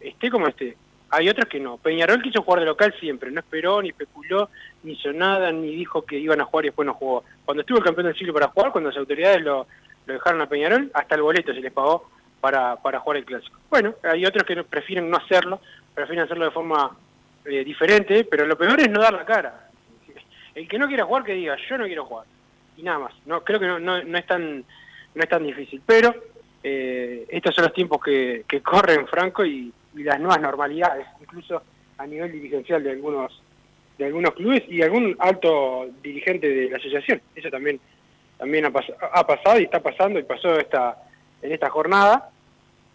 esté 0.00 0.30
como 0.30 0.48
esté. 0.48 0.76
Hay 1.10 1.28
otros 1.28 1.46
que 1.46 1.60
no. 1.60 1.76
Peñarol 1.76 2.22
quiso 2.22 2.42
jugar 2.42 2.60
de 2.60 2.66
local 2.66 2.94
siempre, 2.98 3.30
no 3.30 3.40
esperó, 3.40 3.82
ni 3.82 3.90
especuló, 3.90 4.48
ni 4.82 4.92
hizo 4.92 5.12
nada, 5.12 5.52
ni 5.52 5.74
dijo 5.74 6.02
que 6.02 6.18
iban 6.18 6.40
a 6.40 6.46
jugar 6.46 6.64
y 6.64 6.68
después 6.68 6.86
no 6.86 6.94
jugó. 6.94 7.22
Cuando 7.44 7.60
estuvo 7.60 7.78
el 7.78 7.84
campeón 7.84 8.06
del 8.06 8.16
siglo 8.16 8.32
para 8.32 8.48
jugar, 8.48 8.72
cuando 8.72 8.88
las 8.88 8.98
autoridades 8.98 9.42
lo, 9.42 9.66
lo 10.06 10.14
dejaron 10.14 10.40
a 10.40 10.48
Peñarol, 10.48 10.90
hasta 10.94 11.14
el 11.14 11.22
boleto 11.22 11.52
se 11.52 11.60
les 11.60 11.72
pagó 11.72 12.08
para, 12.40 12.76
para 12.76 13.00
jugar 13.00 13.18
el 13.18 13.24
clásico. 13.24 13.58
Bueno, 13.68 13.94
hay 14.02 14.24
otros 14.24 14.44
que 14.44 14.64
prefieren 14.64 15.10
no 15.10 15.18
hacerlo, 15.18 15.60
prefieren 15.94 16.24
hacerlo 16.24 16.46
de 16.46 16.50
forma 16.50 16.96
eh, 17.44 17.62
diferente, 17.62 18.24
pero 18.24 18.46
lo 18.46 18.56
peor 18.56 18.80
es 18.80 18.90
no 18.90 19.00
dar 19.00 19.12
la 19.12 19.24
cara. 19.24 19.68
El 20.54 20.66
que 20.66 20.78
no 20.78 20.88
quiera 20.88 21.04
jugar, 21.04 21.24
que 21.24 21.34
diga, 21.34 21.56
yo 21.68 21.78
no 21.78 21.84
quiero 21.84 22.04
jugar. 22.04 22.26
Y 22.76 22.82
nada 22.82 22.98
más. 23.00 23.14
No, 23.26 23.42
creo 23.42 23.60
que 23.60 23.66
no, 23.66 23.78
no, 23.78 24.02
no 24.02 24.18
es 24.18 24.26
tan 24.26 24.64
no 25.14 25.22
es 25.22 25.28
tan 25.28 25.44
difícil. 25.44 25.82
Pero 25.84 26.14
eh, 26.62 27.26
estos 27.28 27.54
son 27.54 27.64
los 27.64 27.74
tiempos 27.74 28.00
que, 28.02 28.44
que 28.48 28.60
corren, 28.62 29.06
Franco, 29.06 29.44
y, 29.44 29.72
las 29.94 30.18
nuevas 30.18 30.40
normalidades, 30.40 31.06
incluso 31.20 31.62
a 31.98 32.06
nivel 32.06 32.32
dirigencial 32.32 32.82
de 32.82 32.92
algunos 32.92 33.42
de 33.98 34.06
algunos 34.06 34.30
clubes 34.32 34.62
y 34.68 34.80
algún 34.80 35.14
alto 35.18 35.86
dirigente 36.02 36.48
de 36.48 36.70
la 36.70 36.78
asociación. 36.78 37.20
Eso 37.34 37.50
también 37.50 37.78
también 38.38 38.64
ha, 38.64 38.70
pas- 38.72 38.96
ha 39.12 39.26
pasado 39.26 39.60
y 39.60 39.64
está 39.64 39.80
pasando 39.80 40.18
y 40.18 40.22
pasó 40.22 40.58
esta 40.58 40.96
en 41.42 41.52
esta 41.52 41.68
jornada. 41.68 42.30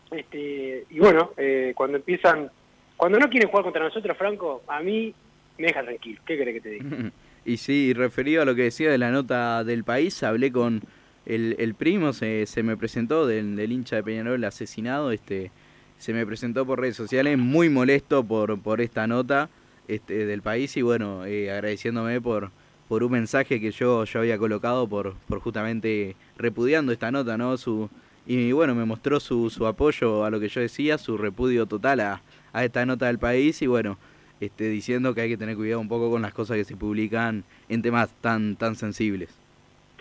Este, 0.09 0.85
y 0.89 0.99
bueno, 0.99 1.33
eh, 1.37 1.73
cuando 1.75 1.97
empiezan, 1.97 2.49
cuando 2.95 3.19
no 3.19 3.29
quieren 3.29 3.49
jugar 3.49 3.63
contra 3.63 3.83
nosotros, 3.83 4.17
Franco, 4.17 4.63
a 4.67 4.79
mí 4.81 5.13
me 5.59 5.67
deja 5.67 5.83
tranquilo. 5.83 6.19
¿Qué 6.25 6.35
querés 6.35 6.55
que 6.55 6.61
te 6.61 6.69
diga? 6.69 7.11
Y 7.47 7.55
sí, 7.55 7.93
referido 7.93 8.41
a 8.41 8.45
lo 8.45 8.55
que 8.55 8.63
decía 8.63 8.91
de 8.91 8.97
la 8.97 9.09
nota 9.09 9.63
del 9.63 9.85
país, 9.85 10.21
hablé 10.21 10.51
con 10.51 10.81
el, 11.25 11.55
el 11.59 11.75
primo, 11.75 12.11
se, 12.11 12.45
se 12.45 12.61
me 12.61 12.75
presentó 12.75 13.25
del, 13.25 13.55
del 13.55 13.71
hincha 13.71 13.95
de 13.95 14.03
Peñarol 14.03 14.43
asesinado, 14.43 15.11
este 15.11 15.51
se 15.97 16.11
me 16.11 16.25
presentó 16.25 16.65
por 16.65 16.81
redes 16.81 16.97
sociales 16.97 17.37
muy 17.37 17.69
molesto 17.69 18.21
por, 18.21 18.59
por 18.59 18.81
esta 18.81 19.07
nota 19.07 19.49
este, 19.87 20.25
del 20.25 20.41
país 20.41 20.75
y 20.75 20.81
bueno, 20.81 21.25
eh, 21.25 21.49
agradeciéndome 21.49 22.19
por, 22.19 22.51
por 22.89 23.01
un 23.01 23.13
mensaje 23.13 23.61
que 23.61 23.71
yo, 23.71 24.03
yo 24.03 24.19
había 24.19 24.37
colocado 24.37 24.85
por, 24.85 25.15
por 25.29 25.39
justamente 25.39 26.17
repudiando 26.37 26.91
esta 26.91 27.11
nota, 27.11 27.37
¿no? 27.37 27.55
Su, 27.55 27.89
y 28.25 28.51
bueno, 28.51 28.75
me 28.75 28.83
mostró 28.83 29.21
su, 29.21 29.49
su 29.49 29.65
apoyo 29.67 30.25
a 30.25 30.29
lo 30.29 30.41
que 30.41 30.49
yo 30.49 30.59
decía, 30.59 30.97
su 30.97 31.17
repudio 31.17 31.65
total 31.65 32.01
a, 32.01 32.21
a 32.51 32.65
esta 32.65 32.85
nota 32.85 33.05
del 33.05 33.19
país 33.19 33.61
y 33.61 33.67
bueno, 33.67 33.97
este, 34.39 34.65
diciendo 34.69 35.13
que 35.13 35.21
hay 35.21 35.29
que 35.29 35.37
tener 35.37 35.55
cuidado 35.55 35.79
un 35.79 35.87
poco 35.87 36.09
con 36.09 36.21
las 36.21 36.33
cosas 36.33 36.57
que 36.57 36.63
se 36.63 36.75
publican 36.75 37.43
en 37.69 37.81
temas 37.81 38.09
tan, 38.21 38.55
tan 38.55 38.75
sensibles. 38.75 39.29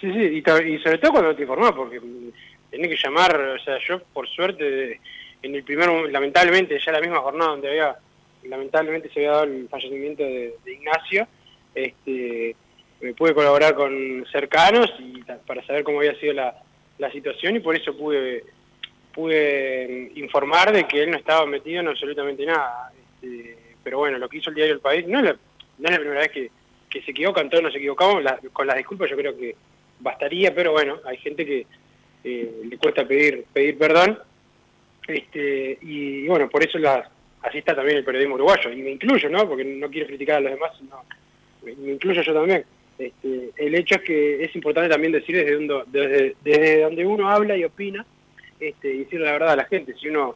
Sí, 0.00 0.12
sí, 0.12 0.42
y, 0.44 0.78
sobre 0.78 0.98
todo 0.98 1.12
cuando 1.12 1.34
te 1.34 1.42
informás, 1.42 1.72
porque 1.72 2.00
tenés 2.70 2.88
que 2.88 2.96
llamar, 3.02 3.38
o 3.38 3.58
sea, 3.58 3.78
yo 3.86 4.00
por 4.12 4.28
suerte, 4.28 5.00
en 5.42 5.54
el 5.54 5.62
primer 5.62 5.88
lamentablemente, 6.10 6.78
ya 6.84 6.92
la 6.92 7.00
misma 7.00 7.20
jornada 7.20 7.52
donde 7.52 7.68
había, 7.70 7.96
lamentablemente 8.44 9.08
se 9.08 9.20
había 9.20 9.30
dado 9.30 9.44
el 9.44 9.68
fallecimiento 9.68 10.22
de, 10.22 10.54
Ignacio, 10.66 11.26
este, 11.74 12.54
me 13.00 13.14
pude 13.14 13.34
colaborar 13.34 13.74
con 13.74 14.26
cercanos 14.30 14.92
y 14.98 15.22
para 15.46 15.64
saber 15.66 15.84
cómo 15.84 15.98
había 15.98 16.18
sido 16.18 16.34
la, 16.34 16.54
la 16.98 17.10
situación 17.10 17.56
y 17.56 17.60
por 17.60 17.76
eso 17.76 17.96
pude 17.96 18.44
pude 19.16 20.12
mm, 20.14 20.18
informar 20.18 20.72
de 20.72 20.86
que 20.86 21.02
él 21.02 21.10
no 21.10 21.16
estaba 21.16 21.46
metido 21.46 21.80
en 21.80 21.88
absolutamente 21.88 22.44
nada. 22.46 22.92
Este, 23.22 23.58
pero 23.86 23.98
bueno, 23.98 24.18
lo 24.18 24.28
que 24.28 24.38
hizo 24.38 24.50
el 24.50 24.56
diario 24.56 24.74
El 24.74 24.80
País, 24.80 25.06
no 25.06 25.20
es 25.20 25.26
la, 25.26 25.36
no 25.78 25.90
la 25.90 25.96
primera 26.00 26.18
vez 26.18 26.32
que, 26.32 26.50
que 26.90 27.02
se 27.02 27.12
equivocan, 27.12 27.48
todos 27.48 27.62
nos 27.62 27.76
equivocamos, 27.76 28.20
la- 28.20 28.36
con 28.52 28.66
las 28.66 28.76
disculpas 28.76 29.08
yo 29.08 29.16
creo 29.16 29.38
que 29.38 29.54
bastaría, 30.00 30.52
pero 30.52 30.72
bueno, 30.72 30.98
hay 31.04 31.16
gente 31.18 31.46
que, 31.46 31.66
eh, 32.24 32.50
le 32.68 32.78
cuesta 32.78 33.06
pedir 33.06 33.44
pedir 33.52 33.78
perdón. 33.78 34.18
Este, 35.06 35.78
y, 35.82 36.26
bueno, 36.26 36.48
por 36.50 36.64
eso 36.64 36.78
las, 36.80 37.06
así 37.42 37.58
está 37.58 37.76
también 37.76 37.98
el 37.98 38.04
periodismo 38.04 38.34
uruguayo, 38.34 38.72
y 38.72 38.82
me 38.82 38.90
incluyo, 38.90 39.28
¿no? 39.28 39.48
Porque 39.48 39.64
no 39.64 39.88
quiero 39.88 40.08
criticar 40.08 40.38
a 40.38 40.40
los 40.40 40.50
demás, 40.50 40.72
sino, 40.80 41.04
me 41.62 41.92
incluyo 41.92 42.22
yo 42.22 42.34
también. 42.34 42.64
Este, 42.98 43.50
el 43.56 43.74
hecho 43.76 43.94
es 43.94 44.00
que 44.00 44.42
es 44.42 44.56
importante 44.56 44.88
también 44.90 45.12
decir 45.12 45.36
desde, 45.36 45.56
uno, 45.58 45.84
desde, 45.86 46.34
desde 46.42 46.80
donde 46.80 47.06
uno 47.06 47.30
habla 47.30 47.56
y 47.56 47.62
opina, 47.62 48.04
este, 48.58 48.92
y 48.92 48.98
decirle 49.04 49.26
la 49.26 49.32
verdad 49.32 49.50
a 49.52 49.56
la 49.56 49.64
gente. 49.66 49.94
Si 49.94 50.08
uno 50.08 50.34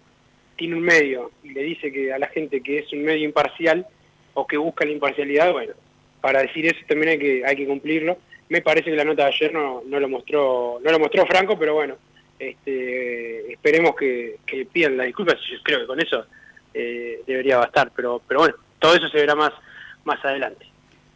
tiene 0.61 0.77
un 0.77 0.83
medio 0.83 1.31
y 1.43 1.55
le 1.55 1.63
dice 1.63 1.91
que 1.91 2.13
a 2.13 2.19
la 2.19 2.29
gente 2.29 2.61
que 2.61 2.81
es 2.81 2.93
un 2.93 3.03
medio 3.03 3.25
imparcial 3.25 3.87
o 4.35 4.47
que 4.47 4.59
busca 4.59 4.85
la 4.85 4.93
imparcialidad, 4.93 5.53
bueno, 5.53 5.73
para 6.21 6.43
decir 6.43 6.67
eso 6.67 6.79
también 6.87 7.13
hay 7.13 7.19
que, 7.19 7.43
hay 7.47 7.57
que 7.57 7.67
cumplirlo. 7.67 8.19
Me 8.51 8.61
parece 8.61 8.91
que 8.91 8.97
la 8.97 9.07
nota 9.07 9.25
de 9.25 9.29
ayer 9.31 9.55
no, 9.55 9.83
no 9.87 9.99
lo 9.99 10.07
mostró, 10.07 10.79
no 10.85 10.93
lo 10.93 10.99
mostró 10.99 11.25
Franco, 11.25 11.59
pero 11.59 11.73
bueno, 11.73 11.97
este, 12.39 13.51
esperemos 13.55 13.97
que, 13.97 14.37
que 14.45 14.67
pidan 14.67 14.99
las 14.99 15.07
disculpas. 15.07 15.37
Yo 15.51 15.57
creo 15.63 15.81
que 15.81 15.87
con 15.87 15.99
eso 15.99 16.27
eh, 16.75 17.23
debería 17.27 17.57
bastar, 17.57 17.91
pero, 17.97 18.21
pero 18.29 18.41
bueno, 18.41 18.55
todo 18.79 18.95
eso 18.95 19.09
se 19.09 19.17
verá 19.17 19.35
más, 19.35 19.53
más 20.05 20.23
adelante. 20.23 20.67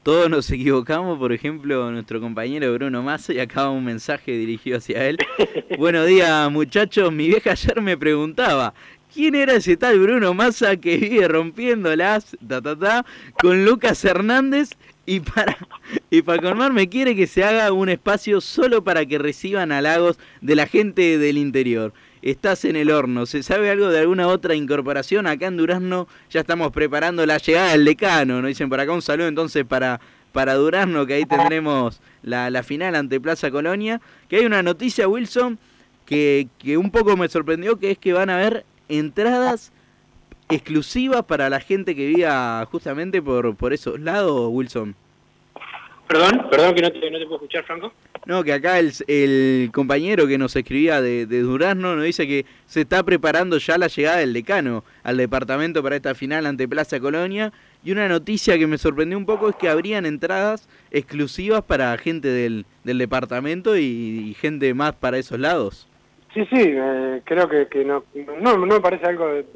Todos 0.03 0.31
nos 0.31 0.51
equivocamos, 0.51 1.19
por 1.19 1.35
ejemplo, 1.35 1.91
nuestro 1.91 2.19
compañero 2.19 2.73
Bruno 2.73 3.03
Massa 3.03 3.35
y 3.35 3.41
acaba 3.41 3.71
un 3.71 3.85
mensaje 3.85 4.33
dirigido 4.33 4.79
hacia 4.79 5.07
él. 5.07 5.19
Buenos 5.79 6.07
días, 6.07 6.51
muchachos. 6.51 7.13
Mi 7.13 7.29
vieja 7.29 7.53
ayer 7.53 7.81
me 7.83 7.97
preguntaba, 7.97 8.75
¿quién 9.15 9.35
era 9.35 9.55
ese 9.55 9.77
tal 9.77 9.99
Bruno 10.01 10.35
Massa 10.35 10.77
que 10.77 10.97
vive 10.97 11.29
rompiéndolas, 11.29 12.37
ta, 12.47 12.61
ta, 12.61 12.77
ta, 12.77 13.07
con 13.41 13.65
Lucas 13.65 14.05
Hernández? 14.05 14.71
Y 15.07 15.21
para, 15.21 15.57
y 16.11 16.23
para 16.23 16.43
colmar 16.43 16.73
me 16.73 16.89
quiere 16.89 17.15
que 17.15 17.27
se 17.27 17.45
haga 17.45 17.71
un 17.73 17.89
espacio 17.89 18.41
solo 18.41 18.83
para 18.83 19.05
que 19.07 19.19
reciban 19.19 19.71
halagos 19.71 20.19
de 20.41 20.57
la 20.57 20.67
gente 20.67 21.19
del 21.19 21.39
interior 21.39 21.93
estás 22.31 22.65
en 22.65 22.75
el 22.77 22.91
horno. 22.91 23.27
¿Se 23.27 23.43
sabe 23.43 23.71
algo 23.71 23.91
de 23.91 24.01
alguna 24.01 24.29
otra 24.29 24.55
incorporación? 24.55 25.27
Acá 25.27 25.47
en 25.47 25.59
Durazno 25.59 26.09
ya 26.31 26.41
estamos 26.41 26.73
preparando 26.73 27.27
la 27.27 27.37
llegada 27.37 27.73
del 27.73 27.85
decano. 27.85 28.41
Nos 28.41 28.49
dicen 28.49 28.71
por 28.71 28.81
acá 28.81 28.93
un 28.93 29.03
saludo 29.03 29.29
entonces 29.29 29.67
para, 29.67 30.01
para 30.33 30.55
Durazno, 30.55 31.05
que 31.05 31.15
ahí 31.15 31.27
tendremos 31.27 32.01
la, 32.23 32.49
la 32.49 32.63
final 32.63 32.95
ante 32.95 33.21
Plaza 33.21 33.51
Colonia. 33.51 34.01
Que 34.29 34.37
hay 34.37 34.47
una 34.47 34.63
noticia, 34.63 35.07
Wilson, 35.07 35.59
que, 36.07 36.49
que 36.59 36.79
un 36.79 36.91
poco 36.91 37.15
me 37.17 37.29
sorprendió, 37.29 37.79
que 37.79 37.91
es 37.91 37.99
que 37.99 38.15
van 38.15 38.31
a 38.31 38.37
haber 38.37 38.65
entradas 38.89 39.73
exclusivas 40.49 41.25
para 41.25 41.49
la 41.49 41.61
gente 41.61 41.95
que 41.95 42.07
viva 42.07 42.67
justamente 42.71 43.21
por, 43.23 43.57
por 43.57 43.73
esos 43.73 43.99
lados, 44.01 44.49
Wilson. 44.51 44.95
Perdón, 46.09 46.47
perdón 46.51 46.75
que 46.75 46.83
no 46.83 46.93
te, 46.93 47.11
no 47.11 47.19
te 47.19 47.25
puedo 47.25 47.37
escuchar, 47.37 47.65
Franco. 47.65 47.93
No, 48.27 48.45
que 48.45 48.53
acá 48.53 48.79
el, 48.79 48.93
el 49.07 49.71
compañero 49.73 50.27
que 50.27 50.39
nos 50.39 50.55
escribía 50.55 51.01
de, 51.01 51.27
de, 51.27 51.41
Durazno 51.41 51.97
nos 51.97 52.05
dice 52.05 52.27
que 52.27 52.47
se 52.67 52.83
está 52.83 53.03
preparando 53.03 53.59
ya 53.59 53.79
la 53.79 53.89
llegada 53.89 54.19
del 54.19 54.33
decano 54.33 54.85
al 55.03 55.17
departamento 55.17 55.83
para 55.83 55.97
esta 55.97 56.15
final 56.15 56.47
ante 56.47 56.69
Plaza 56.69 57.01
Colonia. 57.01 57.53
Y 57.83 57.93
una 57.93 58.09
noticia 58.09 58.59
que 58.59 58.67
me 58.67 58.79
sorprendió 58.79 59.17
un 59.19 59.27
poco 59.27 59.49
es 59.49 59.57
que 59.57 59.69
habrían 59.69 60.07
entradas 60.07 60.69
exclusivas 60.91 61.63
para 61.65 61.97
gente 61.99 62.29
del, 62.29 62.67
del 62.85 62.99
departamento 62.99 63.77
y, 63.77 63.83
y, 63.83 64.35
gente 64.35 64.73
más 64.75 64.95
para 64.95 65.19
esos 65.19 65.39
lados. 65.39 65.89
Sí, 66.35 66.45
sí, 66.47 66.59
eh, 66.61 67.23
creo 67.25 67.49
que, 67.49 67.69
que 67.69 67.85
no, 67.85 68.05
no, 68.41 68.59
no 68.59 68.67
me 68.67 68.81
parece 68.81 69.07
algo 69.07 69.29
de, 69.29 69.47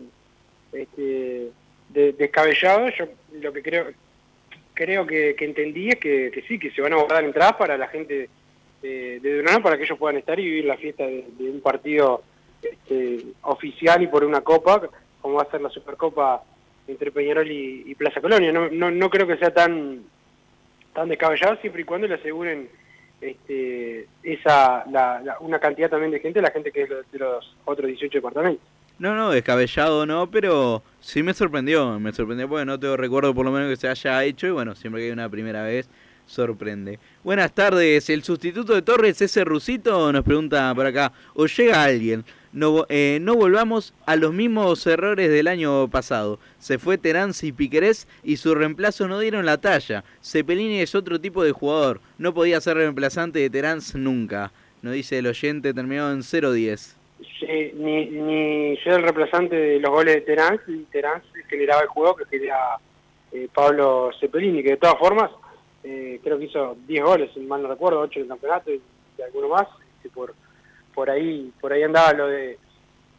este, 0.72 1.50
de, 1.88 2.12
descabellado. 2.12 2.88
Yo 2.90 3.06
lo 3.40 3.52
que 3.52 3.62
creo 3.62 3.86
creo 4.74 5.04
que, 5.04 5.34
que 5.36 5.44
entendí 5.44 5.88
es 5.88 5.96
que, 5.96 6.30
que, 6.32 6.42
sí, 6.42 6.56
que 6.56 6.70
se 6.70 6.80
van 6.80 6.92
a 6.92 6.96
guardar 6.96 7.24
entradas 7.24 7.56
para 7.56 7.76
la 7.76 7.88
gente 7.88 8.30
de, 8.80 9.18
de 9.18 9.36
Durano 9.38 9.60
para 9.60 9.76
que 9.76 9.82
ellos 9.82 9.98
puedan 9.98 10.18
estar 10.18 10.38
y 10.38 10.44
vivir 10.44 10.66
la 10.66 10.76
fiesta 10.76 11.04
de, 11.04 11.26
de 11.36 11.50
un 11.50 11.60
partido 11.60 12.22
este, 12.62 13.24
oficial 13.42 14.00
y 14.02 14.06
por 14.06 14.22
una 14.24 14.42
copa, 14.42 14.80
como 15.20 15.34
va 15.34 15.42
a 15.42 15.50
ser 15.50 15.60
la 15.60 15.70
Supercopa 15.70 16.44
entre 16.86 17.10
Peñarol 17.10 17.50
y, 17.50 17.82
y 17.86 17.94
Plaza 17.96 18.20
Colonia. 18.20 18.52
No, 18.52 18.68
no, 18.68 18.92
no, 18.92 19.10
creo 19.10 19.26
que 19.26 19.36
sea 19.36 19.52
tan 19.52 20.04
tan 20.94 21.08
descabellado 21.08 21.56
siempre 21.56 21.82
y 21.82 21.84
cuando 21.84 22.06
le 22.06 22.14
aseguren 22.14 22.68
este, 23.20 24.06
esa 24.22 24.84
la, 24.90 25.20
la, 25.20 25.38
una 25.40 25.58
cantidad 25.58 25.90
también 25.90 26.12
de 26.12 26.20
gente, 26.20 26.40
la 26.40 26.50
gente 26.50 26.70
que 26.70 26.82
es 26.82 26.88
de 26.88 27.18
los 27.18 27.56
otros 27.64 27.88
18 27.88 28.18
departamentos. 28.18 28.64
No, 28.98 29.14
no, 29.14 29.30
descabellado 29.30 30.06
no, 30.06 30.28
pero 30.28 30.82
sí 31.00 31.22
me 31.22 31.32
sorprendió, 31.32 32.00
me 32.00 32.12
sorprendió 32.12 32.48
porque 32.48 32.64
no 32.64 32.80
tengo 32.80 32.96
recuerdo 32.96 33.32
por 33.32 33.44
lo 33.44 33.52
menos 33.52 33.68
que 33.68 33.76
se 33.76 33.88
haya 33.88 34.24
hecho 34.24 34.48
y 34.48 34.50
bueno, 34.50 34.74
siempre 34.74 35.02
que 35.02 35.06
hay 35.06 35.12
una 35.12 35.28
primera 35.28 35.62
vez 35.62 35.88
sorprende. 36.26 36.98
Buenas 37.22 37.52
tardes, 37.52 38.10
el 38.10 38.22
sustituto 38.22 38.74
de 38.74 38.82
Torres, 38.82 39.20
ese 39.22 39.44
rusito, 39.44 40.12
nos 40.12 40.24
pregunta 40.24 40.72
por 40.74 40.86
acá, 40.86 41.12
o 41.34 41.46
llega 41.46 41.82
alguien, 41.82 42.24
no, 42.52 42.86
eh, 42.88 43.18
no 43.20 43.34
volvamos 43.34 43.94
a 44.06 44.16
los 44.16 44.32
mismos 44.32 44.86
errores 44.86 45.30
del 45.30 45.48
año 45.48 45.88
pasado. 45.88 46.38
Se 46.58 46.78
fue 46.78 46.98
Terán 46.98 47.32
y 47.42 47.52
Piquerés 47.52 48.08
y 48.24 48.36
su 48.36 48.54
reemplazo 48.54 49.08
no 49.08 49.18
dieron 49.18 49.46
la 49.46 49.58
talla. 49.58 50.04
Cepelini 50.22 50.80
es 50.80 50.94
otro 50.94 51.20
tipo 51.20 51.44
de 51.44 51.52
jugador, 51.52 52.00
no 52.18 52.32
podía 52.32 52.60
ser 52.60 52.76
reemplazante 52.76 53.38
de 53.38 53.50
Terán 53.50 53.80
nunca. 53.94 54.52
Nos 54.82 54.94
dice 54.94 55.18
el 55.18 55.26
oyente, 55.26 55.74
terminado 55.74 56.12
en 56.12 56.20
0-10. 56.20 56.94
Sí, 57.40 57.72
ni, 57.74 58.06
ni 58.06 58.76
yo 58.84 58.96
el 58.96 59.02
reemplazante 59.02 59.56
de 59.56 59.80
los 59.80 59.90
goles 59.90 60.14
de 60.14 60.20
Terán, 60.22 60.60
y 60.68 60.84
Terán 60.84 61.22
generaba 61.48 61.82
el 61.82 61.88
juego 61.88 62.16
que 62.16 62.24
quería 62.26 62.56
eh, 63.32 63.48
Pablo 63.52 64.10
Cepelini, 64.18 64.62
que 64.62 64.70
de 64.70 64.76
todas 64.76 64.98
formas 64.98 65.30
eh, 65.84 66.20
creo 66.22 66.38
que 66.38 66.46
hizo 66.46 66.76
10 66.86 67.04
goles, 67.04 67.30
si 67.34 67.40
mal 67.40 67.62
no 67.62 67.68
recuerdo, 67.68 68.00
8 68.00 68.20
en 68.20 68.22
el 68.22 68.28
campeonato 68.28 68.70
y, 68.70 68.80
y 69.18 69.22
alguno 69.22 69.48
más, 69.48 69.66
y 70.04 70.08
por 70.08 70.34
por 70.98 71.10
ahí 71.10 71.52
por 71.60 71.72
ahí 71.72 71.84
andaba 71.84 72.12
lo 72.12 72.26
de 72.26 72.58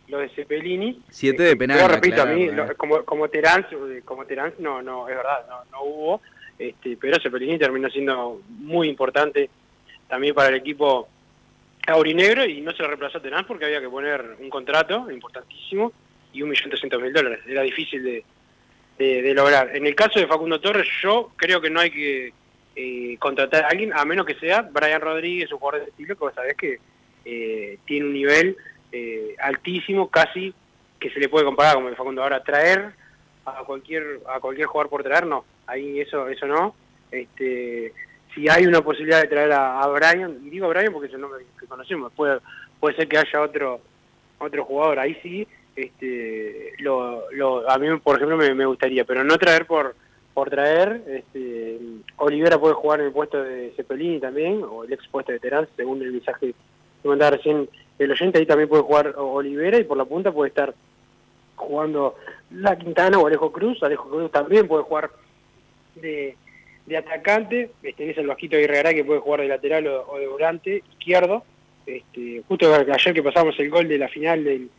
lo 0.10 0.18
de 0.18 0.28
Cepelini. 0.32 1.02
Siete 1.10 1.44
de 1.44 1.56
penal. 1.56 1.80
Yo 1.80 1.88
repito, 1.88 2.22
a 2.22 2.26
mí, 2.26 2.50
lo, 2.50 2.76
como, 2.76 3.06
como 3.06 3.30
Terán, 3.30 3.66
como 4.04 4.26
Terán 4.26 4.54
no, 4.60 4.82
no, 4.82 5.08
es 5.08 5.16
verdad, 5.16 5.46
no, 5.48 5.64
no 5.72 5.84
hubo, 5.84 6.22
este, 6.58 6.98
pero 7.00 7.22
Cepelini 7.22 7.58
terminó 7.58 7.90
siendo 7.90 8.42
muy 8.50 8.90
importante 8.90 9.50
también 10.10 10.36
para 10.36 10.50
el 10.50 10.56
equipo 10.56 11.08
aurinegro 11.88 12.44
y 12.44 12.60
no 12.60 12.74
se 12.74 12.82
lo 12.82 12.90
reemplazó 12.90 13.20
a 13.20 13.22
Terán 13.22 13.48
porque 13.48 13.64
había 13.64 13.80
que 13.80 13.90
poner 13.90 14.36
un 14.40 14.50
contrato 14.50 15.10
importantísimo 15.10 15.94
y 16.34 16.42
un 16.42 16.50
millón 16.50 16.72
trescientos 16.72 17.02
mil 17.02 17.14
dólares. 17.14 17.40
Era 17.48 17.62
difícil 17.62 18.04
de, 18.04 18.26
de, 18.98 19.22
de, 19.22 19.34
lograr. 19.34 19.74
En 19.74 19.86
el 19.86 19.96
caso 19.96 20.20
de 20.20 20.28
Facundo 20.28 20.60
Torres, 20.60 20.88
yo 21.02 21.32
creo 21.38 21.62
que 21.62 21.70
no 21.70 21.80
hay 21.80 21.92
que 21.92 22.34
eh, 22.76 23.16
contratar 23.20 23.64
a 23.64 23.68
alguien, 23.70 23.94
a 23.94 24.04
menos 24.04 24.26
que 24.26 24.36
sea 24.36 24.64
Brian 24.64 25.00
Rodríguez, 25.00 25.50
un 25.54 25.60
jugador 25.60 25.86
de 25.86 25.92
estilo, 25.92 26.16
que 26.16 26.20
vos 26.20 26.34
sabés 26.34 26.58
que 26.58 26.80
eh, 27.32 27.78
tiene 27.86 28.08
un 28.08 28.14
nivel 28.14 28.58
eh, 28.92 29.36
altísimo, 29.40 30.10
casi 30.10 30.54
que 31.00 31.10
se 31.12 31.20
le 31.20 31.30
puede 31.30 31.46
comparar 31.46 31.76
como 31.76 31.90
el 31.90 31.96
Facundo. 31.96 32.24
Ahora, 32.24 32.44
traer 32.44 32.92
a 33.46 33.64
cualquier 33.64 34.20
a 34.28 34.40
cualquier 34.40 34.68
jugador 34.68 34.90
por 34.90 35.04
traer, 35.04 35.28
no. 35.28 35.46
Ahí 35.68 36.00
eso 36.00 36.28
eso 36.28 36.48
no. 36.48 36.74
Este, 37.12 37.94
si 38.34 38.50
hay 38.50 38.66
una 38.66 38.82
posibilidad 38.82 39.22
de 39.22 39.28
traer 39.28 39.52
a, 39.52 39.86
Brian, 39.88 40.40
y 40.44 40.50
digo 40.50 40.70
Brian 40.70 40.92
porque 40.92 41.08
es 41.08 41.14
el 41.14 41.22
nombre 41.22 41.46
que 41.60 41.68
conocemos, 41.68 42.12
puede, 42.14 42.40
puede 42.80 42.96
ser 42.96 43.08
que 43.08 43.18
haya 43.18 43.42
otro 43.42 43.82
otro 44.40 44.64
jugador, 44.64 45.00
ahí 45.00 45.18
sí, 45.22 45.48
este, 45.76 46.74
lo, 46.80 47.30
lo, 47.32 47.70
a 47.70 47.78
mí 47.78 47.88
por 47.98 48.16
ejemplo 48.16 48.38
me, 48.38 48.54
me 48.54 48.66
gustaría, 48.66 49.04
pero 49.04 49.24
no 49.24 49.38
traer 49.38 49.66
por 49.66 49.96
por 50.34 50.50
traer, 50.50 51.02
este, 51.08 51.80
Olivera 52.16 52.58
puede 52.58 52.74
jugar 52.74 53.02
en 53.02 53.08
el 53.08 53.12
puesto 53.12 53.44
de 53.44 53.74
Cepelini 53.76 54.20
también, 54.20 54.64
o 54.64 54.86
el 54.86 54.94
ex 54.94 55.06
puesto 55.10 55.34
de 55.34 55.40
Terán, 55.40 55.68
según 55.76 56.02
el 56.02 56.14
mensaje 56.14 56.54
que 57.02 57.10
mandaba 57.10 57.32
recién 57.32 57.70
el 57.98 58.12
oyente, 58.12 58.40
ahí 58.40 58.46
también 58.46 58.70
puede 58.70 58.84
jugar 58.84 59.14
Olivera 59.18 59.78
y 59.78 59.84
por 59.84 59.98
la 59.98 60.06
punta 60.06 60.32
puede 60.32 60.50
estar 60.50 60.74
jugando 61.56 62.16
La 62.52 62.78
Quintana 62.78 63.20
o 63.20 63.28
Alejo 63.28 63.52
Cruz, 63.52 63.84
Alejo 63.84 64.10
Cruz 64.10 64.32
también 64.32 64.68
puede 64.68 64.84
jugar 64.84 65.12
de, 65.96 66.36
de 66.86 66.98
atacante, 66.98 67.72
este 67.84 68.10
es 68.10 68.18
el 68.18 68.28
Vasquito 68.28 68.58
Guerrera 68.58 68.94
que 68.94 69.04
puede 69.04 69.20
jugar 69.20 69.42
de 69.42 69.50
lateral 69.50 69.88
o, 69.88 70.08
o 70.08 70.18
de 70.20 70.28
volante 70.28 70.84
izquierdo, 70.92 71.44
este, 71.86 72.44
justo 72.48 72.74
ayer 72.74 73.14
que 73.14 73.24
pasamos 73.24 73.60
el 73.60 73.70
gol 73.70 73.88
de 73.88 73.98
la 73.98 74.08
final 74.08 74.44
del, 74.44 74.70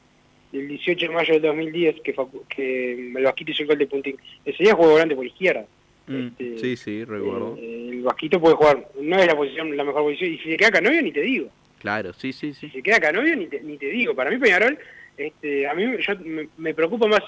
del 0.52 0.68
18 0.68 1.06
de 1.06 1.14
mayo 1.14 1.34
del 1.34 1.42
2010 1.42 2.00
que, 2.02 2.14
que 2.48 3.12
el 3.16 3.24
Vasquito 3.24 3.52
hizo 3.52 3.62
el 3.62 3.68
gol 3.68 3.78
de 3.78 3.86
Puntín, 3.86 4.16
ese 4.44 4.64
día 4.64 4.74
jugó 4.74 4.90
volante 4.90 5.14
por 5.14 5.26
izquierda. 5.26 5.66
Mm, 6.06 6.26
este, 6.28 6.58
sí, 6.58 6.76
sí, 6.76 7.04
recuerdo. 7.04 7.56
Eh, 7.58 7.90
el 7.92 8.02
Vasquito 8.02 8.40
puede 8.40 8.54
jugar, 8.54 8.88
no 9.00 9.16
es 9.16 9.26
la 9.26 9.36
posición 9.36 9.76
la 9.76 9.84
mejor 9.84 10.02
posición, 10.02 10.32
y 10.32 10.38
si 10.38 10.50
se 10.50 10.56
queda 10.56 10.70
Canovio 10.70 11.02
ni 11.02 11.12
te 11.12 11.20
digo. 11.20 11.48
Claro, 11.80 12.12
sí, 12.12 12.32
sí, 12.32 12.52
sí. 12.52 12.68
Si 12.68 12.76
se 12.76 12.82
queda 12.82 13.00
Canovio 13.00 13.34
ni 13.34 13.46
te, 13.46 13.60
ni 13.62 13.78
te 13.78 13.86
digo. 13.86 14.14
Para 14.14 14.30
mí 14.30 14.36
Peñarol, 14.36 14.78
este, 15.16 15.66
a 15.66 15.74
mí 15.74 15.96
yo, 15.98 16.16
me, 16.24 16.48
me 16.58 16.74
preocupa 16.74 17.06
más 17.06 17.22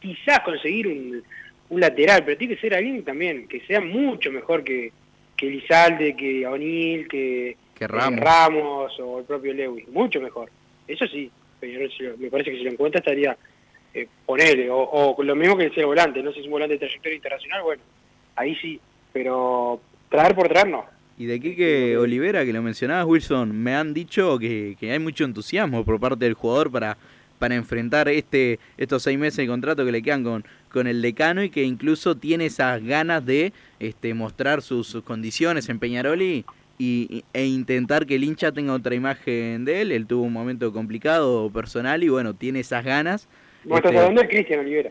quizás 0.00 0.40
conseguir 0.40 0.86
un, 0.86 1.22
un 1.68 1.80
lateral, 1.80 2.24
pero 2.24 2.38
tiene 2.38 2.54
que 2.54 2.60
ser 2.60 2.74
alguien 2.74 3.04
también 3.04 3.48
que 3.48 3.60
sea 3.66 3.80
mucho 3.80 4.30
mejor 4.30 4.62
que, 4.62 4.92
que 5.36 5.46
Lizalde, 5.46 6.16
que 6.16 6.46
O'Neill, 6.46 7.08
que, 7.08 7.56
que 7.74 7.86
Ramos. 7.88 8.20
Eh, 8.20 8.24
Ramos 8.24 9.00
o 9.00 9.18
el 9.18 9.24
propio 9.24 9.52
Lewis, 9.52 9.88
mucho 9.88 10.20
mejor. 10.20 10.50
Eso 10.86 11.06
sí, 11.08 11.30
Peñarol 11.58 11.90
me 12.18 12.30
parece 12.30 12.52
que 12.52 12.58
si 12.58 12.62
lo 12.62 12.70
encuentra 12.70 13.00
estaría 13.00 13.36
eh, 13.92 14.06
ponerle, 14.24 14.70
o, 14.70 14.78
o, 14.78 15.22
lo 15.22 15.34
mismo 15.34 15.56
que 15.56 15.64
el 15.64 15.86
volante, 15.86 16.22
no 16.22 16.30
sé 16.30 16.34
si 16.34 16.40
es 16.40 16.46
un 16.46 16.52
volante 16.52 16.74
de 16.74 16.78
trayectoria 16.78 17.16
internacional, 17.16 17.62
bueno, 17.62 17.82
ahí 18.36 18.54
sí, 18.56 18.78
pero 19.12 19.80
traer 20.08 20.34
por 20.34 20.48
traer 20.48 20.68
no, 20.68 20.86
Y 21.18 21.26
de 21.26 21.40
Quique 21.40 21.96
Olivera, 21.96 22.44
que 22.44 22.52
lo 22.52 22.60
mencionabas, 22.62 23.06
Wilson, 23.06 23.56
me 23.62 23.74
han 23.74 23.94
dicho 23.94 24.38
que, 24.38 24.76
que 24.78 24.92
hay 24.92 24.98
mucho 24.98 25.24
entusiasmo 25.24 25.84
por 25.84 25.98
parte 25.98 26.26
del 26.26 26.34
jugador 26.34 26.70
para, 26.70 26.98
para 27.38 27.54
enfrentar 27.54 28.08
este 28.08 28.58
estos 28.76 29.02
seis 29.02 29.18
meses 29.18 29.38
de 29.38 29.46
contrato 29.46 29.84
que 29.84 29.92
le 29.92 30.02
quedan 30.02 30.22
con, 30.24 30.44
con 30.70 30.86
el 30.86 31.00
decano 31.00 31.42
y 31.42 31.48
que 31.48 31.62
incluso 31.64 32.16
tiene 32.16 32.46
esas 32.46 32.84
ganas 32.84 33.24
de 33.24 33.54
este, 33.80 34.12
mostrar 34.12 34.60
sus, 34.60 34.86
sus 34.88 35.02
condiciones 35.04 35.70
en 35.70 35.78
Peñarol 35.78 36.20
y, 36.20 36.44
y- 36.78 37.24
e 37.32 37.46
intentar 37.46 38.04
que 38.04 38.16
el 38.16 38.24
hincha 38.24 38.52
tenga 38.52 38.74
otra 38.74 38.94
imagen 38.94 39.64
de 39.64 39.80
él. 39.80 39.92
Él 39.92 40.06
tuvo 40.06 40.24
un 40.24 40.34
momento 40.34 40.70
complicado 40.70 41.48
personal 41.50 42.04
y 42.04 42.10
bueno, 42.10 42.34
tiene 42.34 42.60
esas 42.60 42.84
ganas. 42.84 43.26
Vos 43.64 43.78
estás 43.78 43.92
Este, 43.92 43.98
hablando 44.00 44.20
de 44.20 44.28
Cristian 44.28 44.60
Olivera. 44.60 44.90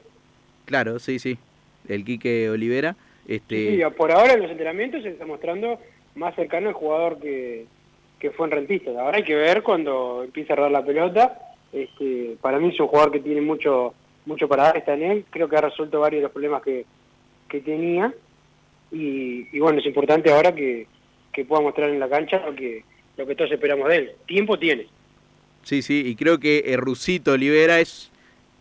Claro, 0.66 0.98
sí, 0.98 1.20
sí. 1.20 1.38
El 1.88 2.04
Quique 2.04 2.50
Olivera. 2.50 2.96
Este, 3.28 3.76
Sí, 3.78 3.82
por 3.96 4.12
ahora 4.12 4.34
en 4.34 4.42
los 4.42 4.50
entrenamientos 4.52 5.04
se 5.04 5.10
está 5.10 5.26
mostrando 5.26 5.80
más 6.16 6.36
cercano 6.36 6.70
al 6.70 6.74
jugador 6.74 7.20
que, 7.20 7.66
que 8.20 8.32
fue 8.32 8.48
en 8.48 8.52
rentista. 8.52 8.92
Ahora 8.92 9.18
hay 9.18 9.24
que 9.24 9.36
ver 9.36 9.64
cuando 9.64 10.24
empieza 10.24 10.54
a 10.54 10.56
rodar 10.56 10.72
la 10.72 10.86
pelota. 10.86 11.40
Este, 11.72 12.38
para 12.42 12.60
mí 12.60 12.70
es 12.70 12.80
un 12.80 12.88
jugador 12.88 13.12
que 13.12 13.20
tiene 13.20 13.42
mucho 13.42 13.94
mucho 14.26 14.48
para 14.48 14.64
dar, 14.64 14.78
está 14.78 14.94
en 14.94 15.04
él. 15.04 15.26
Creo 15.30 15.48
que 15.48 15.58
ha 15.58 15.62
resuelto 15.62 16.00
varios 16.00 16.20
de 16.20 16.24
los 16.24 16.32
problemas 16.32 16.64
que, 16.64 16.86
que 17.48 17.62
tenía. 17.62 18.14
Y, 18.92 19.48
y 19.56 19.60
bueno, 19.60 19.80
es 19.80 19.86
importante 19.86 20.32
ahora 20.32 20.54
que, 20.54 20.88
que 21.32 21.46
pueda 21.46 21.62
mostrar 21.62 21.90
en 21.90 22.00
la 22.00 22.10
cancha 22.10 22.44
lo 22.46 22.56
que, 22.56 22.84
lo 23.18 23.26
que 23.26 23.36
todos 23.36 23.52
esperamos 23.52 23.90
de 23.90 23.98
él. 23.98 24.12
Tiempo 24.26 24.58
tiene. 24.58 24.88
Sí, 25.64 25.82
sí, 25.82 26.04
y 26.06 26.16
creo 26.16 26.40
que 26.40 26.64
eh, 26.66 26.78
Rusito 26.78 27.34
Olivera 27.34 27.80
es 27.80 28.12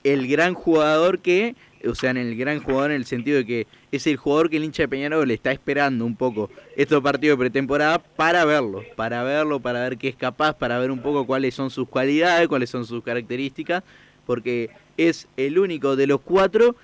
el 0.05 0.27
gran 0.27 0.55
jugador 0.55 1.21
que, 1.21 1.55
o 1.88 1.94
sea, 1.94 2.11
en 2.11 2.16
el 2.18 2.37
gran 2.37 2.61
jugador 2.61 2.90
en 2.90 2.97
el 2.97 3.05
sentido 3.07 3.38
de 3.38 3.47
que 3.47 3.66
es 3.92 4.07
el 4.07 4.16
jugador 4.16 4.51
que 4.51 4.57
el 4.57 4.64
hincha 4.64 4.85
de 4.85 4.88
Peñarol 4.88 5.27
le 5.29 5.35
está 5.35 5.53
esperando 5.53 6.05
un 6.05 6.16
poco 6.16 6.51
estos 6.77 7.03
partidos 7.03 7.38
de 7.38 7.42
pretemporada 7.44 7.99
para 7.99 8.44
verlo, 8.44 8.83
para 8.97 9.23
verlo, 9.23 9.61
para 9.61 9.81
ver 9.83 9.99
qué 9.99 10.09
es 10.09 10.16
capaz, 10.16 10.55
para 10.55 10.79
ver 10.79 10.90
un 10.90 11.01
poco 11.01 11.27
cuáles 11.27 11.55
son 11.55 11.70
sus 11.70 11.88
cualidades, 11.88 12.49
cuáles 12.49 12.70
son 12.70 12.85
sus 12.87 13.03
características, 13.03 13.83
porque 14.27 14.70
es 14.97 15.29
el 15.37 15.59
único 15.59 15.97
de 15.97 16.07
los 16.07 16.20
cuatro 16.20 16.77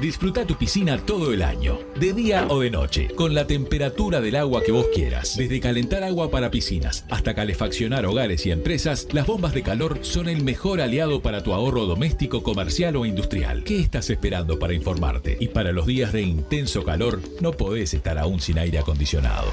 Disfruta 0.00 0.44
tu 0.44 0.56
piscina 0.56 0.98
todo 0.98 1.32
el 1.32 1.42
año, 1.42 1.78
de 1.94 2.12
día 2.12 2.46
o 2.48 2.60
de 2.60 2.70
noche, 2.70 3.08
con 3.14 3.32
la 3.32 3.46
temperatura 3.46 4.20
del 4.20 4.34
agua 4.34 4.62
que 4.62 4.72
vos 4.72 4.86
quieras. 4.92 5.36
Desde 5.36 5.60
calentar 5.60 6.02
agua 6.02 6.30
para 6.30 6.50
piscinas 6.50 7.06
hasta 7.10 7.34
calefaccionar 7.34 8.04
hogares 8.04 8.44
y 8.44 8.50
empresas, 8.50 9.06
las 9.12 9.26
bombas 9.26 9.54
de 9.54 9.62
calor 9.62 9.98
son 10.02 10.28
el 10.28 10.42
mejor 10.42 10.80
aliado 10.80 11.22
para 11.22 11.42
tu 11.44 11.54
ahorro 11.54 11.86
doméstico, 11.86 12.42
comercial 12.42 12.96
o 12.96 13.06
industrial. 13.06 13.62
¿Qué 13.62 13.78
estás 13.78 14.10
esperando 14.10 14.58
para 14.58 14.74
informarte? 14.74 15.36
Y 15.38 15.48
para 15.48 15.70
los 15.70 15.86
días 15.86 16.12
de 16.12 16.22
intenso 16.22 16.84
calor, 16.84 17.20
no 17.40 17.52
podés 17.52 17.94
estar 17.94 18.18
aún 18.18 18.40
sin 18.40 18.58
aire 18.58 18.80
acondicionado. 18.80 19.52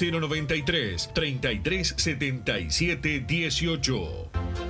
093 0.00 1.10
3377 1.12 3.26
18. 3.26 4.69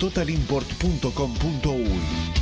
www.totalimport.com.uy. 0.00 2.41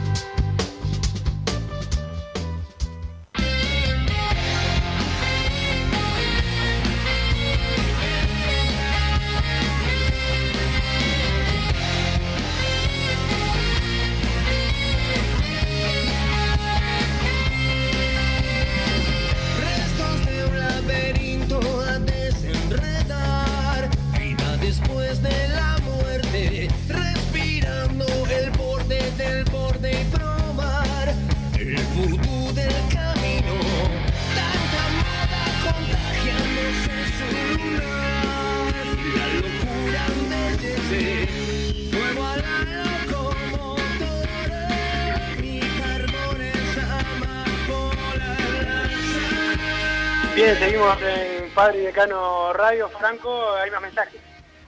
Decano 51.91 52.53
Radio. 52.53 52.87
Franco, 52.87 53.51
hay 53.61 53.69
más 53.69 53.81
mensajes. 53.81 54.21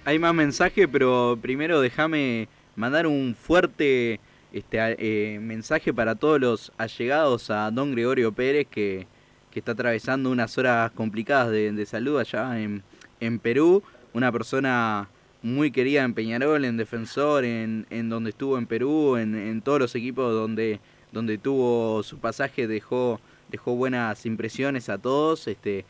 Hay 0.04 0.20
más 0.20 0.34
mensajes, 0.34 0.90
pero 0.92 1.40
primero 1.42 1.80
déjame 1.80 2.50
mandar 2.76 3.08
un 3.08 3.34
fuerte 3.34 4.20
este, 4.52 4.78
eh, 5.00 5.40
mensaje 5.40 5.94
para 5.94 6.16
todos 6.16 6.42
los 6.42 6.74
allegados 6.78 7.50
a 7.50 7.72
don 7.72 7.94
Gregorio 7.94 8.34
Pérez, 8.34 8.68
que, 8.70 9.08
que 9.52 9.60
está 9.60 9.72
atravesando 9.72 10.32
unas 10.32 10.58
horas 10.58 10.92
complicadas 10.92 11.50
de, 11.52 11.72
de 11.72 11.86
salud 11.86 12.20
allá 12.20 12.60
en, 12.60 12.84
en 13.22 13.40
Perú. 13.40 13.82
Una 14.12 14.30
persona 14.30 15.08
muy 15.42 15.72
querida 15.72 16.04
en 16.04 16.14
Peñarol, 16.14 16.66
en 16.66 16.76
Defensor, 16.76 17.46
en, 17.46 17.88
en 17.90 18.10
donde 18.10 18.32
estuvo 18.32 18.58
en 18.58 18.68
Perú, 18.68 19.16
en, 19.16 19.34
en 19.34 19.62
todos 19.62 19.80
los 19.80 19.96
equipos 19.96 20.34
donde, 20.34 20.82
donde 21.14 21.38
tuvo 21.38 22.04
su 22.04 22.18
pasaje, 22.18 22.68
dejó, 22.68 23.22
dejó 23.48 23.76
buenas 23.76 24.26
impresiones 24.26 24.90
a 24.90 24.98
todos. 24.98 25.48
Este, 25.48 25.86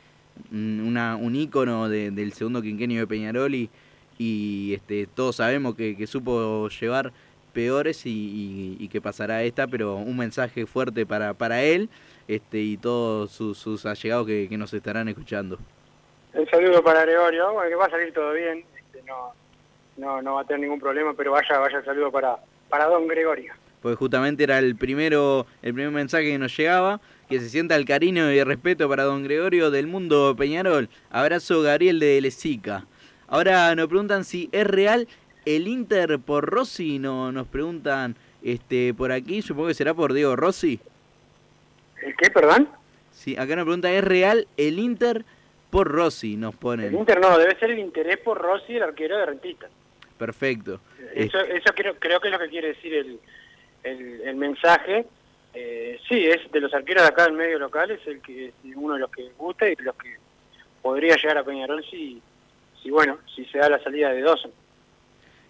una, 0.52 1.16
un 1.16 1.36
ícono 1.36 1.90
de- 1.90 2.12
del 2.12 2.34
segundo 2.34 2.62
quinquenio 2.62 3.00
de 3.02 3.08
Peñarol 3.08 3.54
y, 3.56 3.70
y, 4.18 4.74
este, 4.74 5.08
todos 5.08 5.38
sabemos 5.38 5.76
que, 5.76 5.96
que 5.96 6.08
supo 6.08 6.68
llevar 6.70 7.12
peores 7.54 8.06
y, 8.06 8.10
y- 8.10 8.78
y 8.84 8.88
que 8.88 9.00
pasará 9.02 9.44
esta, 9.44 9.68
pero 9.68 9.96
un 9.96 10.18
mensaje 10.18 10.66
fuerte 10.66 11.06
para, 11.06 11.34
para 11.34 11.62
él 11.64 11.90
este, 12.28 12.60
y 12.60 12.78
todos 12.78 13.32
sus, 13.32 13.58
sus 13.58 13.86
allegados 13.86 14.26
que, 14.28 14.48
que 14.50 14.58
nos 14.58 14.74
estarán 14.74 15.08
escuchando. 15.08 15.60
Un 16.34 16.48
saludo 16.50 16.84
para 16.84 17.02
Gregorio. 17.06 17.54
Bueno, 17.54 17.70
que 17.70 17.76
va 17.76 17.86
a 17.86 17.90
salir 17.92 18.12
todo 18.14 18.34
bien. 18.34 18.64
Este, 18.76 19.04
no, 19.08 19.34
no, 19.98 20.22
no 20.22 20.34
va 20.36 20.42
a 20.42 20.46
tener 20.46 20.62
ningún 20.62 20.80
problema, 20.80 21.14
pero 21.14 21.32
vaya, 21.32 21.60
vaya 21.60 21.78
el 21.78 21.86
saludo 21.86 22.12
para, 22.12 22.38
para 22.70 22.86
don 22.86 23.08
Gregorio. 23.08 23.54
Porque 23.84 23.98
justamente 23.98 24.44
era 24.44 24.58
el 24.60 24.76
primero, 24.76 25.46
el 25.62 25.74
primer 25.74 25.92
mensaje 25.92 26.24
que 26.32 26.38
nos 26.40 26.56
llegaba, 26.58 27.02
que 27.34 27.40
se 27.40 27.50
sienta 27.50 27.76
el 27.76 27.86
cariño 27.86 28.32
y 28.32 28.38
el 28.38 28.46
respeto 28.46 28.88
para 28.88 29.06
don 29.06 29.24
Gregorio 29.24 29.72
del 29.72 29.88
mundo 29.88 30.36
Peñarol. 30.38 30.88
Abrazo 31.10 31.64
Gabriel 31.64 32.00
de 32.00 32.22
Lesica. 32.22 32.86
Ahora 33.28 33.74
nos 33.74 33.88
preguntan 33.88 34.24
si 34.24 34.50
es 34.52 34.68
real 34.68 35.08
el 35.44 35.68
Inter 35.68 36.20
por 36.20 36.46
Rossi, 36.46 37.00
no, 37.00 37.32
nos 37.32 37.48
preguntan 37.48 38.16
este 38.44 38.94
por 38.94 39.12
aquí, 39.12 39.42
supongo 39.42 39.70
que 39.70 39.74
será 39.74 39.96
por 39.96 40.14
Diego 40.14 40.36
Rossi. 40.36 40.80
¿El 42.04 42.16
qué, 42.18 42.30
perdón? 42.30 42.70
Sí, 43.12 43.36
acá 43.36 43.56
nos 43.56 43.66
pregunta, 43.66 43.92
¿es 43.92 44.04
real 44.04 44.48
el 44.56 44.78
Inter 44.78 45.26
por 45.72 45.88
Rossi? 45.88 46.36
Nos 46.36 46.54
El 46.54 46.60
ponen. 46.60 46.96
Inter 46.96 47.20
no, 47.20 47.36
debe 47.40 47.58
ser 47.58 47.72
el 47.72 47.80
interés 47.80 48.18
por 48.20 48.40
Rossi, 48.40 48.76
el 48.76 48.84
arquero 48.84 49.18
de 49.18 49.26
Rentistas. 49.26 49.72
Perfecto. 50.20 50.80
Eso, 51.16 51.40
eso 51.40 51.74
creo, 51.76 51.96
creo 51.98 52.20
que 52.20 52.28
es 52.28 52.32
lo 52.32 52.40
que 52.40 52.50
quiere 52.50 52.68
decir 52.68 52.94
el, 52.94 53.20
el, 53.84 54.22
el 54.22 54.36
mensaje. 54.36 55.08
Eh, 55.54 56.00
sí, 56.08 56.26
es 56.26 56.52
de 56.52 56.60
los 56.60 56.74
arqueros 56.74 57.04
de 57.04 57.10
acá 57.10 57.26
del 57.26 57.34
medio 57.34 57.60
local, 57.60 57.92
es 57.92 58.06
el 58.08 58.22
que 58.22 58.48
es 58.48 58.54
uno 58.76 58.96
de 58.96 59.02
los 59.02 59.12
que 59.12 59.30
gusta 59.38 59.70
y 59.70 59.76
de 59.76 59.84
los 59.84 59.96
que 59.96 60.18
podría 60.82 61.16
llegar 61.16 61.38
a 61.38 61.44
Peñarol 61.44 61.84
si, 61.90 62.22
si 62.82 62.90
bueno, 62.90 63.20
si 63.36 63.46
se 63.46 63.60
da 63.60 63.70
la 63.70 63.82
salida 63.84 64.12
de 64.12 64.22
Dawson. 64.22 64.52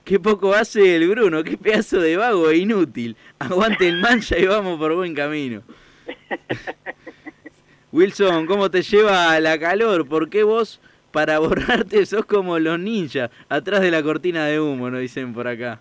Qué 0.03 0.19
poco 0.19 0.53
hace 0.53 0.97
el 0.97 1.07
Bruno, 1.09 1.43
qué 1.43 1.57
pedazo 1.57 2.01
de 2.01 2.17
vago 2.17 2.49
e 2.49 2.57
inútil. 2.57 3.15
Aguante 3.39 3.87
el 3.87 4.01
mancha 4.01 4.37
y 4.37 4.45
vamos 4.45 4.77
por 4.77 4.93
buen 4.93 5.15
camino. 5.15 5.63
Wilson, 7.93 8.45
¿cómo 8.45 8.69
te 8.69 8.81
lleva 8.81 9.39
la 9.39 9.57
calor? 9.57 10.05
¿Por 10.05 10.29
qué 10.29 10.43
vos, 10.43 10.81
para 11.11 11.39
borrarte, 11.39 12.05
sos 12.05 12.25
como 12.25 12.59
los 12.59 12.77
ninjas, 12.77 13.31
atrás 13.47 13.79
de 13.79 13.91
la 13.91 14.03
cortina 14.03 14.45
de 14.47 14.59
humo, 14.59 14.89
nos 14.89 14.99
dicen 14.99 15.33
por 15.33 15.47
acá? 15.47 15.79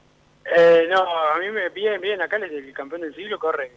Eh, 0.57 0.87
no, 0.89 1.01
a 1.01 1.39
mí 1.41 1.51
me 1.51 1.71
bien, 1.71 2.01
bien, 2.01 2.23
acá 2.23 2.37
el, 2.37 2.45
el 2.45 2.73
campeón 2.73 3.01
del 3.01 3.15
siglo 3.17 3.39
corre 3.41 3.73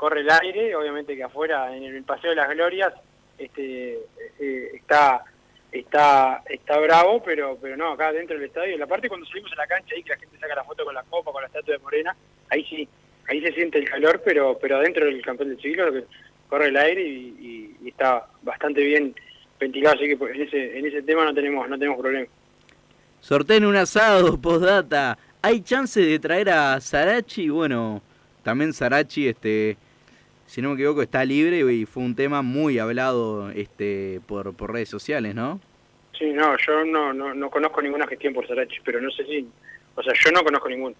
corre 0.00 0.22
el 0.22 0.30
aire, 0.30 0.74
obviamente 0.74 1.14
que 1.14 1.22
afuera 1.22 1.76
en 1.76 1.84
el 1.84 2.02
Paseo 2.04 2.30
de 2.30 2.36
las 2.36 2.48
Glorias 2.48 2.94
este 3.36 3.98
eh, 4.38 4.70
está 4.72 5.22
está 5.70 6.42
está 6.48 6.78
bravo, 6.78 7.22
pero 7.22 7.58
pero 7.60 7.76
no, 7.76 7.92
acá 7.92 8.10
dentro 8.10 8.34
del 8.34 8.46
estadio, 8.46 8.78
la 8.78 8.86
parte 8.86 9.10
cuando 9.10 9.26
salimos 9.26 9.52
a 9.52 9.56
la 9.56 9.66
cancha 9.66 9.94
ahí 9.94 10.02
que 10.02 10.14
la 10.14 10.16
gente 10.16 10.38
saca 10.38 10.54
la 10.54 10.64
foto 10.64 10.86
con 10.86 10.94
la 10.94 11.02
copa, 11.02 11.32
con 11.32 11.42
la 11.42 11.48
estatua 11.48 11.74
de 11.74 11.80
Morena, 11.80 12.16
ahí 12.48 12.64
sí, 12.64 12.88
ahí 13.28 13.42
se 13.42 13.52
siente 13.52 13.78
el 13.78 13.90
calor, 13.90 14.22
pero 14.24 14.58
pero 14.58 14.78
adentro 14.78 15.04
del 15.04 15.20
campeón 15.20 15.50
del 15.50 15.60
siglo 15.60 15.92
corre 16.48 16.68
el 16.68 16.78
aire 16.78 17.02
y, 17.02 17.76
y, 17.82 17.88
está 17.90 18.26
bastante 18.40 18.82
bien 18.82 19.14
ventilado, 19.60 19.96
así 19.96 20.08
que 20.08 20.16
pues, 20.16 20.34
en 20.34 20.40
ese 20.40 20.78
en 20.78 20.86
ese 20.86 21.02
tema 21.02 21.26
no 21.26 21.34
tenemos 21.34 21.68
no 21.68 21.78
tenemos 21.78 22.00
problema. 22.00 22.26
Sorteen 23.20 23.66
un 23.66 23.76
asado, 23.76 24.40
postdata. 24.40 25.18
¿Hay 25.42 25.60
chance 25.60 26.00
de 26.00 26.18
traer 26.18 26.48
a 26.48 26.80
Sarachi? 26.80 27.50
Bueno, 27.50 28.00
también 28.42 28.72
Sarachi, 28.72 29.28
este, 29.28 29.76
si 30.50 30.60
no 30.60 30.70
me 30.70 30.74
equivoco, 30.74 31.00
está 31.00 31.24
libre 31.24 31.60
y 31.72 31.86
fue 31.86 32.02
un 32.02 32.16
tema 32.16 32.42
muy 32.42 32.80
hablado 32.80 33.52
este, 33.52 34.20
por, 34.26 34.52
por 34.52 34.72
redes 34.72 34.88
sociales, 34.88 35.32
¿no? 35.32 35.60
Sí, 36.18 36.32
no, 36.32 36.56
yo 36.66 36.84
no, 36.84 37.12
no, 37.12 37.32
no 37.32 37.50
conozco 37.50 37.80
ninguna 37.80 38.04
gestión 38.08 38.34
por 38.34 38.48
Sarachi, 38.48 38.78
pero 38.84 39.00
no 39.00 39.12
sé 39.12 39.24
si, 39.26 39.46
o 39.94 40.02
sea, 40.02 40.12
yo 40.12 40.32
no 40.32 40.42
conozco 40.42 40.68
ninguna. 40.68 40.96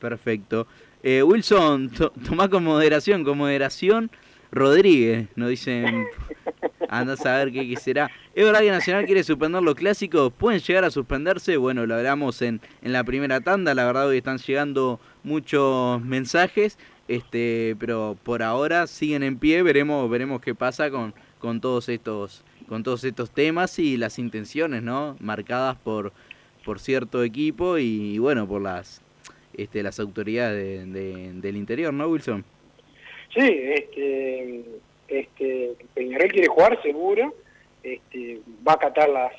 Perfecto. 0.00 0.66
Eh, 1.04 1.22
Wilson, 1.22 1.88
to 1.90 2.10
toma 2.26 2.48
con 2.48 2.64
moderación, 2.64 3.22
con 3.22 3.38
moderación 3.38 4.10
Rodríguez, 4.50 5.28
nos 5.36 5.50
dicen, 5.50 6.08
anda 6.88 7.12
a 7.12 7.16
saber 7.16 7.52
qué, 7.52 7.68
qué 7.68 7.76
será. 7.76 8.10
¿Es 8.34 8.44
verdad 8.44 8.58
que 8.58 8.70
Nacional 8.72 9.06
quiere 9.06 9.22
suspender 9.22 9.62
los 9.62 9.76
clásicos? 9.76 10.32
¿Pueden 10.32 10.58
llegar 10.58 10.84
a 10.84 10.90
suspenderse? 10.90 11.56
Bueno, 11.58 11.86
lo 11.86 11.94
hablamos 11.94 12.42
en, 12.42 12.60
en 12.82 12.92
la 12.92 13.04
primera 13.04 13.40
tanda, 13.40 13.72
la 13.72 13.84
verdad 13.84 14.08
hoy 14.08 14.16
están 14.16 14.38
llegando 14.38 14.98
muchos 15.22 16.02
mensajes, 16.02 16.76
este, 17.08 17.76
pero 17.78 18.16
por 18.22 18.42
ahora 18.42 18.86
siguen 18.86 19.22
en 19.22 19.38
pie, 19.38 19.62
veremos, 19.62 20.08
veremos 20.10 20.40
qué 20.40 20.54
pasa 20.54 20.90
con, 20.90 21.14
con 21.38 21.60
todos 21.60 21.88
estos, 21.88 22.44
con 22.68 22.82
todos 22.82 23.04
estos 23.04 23.30
temas 23.30 23.78
y 23.78 23.96
las 23.96 24.18
intenciones, 24.18 24.82
¿no? 24.82 25.16
marcadas 25.20 25.76
por, 25.76 26.12
por 26.64 26.80
cierto 26.80 27.22
equipo 27.22 27.78
y, 27.78 28.18
bueno, 28.18 28.46
por 28.48 28.62
las 28.62 29.02
este, 29.56 29.82
las 29.82 30.00
autoridades 30.00 30.92
de, 30.92 31.00
de, 31.00 31.32
del 31.34 31.56
interior, 31.56 31.94
¿no, 31.94 32.08
Wilson? 32.08 32.44
Sí, 33.32 33.40
este, 33.42 34.64
este, 35.08 35.74
Peñarol 35.94 36.30
quiere 36.32 36.48
jugar 36.48 36.80
seguro, 36.82 37.34
este, 37.82 38.40
va 38.66 38.72
a 38.72 38.76
acatar 38.76 39.08
las, 39.08 39.32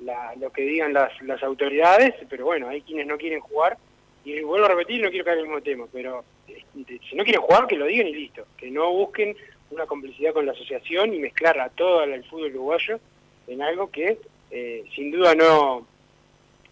la, 0.00 0.34
lo 0.36 0.50
que 0.50 0.62
digan 0.62 0.92
las, 0.92 1.10
las 1.22 1.42
autoridades, 1.42 2.14
pero 2.28 2.44
bueno, 2.46 2.68
hay 2.68 2.82
quienes 2.82 3.06
no 3.06 3.16
quieren 3.18 3.40
jugar, 3.40 3.76
y 4.24 4.40
vuelvo 4.42 4.66
a 4.66 4.70
repetir, 4.70 5.02
no 5.02 5.10
quiero 5.10 5.24
caer 5.24 5.38
en 5.38 5.44
el 5.44 5.48
mismo 5.48 5.62
tema, 5.62 5.86
pero 5.92 6.24
este, 6.46 7.00
si 7.08 7.16
no 7.16 7.24
quieren 7.24 7.42
jugar, 7.42 7.66
que 7.66 7.76
lo 7.76 7.86
digan 7.86 8.06
y 8.06 8.14
listo, 8.14 8.46
que 8.56 8.70
no 8.70 8.90
busquen 8.92 9.36
una 9.70 9.86
complicidad 9.86 10.32
con 10.32 10.46
la 10.46 10.52
asociación 10.52 11.14
y 11.14 11.18
mezclar 11.18 11.58
a 11.58 11.70
todo 11.70 12.04
el 12.04 12.24
fútbol 12.24 12.50
uruguayo 12.50 13.00
en 13.46 13.62
algo 13.62 13.90
que 13.90 14.18
eh, 14.50 14.84
sin 14.94 15.10
duda 15.10 15.34
no, 15.34 15.86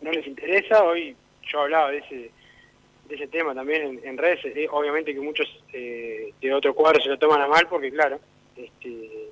no 0.00 0.12
les 0.12 0.26
interesa. 0.26 0.84
Hoy 0.84 1.16
yo 1.50 1.60
hablaba 1.60 1.90
de 1.90 1.98
ese 1.98 2.30
de 3.08 3.16
ese 3.16 3.26
tema 3.26 3.52
también 3.52 4.00
en, 4.04 4.16
redes, 4.16 4.38
eh, 4.44 4.68
obviamente 4.70 5.12
que 5.12 5.18
muchos 5.18 5.48
eh, 5.72 6.32
de 6.40 6.54
otro 6.54 6.72
cuadro 6.76 7.02
se 7.02 7.08
lo 7.08 7.18
toman 7.18 7.40
a 7.40 7.48
mal 7.48 7.66
porque 7.68 7.90
claro, 7.90 8.20
este, 8.54 9.30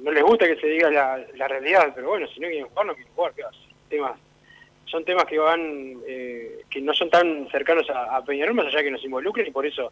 no 0.00 0.10
les 0.12 0.22
gusta 0.22 0.46
que 0.46 0.56
se 0.56 0.66
diga 0.66 0.90
la, 0.90 1.22
la, 1.34 1.46
realidad, 1.46 1.92
pero 1.94 2.08
bueno, 2.08 2.26
si 2.28 2.40
no 2.40 2.48
quieren 2.48 2.68
jugar, 2.68 2.86
no 2.86 2.94
quieren 2.94 3.12
jugar, 3.14 3.34
¿qué 3.34 3.42
Temas, 3.90 4.18
son 4.92 5.04
temas 5.04 5.24
que 5.24 5.38
van, 5.38 5.96
eh, 6.06 6.64
que 6.70 6.82
no 6.82 6.92
son 6.92 7.08
tan 7.08 7.48
cercanos 7.50 7.86
a, 7.90 8.22
Peñarol, 8.22 8.54
más 8.54 8.66
allá 8.66 8.78
de 8.78 8.84
que 8.84 8.90
nos 8.90 9.04
involucren 9.04 9.46
y 9.46 9.50
por 9.50 9.66
eso 9.66 9.90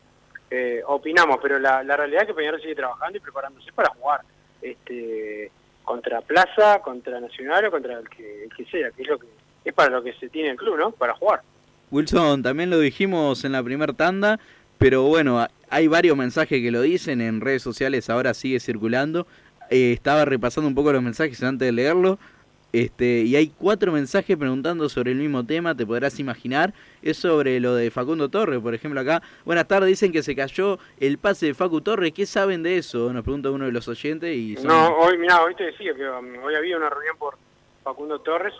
eh, 0.50 0.82
opinamos, 0.86 1.38
pero 1.42 1.58
la, 1.58 1.82
la 1.82 1.96
realidad 1.96 2.22
es 2.22 2.28
que 2.28 2.34
Peñarol 2.34 2.60
sigue 2.60 2.74
trabajando 2.74 3.16
y 3.16 3.20
preparándose 3.20 3.72
para 3.72 3.88
jugar 3.94 4.20
este, 4.60 5.50
contra 5.82 6.20
Plaza, 6.20 6.80
contra 6.82 7.18
Nacional 7.18 7.64
o 7.64 7.70
contra 7.70 7.98
el 7.98 8.08
que, 8.10 8.44
el 8.44 8.54
que 8.54 8.66
sea, 8.66 8.90
que 8.90 9.02
es 9.02 9.08
lo 9.08 9.18
que 9.18 9.26
es 9.64 9.74
para 9.74 9.90
lo 9.90 10.02
que 10.02 10.12
se 10.14 10.28
tiene 10.28 10.50
el 10.50 10.56
club, 10.56 10.78
¿no? 10.78 10.90
Para 10.90 11.14
jugar. 11.14 11.42
Wilson, 11.90 12.42
también 12.42 12.70
lo 12.70 12.78
dijimos 12.78 13.44
en 13.44 13.52
la 13.52 13.62
primera 13.62 13.92
tanda, 13.92 14.38
pero 14.78 15.02
bueno, 15.04 15.46
hay 15.68 15.88
varios 15.88 16.16
mensajes 16.16 16.62
que 16.62 16.70
lo 16.70 16.82
dicen 16.82 17.20
en 17.20 17.40
redes 17.40 17.62
sociales, 17.62 18.08
ahora 18.10 18.34
sigue 18.34 18.60
circulando. 18.60 19.26
Eh, 19.70 19.92
estaba 19.92 20.24
repasando 20.24 20.68
un 20.68 20.74
poco 20.74 20.92
los 20.92 21.02
mensajes 21.02 21.42
antes 21.42 21.66
de 21.66 21.72
leerlo. 21.72 22.18
Este, 22.72 23.22
y 23.22 23.34
hay 23.34 23.48
cuatro 23.48 23.90
mensajes 23.90 24.36
preguntando 24.36 24.88
sobre 24.88 25.10
el 25.10 25.18
mismo 25.18 25.44
tema, 25.44 25.74
te 25.74 25.84
podrás 25.84 26.20
imaginar. 26.20 26.72
Es 27.02 27.16
sobre 27.16 27.58
lo 27.58 27.74
de 27.74 27.90
Facundo 27.90 28.28
Torres, 28.28 28.60
por 28.60 28.74
ejemplo, 28.74 29.00
acá. 29.00 29.22
Buenas 29.44 29.66
tardes, 29.66 29.88
dicen 29.88 30.12
que 30.12 30.22
se 30.22 30.36
cayó 30.36 30.78
el 31.00 31.18
pase 31.18 31.46
de 31.46 31.54
Facu 31.54 31.80
Torres. 31.80 32.12
¿Qué 32.12 32.26
saben 32.26 32.62
de 32.62 32.78
eso? 32.78 33.12
Nos 33.12 33.24
pregunta 33.24 33.50
uno 33.50 33.64
de 33.66 33.72
los 33.72 33.88
oyentes. 33.88 34.36
y 34.36 34.56
son... 34.56 34.68
No, 34.68 34.98
hoy, 34.98 35.18
mira, 35.18 35.42
hoy 35.42 35.54
te 35.54 35.64
decía 35.64 35.94
que 35.94 36.08
um, 36.08 36.44
hoy 36.44 36.54
había 36.54 36.76
una 36.76 36.90
reunión 36.90 37.16
por 37.18 37.36
Facundo 37.82 38.20
Torres. 38.20 38.54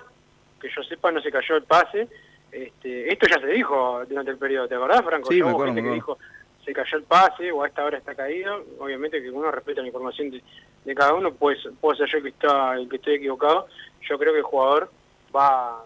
Que 0.60 0.68
yo 0.74 0.82
sepa, 0.82 1.12
no 1.12 1.22
se 1.22 1.30
cayó 1.30 1.56
el 1.56 1.62
pase. 1.62 2.08
Este, 2.50 3.12
esto 3.12 3.26
ya 3.28 3.40
se 3.40 3.46
dijo 3.46 4.02
durante 4.08 4.32
el 4.32 4.38
periodo, 4.38 4.66
¿te 4.66 4.74
acordás, 4.74 5.02
Franco? 5.02 5.30
Sí, 5.30 5.38
Yo, 5.38 5.46
me 5.46 5.52
acuerdo, 5.52 5.74
gente 5.74 5.82
me 5.82 5.88
que 5.90 5.94
dijo, 5.94 6.18
se 6.64 6.72
cayó 6.72 6.98
el 6.98 7.04
pase 7.04 7.52
o 7.52 7.62
a 7.62 7.68
esta 7.68 7.84
hora 7.84 7.98
está 7.98 8.14
caído. 8.14 8.64
Obviamente 8.78 9.22
que 9.22 9.30
uno 9.30 9.50
respeta 9.50 9.80
la 9.80 9.86
información 9.86 10.30
de, 10.30 10.42
de 10.84 10.94
cada 10.94 11.14
uno, 11.14 11.32
pues 11.32 11.58
puedo 11.80 11.96
ser 11.96 12.08
yo 12.08 12.22
que, 12.22 12.30
está, 12.30 12.74
el 12.74 12.88
que 12.88 12.96
estoy 12.96 13.14
equivocado. 13.14 13.68
Yo 14.08 14.18
creo 14.18 14.32
que 14.32 14.38
el 14.38 14.44
jugador 14.44 14.90
va, 15.34 15.84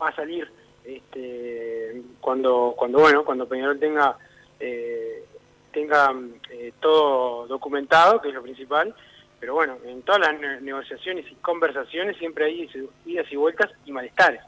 a 0.00 0.16
salir 0.16 0.50
este, 0.84 2.02
cuando, 2.20 2.74
cuando 2.76 2.98
bueno, 2.98 3.24
cuando 3.24 3.46
Peñarol 3.46 3.78
tenga, 3.78 4.16
eh, 4.58 5.24
tenga 5.72 6.12
eh, 6.50 6.72
todo 6.80 7.46
documentado, 7.46 8.20
que 8.20 8.28
es 8.28 8.34
lo 8.34 8.42
principal, 8.42 8.94
pero 9.38 9.54
bueno, 9.54 9.76
en 9.84 10.02
todas 10.02 10.20
las 10.20 10.40
ne 10.40 10.60
negociaciones 10.60 11.30
y 11.30 11.34
conversaciones 11.36 12.16
siempre 12.16 12.46
hay 12.46 12.70
idas 13.06 13.26
y 13.30 13.36
vueltas 13.36 13.70
y 13.84 13.92
malestares. 13.92 14.40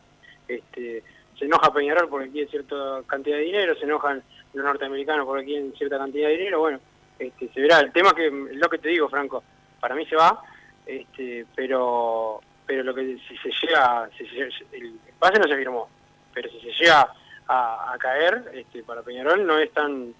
Este, 0.49 1.03
se 1.39 1.45
enoja 1.47 1.73
Peñarol 1.73 2.09
porque 2.09 2.31
quiere 2.31 2.51
cierta 2.51 3.03
cantidad 3.07 3.37
de 3.37 3.43
dinero, 3.43 3.75
se 3.77 3.85
enojan 3.85 4.23
los 4.53 4.65
norteamericanos 4.65 5.27
porque 5.27 5.45
quieren 5.45 5.73
cierta 5.77 5.99
cantidad 5.99 6.29
de 6.29 6.37
dinero, 6.37 6.61
bueno, 6.61 6.81
este, 7.19 7.49
se 7.53 7.61
verá. 7.61 7.81
El 7.81 7.93
tema 7.93 8.13
que, 8.15 8.31
lo 8.31 8.69
que 8.69 8.79
te 8.79 8.89
digo, 8.89 9.09
Franco, 9.09 9.43
para 9.81 9.95
mí 9.95 10.07
se 10.07 10.17
va, 10.17 10.41
este, 10.87 11.47
pero 11.55 12.41
pero 12.67 12.83
lo 12.83 12.95
que 12.95 13.19
si 13.29 13.37
se 13.37 13.51
llega, 13.63 14.09
si 14.17 14.27
se, 14.27 14.49
el 14.73 14.99
pase 15.19 15.39
no 15.39 15.47
se 15.47 15.57
firmó, 15.57 15.89
pero 16.33 16.49
si 16.51 16.61
se 16.61 16.73
llega 16.73 17.13
a, 17.47 17.93
a 17.93 17.99
caer, 17.99 18.51
este, 18.55 18.83
para 18.83 19.03
Peñarol 19.03 19.47
no 19.47 19.59
es 19.59 19.71
tan 19.73 20.15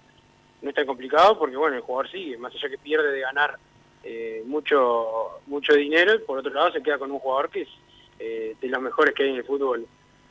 no 0.61 0.69
es 0.69 0.75
tan 0.75 0.85
complicado 0.85 1.37
porque 1.37 1.57
bueno 1.57 1.75
el 1.75 1.81
jugador 1.81 2.09
sigue, 2.09 2.37
más 2.37 2.53
allá 2.53 2.69
que 2.69 2.77
pierde 2.77 3.11
de 3.11 3.21
ganar 3.21 3.57
eh, 4.03 4.43
mucho 4.45 5.41
mucho 5.47 5.73
dinero, 5.73 6.13
por 6.25 6.39
otro 6.39 6.53
lado 6.53 6.71
se 6.71 6.81
queda 6.81 6.97
con 6.97 7.11
un 7.11 7.19
jugador 7.19 7.49
que 7.49 7.61
es 7.61 7.69
eh, 8.19 8.55
de 8.61 8.67
los 8.69 8.81
mejores 8.81 9.13
que 9.13 9.23
hay 9.23 9.29
en 9.29 9.35
el 9.37 9.43
fútbol 9.43 9.85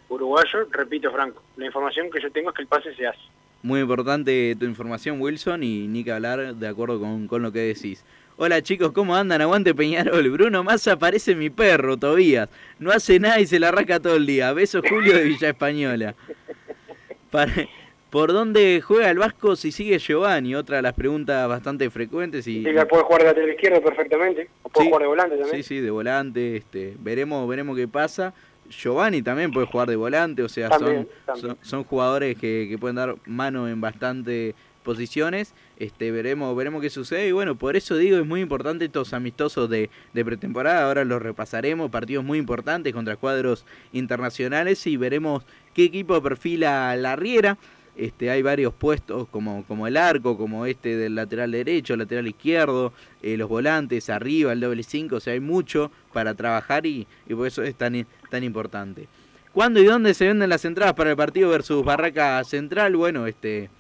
uruguayo, 0.09 0.69
repito 0.71 1.11
Franco, 1.11 1.43
la 1.57 1.67
información 1.67 2.11
que 2.11 2.21
yo 2.21 2.31
tengo 2.31 2.51
es 2.51 2.57
que 2.57 2.63
el 2.63 2.69
pase 2.69 2.95
se 2.95 3.07
hace. 3.07 3.21
Muy 3.63 3.81
importante 3.81 4.55
tu 4.59 4.67
información 4.67 5.21
Wilson 5.21 5.63
y 5.63 5.89
ni 5.89 6.05
que 6.05 6.13
hablar 6.13 6.55
de 6.55 6.69
acuerdo 6.69 7.01
con, 7.01 7.27
con 7.27 7.43
lo 7.43 7.51
que 7.51 7.61
decís. 7.61 8.05
Hola 8.37 8.61
chicos, 8.63 8.91
¿cómo 8.91 9.15
andan? 9.15 9.41
Aguante 9.43 9.77
Peñarol. 9.77 10.29
Bruno 10.31 10.65
Massa 10.65 10.99
parece 10.99 11.37
mi 11.37 11.51
perro, 11.51 11.97
Tobías. 11.97 12.49
No 12.81 12.91
hace 12.91 13.21
nada 13.21 13.39
y 13.39 13.47
se 13.47 13.61
la 13.61 13.71
rasca 13.71 14.01
todo 14.01 14.17
el 14.17 14.27
día. 14.27 14.53
Beso 14.53 14.83
Julio 14.89 15.17
de 15.17 15.23
Villa 15.23 15.51
Española. 15.51 16.17
Para... 17.31 17.53
¿Por 18.11 18.33
dónde 18.33 18.81
juega 18.81 19.11
el 19.11 19.19
Vasco 19.19 19.55
si 19.55 19.71
sigue 19.71 19.99
Giovanni? 19.99 20.55
Otra 20.57 20.77
de 20.77 20.83
las 20.83 20.95
preguntas 20.95 21.49
bastante 21.49 21.89
frecuentes. 21.91 22.47
Y... 22.49 22.65
Sí, 22.65 22.71
puede 22.89 23.03
jugar 23.05 23.23
de 23.23 23.27
lateral 23.29 23.51
izquierdo 23.51 23.83
perfectamente. 23.83 24.49
O 24.63 24.69
puede 24.69 24.85
sí, 24.85 24.91
jugar 24.91 25.03
de 25.03 25.09
volante 25.09 25.37
también. 25.37 25.57
Sí, 25.57 25.63
sí, 25.63 25.81
de 25.81 25.91
volante. 25.91 26.57
Este, 26.57 26.95
veremos, 26.99 27.49
veremos 27.49 27.77
qué 27.77 27.87
pasa. 27.87 28.35
Giovanni 28.69 29.23
también 29.23 29.53
puede 29.53 29.67
jugar 29.67 29.89
de 29.89 29.97
volante, 29.97 30.43
o 30.43 30.49
sea, 30.49 30.71
También, 30.71 30.97
son, 30.97 31.09
también. 31.27 31.47
son, 31.47 31.59
son 31.63 31.85
jugadores 31.85 32.37
que, 32.37 32.67
que 32.69 32.79
pueden 32.79 32.97
dar 32.97 33.15
mano 33.27 33.69
en 33.69 33.81
bastante 33.81 34.55
posiciones. 34.85 35.55
Este, 35.77 36.13
veremos, 36.13 36.55
veremos 36.57 36.81
qué 36.81 36.91
sucede. 36.91 37.27
Y 37.27 37.33
bueno, 37.33 37.57
por 37.57 37.75
eso 37.75 37.97
digo, 37.97 38.19
es 38.19 38.27
muy 38.27 38.41
importante 38.41 38.85
estos 38.85 39.13
amistosos 39.13 39.69
de, 39.69 39.91
de 40.13 40.25
pretemporada. 40.25 40.87
Ahora 40.87 41.05
los 41.05 41.21
repasaremos, 41.21 41.91
partidos 41.91 42.25
muy 42.25 42.39
importantes 42.39 42.93
contra 42.93 43.17
cuadros 43.17 43.65
internacionales 43.93 44.87
y 44.87 44.97
veremos 44.97 45.45
qué 45.73 45.85
equipo 45.85 46.23
perfila 46.23 46.95
la 46.95 47.17
Riera. 47.17 47.59
Este, 47.97 48.29
hay 48.31 48.43
varios 48.43 48.75
puestos 48.75 49.29
como, 49.29 49.65
como 49.67 49.87
el 49.87 49.97
arco, 49.97 50.37
como 50.37 50.67
este 50.67 50.97
del 50.97 51.15
lateral 51.15 51.53
derecho, 51.53 51.97
lateral 51.97 52.27
izquierdo, 52.27 52.93
eh, 53.23 53.37
los 53.37 53.49
volantes, 53.49 54.11
arriba, 54.11 54.53
el 54.53 54.59
doble 54.59 54.83
5, 54.83 55.15
o 55.15 55.21
sea, 55.21 55.33
hay 55.33 55.41
mucho 55.41 55.93
para 56.13 56.35
trabajar 56.35 56.87
y, 56.87 57.07
y 57.29 57.35
por 57.35 57.47
eso 57.47 57.63
es 57.63 57.77
tan, 57.77 58.05
tan 58.31 58.43
importante. 58.43 59.07
¿Cuándo 59.53 59.81
y 59.81 59.85
dónde 59.85 60.15
se 60.15 60.27
venden 60.27 60.51
las 60.51 60.65
entradas 60.65 60.95
para 60.95 61.11
el 61.11 61.17
partido 61.17 61.51
versus 61.51 61.85
Barraca 61.85 62.43
Central? 62.43 62.97
Bueno, 62.97 63.29
este, 63.29 63.71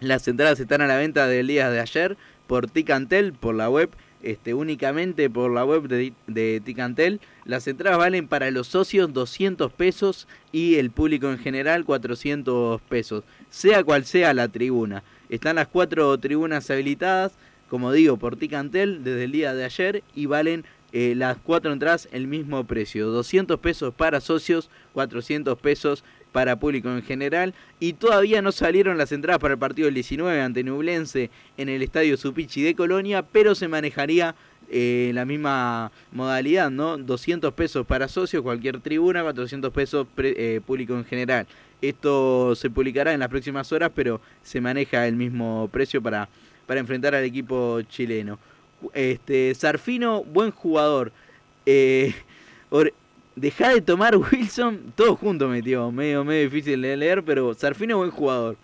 las 0.00 0.28
entradas 0.28 0.60
están 0.60 0.82
a 0.82 0.86
la 0.86 0.96
venta 0.96 1.26
del 1.26 1.46
día 1.46 1.70
de 1.70 1.80
ayer 1.80 2.16
por 2.46 2.68
Ticantel, 2.68 3.32
por 3.32 3.54
la 3.54 3.70
web, 3.70 3.90
este, 4.22 4.54
únicamente 4.54 5.30
por 5.30 5.50
la 5.50 5.64
web 5.64 5.88
de, 5.88 6.60
Ticantel. 6.64 7.20
Las 7.44 7.66
entradas 7.66 7.98
valen 7.98 8.28
para 8.28 8.50
los 8.50 8.68
socios 8.68 9.12
200 9.12 9.72
pesos 9.72 10.28
y 10.52 10.76
el 10.76 10.90
público 10.90 11.30
en 11.30 11.38
general 11.38 11.84
400 11.84 12.80
pesos, 12.82 13.24
sea 13.50 13.84
cual 13.84 14.04
sea 14.04 14.34
la 14.34 14.48
tribuna. 14.48 15.02
Están 15.28 15.56
las 15.56 15.68
cuatro 15.68 16.16
tribunas 16.18 16.70
habilitadas, 16.70 17.32
como 17.68 17.92
digo, 17.92 18.16
por 18.16 18.36
Ticantel 18.36 19.02
desde 19.02 19.24
el 19.24 19.32
día 19.32 19.54
de 19.54 19.64
ayer 19.64 20.02
y 20.14 20.26
valen 20.26 20.64
eh, 20.92 21.14
las 21.16 21.36
cuatro 21.36 21.72
entradas 21.72 22.08
el 22.12 22.26
mismo 22.26 22.64
precio. 22.64 23.08
200 23.08 23.58
pesos 23.58 23.92
para 23.92 24.20
socios, 24.20 24.70
400 24.94 25.58
pesos 25.58 26.04
para 26.36 26.56
público 26.56 26.90
en 26.90 27.02
general. 27.02 27.54
Y 27.80 27.94
todavía 27.94 28.42
no 28.42 28.52
salieron 28.52 28.98
las 28.98 29.10
entradas 29.10 29.40
para 29.40 29.54
el 29.54 29.58
partido 29.58 29.86
del 29.86 29.94
19 29.94 30.42
ante 30.42 30.62
Nublense 30.62 31.30
en 31.56 31.70
el 31.70 31.80
Estadio 31.80 32.18
Supichi 32.18 32.60
de 32.60 32.74
Colonia, 32.74 33.22
pero 33.22 33.54
se 33.54 33.68
manejaría 33.68 34.34
eh, 34.68 35.12
la 35.14 35.24
misma 35.24 35.90
modalidad, 36.12 36.70
¿no? 36.70 36.98
200 36.98 37.54
pesos 37.54 37.86
para 37.86 38.06
socios, 38.06 38.42
cualquier 38.42 38.80
tribuna, 38.80 39.22
400 39.22 39.72
pesos 39.72 40.06
eh, 40.18 40.60
público 40.66 40.92
en 40.92 41.06
general. 41.06 41.46
Esto 41.80 42.54
se 42.54 42.68
publicará 42.68 43.14
en 43.14 43.20
las 43.20 43.30
próximas 43.30 43.72
horas, 43.72 43.90
pero 43.94 44.20
se 44.42 44.60
maneja 44.60 45.08
el 45.08 45.16
mismo 45.16 45.70
precio 45.72 46.02
para, 46.02 46.28
para 46.66 46.80
enfrentar 46.80 47.14
al 47.14 47.24
equipo 47.24 47.80
chileno. 47.88 48.38
Este, 48.92 49.54
Sarfino, 49.54 50.22
buen 50.22 50.50
jugador. 50.50 51.12
Eh, 51.64 52.14
deja 53.36 53.68
de 53.72 53.82
tomar 53.82 54.16
Wilson, 54.32 54.92
todo 54.96 55.14
junto 55.14 55.46
metió, 55.46 55.92
medio, 55.92 56.24
medio 56.24 56.42
difícil 56.44 56.82
de 56.82 56.96
leer, 56.96 57.22
pero 57.22 57.54
Sarfino, 57.54 57.98
buen 57.98 58.10
jugador. 58.10 58.56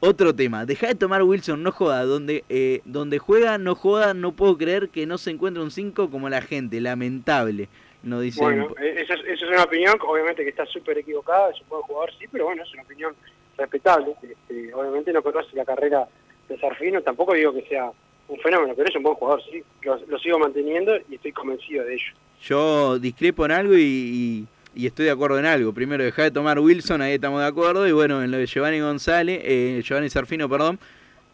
Otro 0.00 0.34
tema, 0.34 0.66
deja 0.66 0.88
de 0.88 0.96
tomar 0.96 1.22
Wilson, 1.22 1.62
no 1.62 1.70
joda, 1.70 2.04
donde, 2.04 2.44
eh, 2.48 2.80
donde 2.84 3.20
juega, 3.20 3.56
no 3.56 3.76
joda, 3.76 4.14
no 4.14 4.32
puedo 4.32 4.58
creer 4.58 4.88
que 4.88 5.06
no 5.06 5.16
se 5.16 5.30
encuentre 5.30 5.62
un 5.62 5.70
5 5.70 6.10
como 6.10 6.28
la 6.28 6.42
gente, 6.42 6.80
lamentable. 6.80 7.68
No 8.02 8.18
dice 8.18 8.42
bueno, 8.42 8.74
eh, 8.80 8.96
esa 8.98 9.14
es, 9.14 9.20
es, 9.40 9.42
una 9.42 9.62
opinión, 9.62 9.94
obviamente 10.04 10.42
que 10.42 10.50
está 10.50 10.66
súper 10.66 10.98
equivocada, 10.98 11.50
es 11.50 11.60
un 11.60 11.68
buen 11.68 11.82
jugador, 11.82 12.10
sí, 12.18 12.24
pero 12.32 12.46
bueno, 12.46 12.64
es 12.64 12.72
una 12.74 12.82
opinión 12.82 13.14
respetable. 13.56 14.16
Este, 14.22 14.74
obviamente 14.74 15.12
no 15.12 15.22
conoce 15.22 15.54
la 15.54 15.64
carrera 15.64 16.08
de 16.48 16.58
Sarfino, 16.58 17.00
tampoco 17.02 17.34
digo 17.34 17.54
que 17.54 17.62
sea 17.68 17.92
un 18.32 18.38
fenómeno, 18.40 18.72
pero 18.74 18.88
es 18.88 18.96
un 18.96 19.02
buen 19.02 19.14
jugador, 19.14 19.42
sí. 19.50 19.62
Lo, 19.82 20.18
sigo 20.18 20.38
manteniendo 20.38 20.96
y 21.10 21.16
estoy 21.16 21.32
convencido 21.32 21.84
de 21.84 21.94
ello. 21.94 22.12
Yo 22.42 22.98
discrepo 22.98 23.44
en 23.44 23.52
algo 23.52 23.74
y, 23.76 24.46
estoy 24.74 25.06
de 25.06 25.10
acuerdo 25.10 25.38
en 25.38 25.44
algo. 25.44 25.72
Primero, 25.72 26.02
dejar 26.02 26.26
de 26.26 26.30
tomar 26.30 26.58
Wilson, 26.58 27.02
ahí 27.02 27.14
estamos 27.14 27.40
de 27.40 27.46
acuerdo. 27.46 27.86
Y 27.86 27.92
bueno, 27.92 28.22
en 28.22 28.30
lo 28.30 28.38
de 28.38 28.46
Giovanni 28.46 28.80
González, 28.80 29.40
eh, 29.44 29.82
Giovanni 29.84 30.08
Sarfino, 30.08 30.48
perdón, 30.48 30.78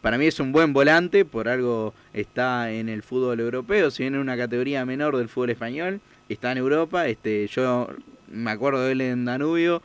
para 0.01 0.17
mí 0.17 0.27
es 0.27 0.39
un 0.39 0.51
buen 0.51 0.73
volante, 0.73 1.25
por 1.25 1.47
algo 1.47 1.93
está 2.13 2.71
en 2.71 2.89
el 2.89 3.01
fútbol 3.01 3.39
europeo, 3.39 3.91
si 3.91 4.03
viene 4.03 4.17
en 4.17 4.21
una 4.21 4.37
categoría 4.37 4.85
menor 4.85 5.17
del 5.17 5.29
fútbol 5.29 5.51
español, 5.51 6.01
está 6.27 6.51
en 6.51 6.57
Europa. 6.57 7.07
este 7.07 7.47
Yo 7.47 7.89
me 8.29 8.51
acuerdo 8.51 8.83
de 8.83 8.91
él 8.91 9.01
en 9.01 9.25
Danubio, 9.25 9.81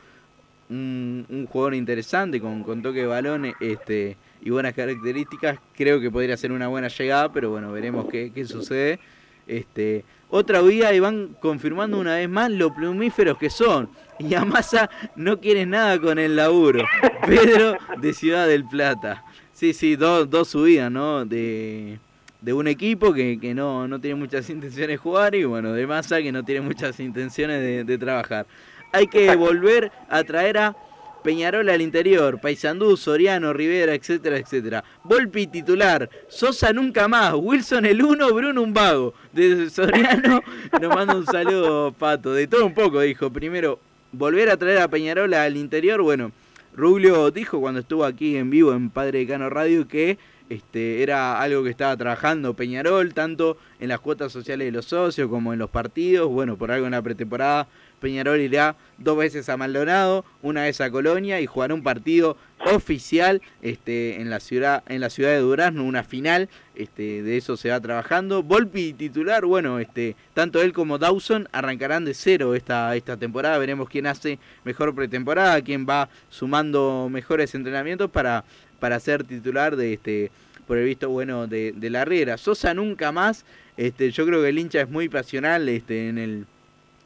un, 0.69 1.27
un 1.29 1.47
jugador 1.47 1.75
interesante 1.75 2.41
con, 2.41 2.63
con 2.65 2.83
toque 2.83 3.01
de 3.01 3.07
balón. 3.07 3.55
este 3.61 4.17
y 4.43 4.51
buenas 4.51 4.75
características, 4.75 5.59
creo 5.75 6.01
que 6.01 6.11
podría 6.11 6.37
ser 6.37 6.53
una 6.53 6.69
buena 6.69 6.89
llegada, 6.89 7.33
pero 7.33 7.51
bueno, 7.51 7.73
veremos 7.73 8.07
qué, 8.11 8.31
qué 8.35 8.45
sucede. 8.45 8.99
Este, 9.47 10.05
otra 10.31 10.63
vía 10.63 10.93
y 10.93 11.01
van 11.01 11.37
confirmando 11.41 11.99
una 11.99 12.17
vez 12.17 12.29
más 12.29 12.51
lo 12.51 12.75
plumíferos 12.75 13.39
que 13.39 13.51
son. 13.51 13.89
Y 14.19 14.35
Amasa 14.35 14.91
no 15.17 15.41
quiere 15.41 15.67
nada 15.67 16.01
con 16.01 16.19
el 16.19 16.37
laburo. 16.37 16.85
Pedro 17.27 17.77
de 18.01 18.13
Ciudad 18.13 18.47
del 18.47 18.65
Plata. 18.65 19.25
Sí, 19.53 19.73
sí, 19.73 19.97
dos, 19.97 20.29
dos 20.29 20.49
subidas, 20.49 20.91
¿no? 20.91 21.25
De, 21.25 21.99
de 22.41 22.53
un 22.53 22.67
equipo 22.67 23.13
que, 23.13 23.39
que 23.41 23.55
no, 23.55 23.87
no, 23.87 24.01
tiene 24.01 24.17
muchas 24.17 24.51
intenciones 24.51 24.89
de 24.89 24.97
jugar 24.97 25.35
y 25.35 25.45
bueno, 25.45 25.73
de 25.73 25.87
Massa 25.87 26.21
que 26.21 26.33
no 26.33 26.45
tiene 26.45 26.61
muchas 26.61 26.99
intenciones 27.01 27.61
de, 27.61 27.85
de 27.85 27.99
trabajar. 27.99 28.47
Hay 28.93 29.07
que 29.07 29.35
volver 29.37 29.91
a 30.09 30.23
traer 30.25 30.59
a 30.59 30.77
Peñarol 31.25 31.71
al 31.71 31.81
interior, 31.81 32.39
Paysandú, 32.39 32.99
Soriano, 32.99 33.55
Rivera, 33.55 33.95
etcétera, 33.95 34.37
etcétera. 34.37 34.85
Volpi 35.05 35.47
titular, 35.47 36.11
Sosa 36.29 36.71
nunca 36.75 37.09
más, 37.09 37.33
Wilson 37.35 37.87
el 37.87 38.03
uno, 38.03 38.31
Bruno 38.35 38.61
un 38.61 38.75
vago. 38.75 39.15
De 39.33 39.71
Soriano 39.71 40.43
nos 40.81 40.95
manda 40.95 41.17
un 41.17 41.25
saludo, 41.25 41.93
Pato. 41.93 42.35
De 42.35 42.47
todo 42.47 42.67
un 42.67 42.75
poco, 42.75 43.01
dijo. 43.01 43.31
Primero, 43.31 43.81
volver 44.13 44.51
a 44.51 44.59
traer 44.59 44.81
a 44.81 44.89
Peñarol 44.89 45.33
al 45.33 45.57
interior, 45.57 46.03
bueno, 46.03 46.31
Rubio 46.77 47.31
dijo 47.31 47.59
cuando 47.59 47.81
estuvo 47.81 48.05
aquí 48.05 48.37
en 48.37 48.51
vivo 48.51 48.75
en 48.75 48.91
Padre 48.91 49.27
Cano 49.27 49.49
Radio 49.49 49.89
que 49.89 50.19
este, 50.51 51.03
era 51.03 51.41
algo 51.41 51.65
que 51.65 51.71
estaba 51.71 51.97
trabajando 51.97 52.53
Peñarol, 52.53 53.15
tanto 53.15 53.57
en 53.81 53.89
las 53.89 54.01
cuotas 54.01 54.31
sociales 54.31 54.67
de 54.67 54.73
los 54.73 54.85
socios 54.85 55.31
como 55.31 55.55
en 55.55 55.59
los 55.59 55.71
partidos, 55.71 56.29
bueno, 56.29 56.59
por 56.59 56.71
algo 56.71 56.85
en 56.85 56.93
la 56.93 57.01
pretemporada 57.01 57.67
Peñarol 58.05 58.39
irá 58.39 58.77
dos 58.99 59.17
veces 59.17 59.49
a 59.49 59.57
Maldonado, 59.57 60.27
una 60.43 60.65
vez 60.65 60.79
a 60.83 60.91
Colonia 60.91 61.41
y 61.41 61.47
jugará 61.47 61.73
un 61.73 61.83
partido 61.83 62.37
oficial 62.71 63.41
este, 63.63 64.21
en, 64.21 64.29
la 64.29 64.41
ciudad, 64.41 64.83
en 64.89 65.01
la 65.01 65.09
ciudad 65.09 65.31
de 65.31 65.39
Durazno, 65.39 65.85
una 65.85 66.05
final, 66.05 66.51
este, 66.75 67.23
de 67.23 67.39
eso 67.39 67.57
se 67.57 67.71
va 67.71 67.81
trabajando. 67.81 68.43
Volpi 68.43 68.93
titular, 68.93 69.47
bueno, 69.47 69.79
este, 69.79 70.17
tanto 70.35 70.61
él 70.61 70.75
como 70.75 70.99
Dawson 70.99 71.49
arrancarán 71.51 72.05
de 72.05 72.13
cero 72.13 72.55
esta, 72.55 72.95
esta 72.95 73.17
temporada, 73.17 73.57
veremos 73.57 73.89
quién 73.89 74.07
hace 74.07 74.39
mejor 74.65 74.95
pretemporada, 74.95 75.63
quién 75.63 75.87
va 75.89 76.11
sumando 76.29 77.09
mejores 77.11 77.55
entrenamientos 77.55 78.11
para, 78.11 78.45
para 78.81 79.01
ser 79.01 79.25
titular 79.25 79.77
de 79.77 79.95
este 79.95 80.31
por 80.67 80.77
el 80.77 80.85
visto 80.85 81.09
bueno 81.09 81.47
de, 81.47 81.73
de 81.73 81.91
la 81.91 82.05
Riera. 82.05 82.37
Sosa 82.37 82.75
nunca 82.75 83.13
más, 83.13 83.47
este, 83.79 84.11
yo 84.11 84.27
creo 84.27 84.43
que 84.43 84.51
el 84.51 84.59
hincha 84.59 84.83
es 84.83 84.91
muy 84.91 85.09
pasional 85.09 85.69
este, 85.71 86.09
en 86.09 86.19
el 86.19 86.47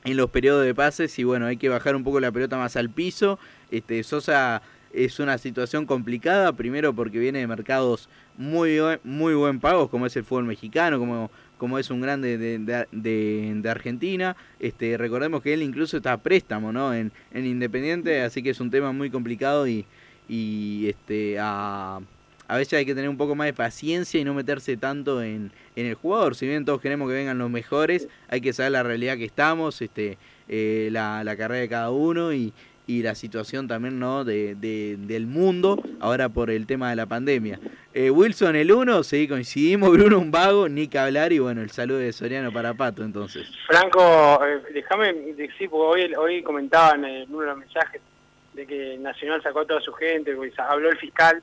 en 0.05 0.17
los 0.17 0.31
periodos 0.31 0.65
de 0.65 0.75
pases 0.75 1.19
y 1.19 1.25
bueno, 1.25 1.47
hay 1.47 1.57
que 1.57 1.69
bajar 1.69 1.97
un 1.97 2.05
poco 2.05 2.21
la 2.21 2.33
pelota 2.33 2.57
más 2.57 2.77
al 2.77 2.91
piso. 2.91 3.39
Este, 3.71 4.03
Sosa 4.03 4.63
es 4.93 5.21
una 5.21 5.39
situación 5.39 5.87
complicada, 5.87 6.53
primero 6.53 6.95
porque 6.95 7.19
viene 7.19 7.41
de 7.41 7.47
mercados 7.47 8.09
muy, 8.37 8.79
muy 9.05 9.35
buen 9.35 9.61
pagos, 9.61 9.91
como 9.91 10.07
es 10.07 10.17
el 10.17 10.25
fútbol 10.25 10.45
mexicano, 10.45 10.99
como, 10.99 11.31
como 11.59 11.79
es 11.79 11.91
un 11.91 12.01
grande 12.01 12.39
de, 12.39 12.87
de, 12.91 13.71
Argentina. 13.71 14.37
Este, 14.61 14.97
recordemos 14.97 15.43
que 15.43 15.53
él 15.55 15.63
incluso 15.63 15.99
está 15.99 16.13
a 16.13 16.19
préstamo 16.19 16.73
¿no? 16.73 16.95
en, 16.95 17.13
en 17.33 17.47
Independiente, 17.47 18.23
así 18.23 18.43
que 18.43 18.51
es 18.51 18.61
un 18.61 18.71
tema 18.71 18.93
muy 18.93 19.11
complicado 19.11 19.67
y, 19.67 19.85
y 20.29 20.87
este, 20.89 21.37
a 21.41 22.01
a 22.49 22.57
veces 22.57 22.79
hay 22.79 22.87
que 22.87 22.95
tener 22.95 23.11
un 23.11 23.19
poco 23.19 23.35
más 23.35 23.47
de 23.47 23.53
paciencia 23.53 24.19
y 24.19 24.25
no 24.25 24.33
meterse 24.33 24.77
tanto 24.79 25.23
en, 25.23 25.53
el 25.77 25.95
jugador. 25.95 26.35
Si 26.35 26.47
bien 26.47 26.65
todos 26.65 26.81
queremos 26.81 27.09
que 27.09 27.15
vengan 27.15 27.39
los 27.39 27.51
mejores, 27.51 28.09
hay 28.29 28.41
que 28.41 28.53
saber 28.53 28.73
la 28.73 28.83
realidad 28.83 29.17
que 29.17 29.27
estamos, 29.27 29.81
este, 29.83 30.19
eh, 30.49 30.89
la, 30.91 31.23
carrera 31.37 31.61
de 31.61 31.69
cada 31.69 31.91
uno 31.91 32.33
y, 32.33 32.53
la 32.87 33.15
situación 33.15 33.69
también 33.69 33.99
¿no? 33.99 34.25
De, 34.25 34.55
del 34.55 35.27
mundo 35.27 35.79
ahora 36.01 36.31
por 36.31 36.51
el 36.51 36.67
tema 36.67 36.89
de 36.89 36.97
la 36.97 37.05
pandemia. 37.05 37.61
Eh, 37.93 38.11
Wilson 38.11 38.57
el 38.57 38.73
uno, 38.73 39.03
sí, 39.03 39.29
coincidimos, 39.29 39.91
Bruno 39.93 40.19
un 40.19 40.31
vago, 40.31 40.71
ni 40.71 40.89
que 40.89 40.99
hablar 40.99 41.35
y 41.35 41.39
bueno, 41.39 41.61
el 41.61 41.71
saludo 41.71 41.99
de 41.99 42.15
Soriano 42.15 42.51
para 42.51 42.73
Pato 42.73 43.05
entonces. 43.05 43.47
Franco, 43.67 44.43
eh, 44.43 44.63
déjame 44.73 45.13
decir, 45.13 45.69
porque 45.69 46.03
hoy, 46.03 46.15
hoy 46.15 46.43
comentaban 46.43 47.05
en 47.05 47.29
uno 47.29 47.43
de 47.43 47.47
los 47.49 47.59
mensajes 47.59 48.01
de 48.55 48.67
que 48.67 48.97
Nacional 48.97 49.43
sacó 49.43 49.61
a 49.61 49.67
toda 49.67 49.83
su 49.83 49.93
gente, 49.93 50.35
habló 50.57 50.89
el 50.89 50.97
fiscal 50.97 51.43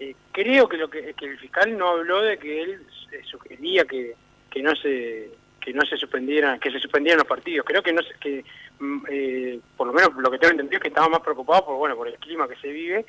eh, 0.00 0.14
creo 0.32 0.68
que 0.68 0.76
lo 0.76 0.90
que, 0.90 1.14
el 1.20 1.38
fiscal 1.38 1.76
no 1.78 1.88
habló 1.88 2.20
de 2.22 2.36
que 2.38 2.62
él 2.62 2.82
eh, 3.12 3.20
sugería 3.24 3.84
que, 3.84 4.14
que 4.50 4.62
no 4.62 4.74
se 4.74 5.30
que 5.60 5.72
no 5.72 5.82
se 5.86 5.96
suspendieran 5.96 6.60
que 6.60 6.70
se 6.70 6.80
suspendieran 6.80 7.18
los 7.18 7.28
partidos. 7.28 7.64
Creo 7.66 7.82
que 7.82 7.92
no 7.92 8.02
que 8.20 8.44
mm, 8.80 9.06
eh, 9.08 9.60
por 9.76 9.86
lo 9.86 9.92
menos 9.92 10.14
lo 10.16 10.30
que 10.30 10.38
tengo 10.38 10.50
entendido 10.50 10.78
es 10.78 10.82
que 10.82 10.88
estaba 10.88 11.08
más 11.08 11.20
preocupado 11.20 11.66
por 11.66 11.76
bueno 11.76 11.96
por 11.96 12.08
el 12.08 12.18
clima 12.18 12.48
que 12.48 12.56
se 12.56 12.68
vive. 12.68 13.06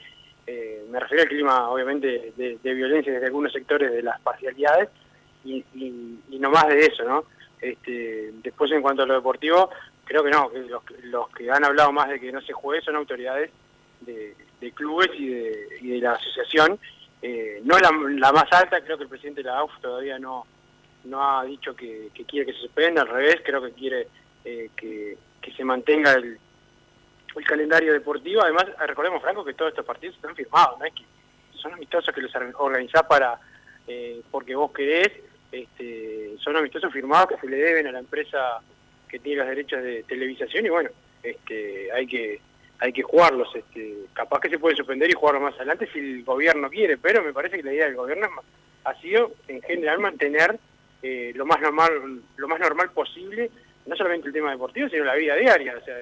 Me 0.47 0.99
refiero 0.99 1.23
al 1.23 1.29
clima 1.29 1.69
obviamente 1.69 2.31
de, 2.38 2.73
violencia 2.73 3.11
desde 3.11 3.25
algunos 3.25 3.51
sectores 3.51 3.91
de 3.91 4.03
las 4.03 4.21
parcialidades 4.21 4.89
y, 5.43 5.65
y, 5.73 6.38
no 6.39 6.51
más 6.51 6.67
de 6.67 6.81
eso 6.81 7.03
no 7.03 7.25
este, 7.59 8.31
después 8.43 8.71
en 8.71 8.83
cuanto 8.83 9.01
a 9.01 9.05
lo 9.07 9.15
deportivo 9.15 9.71
creo 10.03 10.23
que 10.23 10.29
no 10.29 10.51
que 10.51 10.59
los, 10.59 10.83
los 11.05 11.29
que 11.29 11.49
han 11.49 11.65
hablado 11.65 11.91
más 11.91 12.09
de 12.09 12.19
que 12.19 12.31
no 12.31 12.41
se 12.41 12.53
juegue 12.53 12.83
son 12.83 12.95
autoridades 12.95 13.49
de, 14.01 14.36
de 14.66 14.72
clubes 14.72 15.09
y 15.18 15.28
de, 15.28 15.68
y 15.82 15.88
de 15.89 15.99
la 15.99 16.13
asociación. 16.13 16.80
Eh, 17.22 17.61
no 17.63 17.78
la, 17.78 17.91
la, 17.91 18.32
más 18.32 18.51
alta, 18.51 18.82
creo 18.82 18.97
que 18.97 19.03
el 19.03 19.09
presidente 19.09 19.41
de 19.41 19.49
la 19.49 19.59
AUF 19.59 19.80
todavía 19.80 20.18
no, 20.20 20.45
no 21.05 21.24
ha 21.24 21.45
dicho 21.45 21.76
que, 21.76 22.09
quiere 22.28 22.45
que 22.45 22.53
se 22.53 22.61
suspenda, 22.61 23.01
al 23.01 23.07
revés, 23.07 23.38
creo 23.43 23.61
que 23.61 23.72
quiere 23.72 24.07
eh, 24.43 24.70
que, 24.76 25.18
se 25.55 25.63
mantenga 25.63 26.13
el, 26.13 26.38
el 27.36 27.45
calendario 27.45 27.93
deportivo. 27.93 28.41
Además, 28.41 28.66
recordemos, 28.88 29.22
Franco, 29.22 29.45
que 29.45 29.53
todos 29.53 29.70
estos 29.70 29.86
partidos 29.86 30.16
están 30.16 30.36
firmados, 30.36 30.80
no 30.80 30.86
es 30.86 30.93
que 30.93 31.03
son 31.53 31.74
amistosos 31.74 32.13
que 32.13 32.22
los 32.22 32.32
organizás 32.55 33.03
para 33.03 33.39
eh, 33.88 34.22
porque 34.32 34.55
vos 34.55 34.72
querés, 34.72 35.11
este, 35.51 36.36
son 36.39 36.57
amistosos 36.57 36.91
firmados 36.91 37.30
que 37.30 37.38
se 37.38 37.47
le 37.47 37.57
deben 37.57 37.88
a 37.88 37.91
la 37.91 37.99
empresa 37.99 38.59
que 39.07 39.20
tiene 39.20 39.39
los 39.39 39.47
derechos 39.47 39.82
de 39.82 40.03
televisación 40.03 40.66
y 40.66 40.70
bueno, 40.70 40.89
este, 41.24 41.91
hay 41.91 42.07
que 42.07 42.41
hay 42.80 42.91
que 42.93 43.03
jugarlos. 43.03 43.47
Este, 43.55 43.95
capaz 44.13 44.39
que 44.41 44.49
se 44.49 44.59
puede 44.59 44.76
suspender 44.76 45.09
y 45.09 45.13
jugarlos 45.13 45.43
más 45.43 45.55
adelante 45.55 45.88
si 45.91 45.99
el 45.99 46.23
gobierno 46.23 46.69
quiere, 46.69 46.97
pero 46.97 47.23
me 47.23 47.34
parece 47.34 47.57
que 47.57 47.63
la 47.63 47.73
idea 47.73 47.86
del 47.86 47.95
gobierno 47.95 48.28
ha 48.84 48.93
sido 49.01 49.32
en 49.47 49.61
general 49.61 49.99
mantener 49.99 50.57
eh, 51.01 51.32
lo 51.36 51.45
más 51.45 51.59
normal 51.61 52.21
lo 52.38 52.47
más 52.47 52.59
normal 52.59 52.91
posible, 52.91 53.49
no 53.86 53.95
solamente 53.95 54.28
el 54.28 54.34
tema 54.34 54.51
deportivo, 54.51 54.89
sino 54.89 55.03
la 55.05 55.15
vida 55.15 55.36
diaria. 55.36 55.76
O 55.80 55.86
sea, 55.86 55.95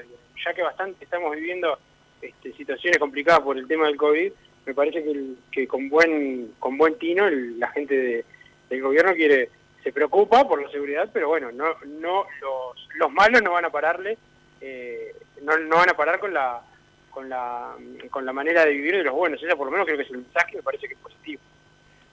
ya 0.45 0.53
que 0.53 0.61
bastante 0.63 1.03
estamos 1.03 1.35
viviendo 1.35 1.77
este, 2.21 2.53
situaciones 2.53 2.97
complicadas 2.99 3.41
por 3.41 3.57
el 3.57 3.67
tema 3.67 3.87
del 3.87 3.97
COVID, 3.97 4.31
me 4.65 4.73
parece 4.73 5.03
que, 5.03 5.11
el- 5.11 5.37
que 5.51 5.67
con 5.67 5.89
buen 5.89 6.53
con 6.59 6.77
buen 6.77 6.97
tino 6.97 7.27
el- 7.27 7.59
la 7.59 7.67
gente 7.69 7.95
de- 7.97 8.25
del 8.69 8.81
gobierno 8.81 9.13
quiere 9.13 9.49
se 9.83 9.91
preocupa 9.91 10.47
por 10.47 10.61
la 10.63 10.69
seguridad, 10.71 11.09
pero 11.13 11.27
bueno, 11.27 11.51
no 11.51 11.75
no 11.85 12.25
los, 12.41 12.87
los 12.95 13.11
malos 13.11 13.41
no 13.41 13.51
van 13.51 13.65
a 13.65 13.69
pararle, 13.69 14.17
eh, 14.61 15.13
no, 15.43 15.57
no 15.59 15.75
van 15.77 15.89
a 15.89 15.93
parar 15.97 16.19
con 16.19 16.33
la 16.33 16.61
con 17.09 17.29
la 17.29 17.75
con 18.09 18.25
la 18.25 18.33
manera 18.33 18.65
de 18.65 18.71
vivir 18.71 18.95
de 18.97 19.03
los 19.03 19.13
buenos. 19.13 19.41
Esa 19.43 19.55
por 19.55 19.65
lo 19.67 19.71
menos 19.71 19.85
creo 19.85 19.97
que 19.97 20.03
es 20.03 20.09
el 20.11 20.17
mensaje, 20.17 20.55
me 20.57 20.63
parece 20.63 20.87
que 20.87 20.93
es 20.93 20.99
positivo. 20.99 21.41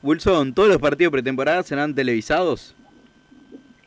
Wilson, 0.03 0.55
¿todos 0.55 0.69
los 0.69 0.79
partidos 0.79 1.13
pretemporada 1.13 1.63
serán 1.63 1.95
televisados? 1.95 2.75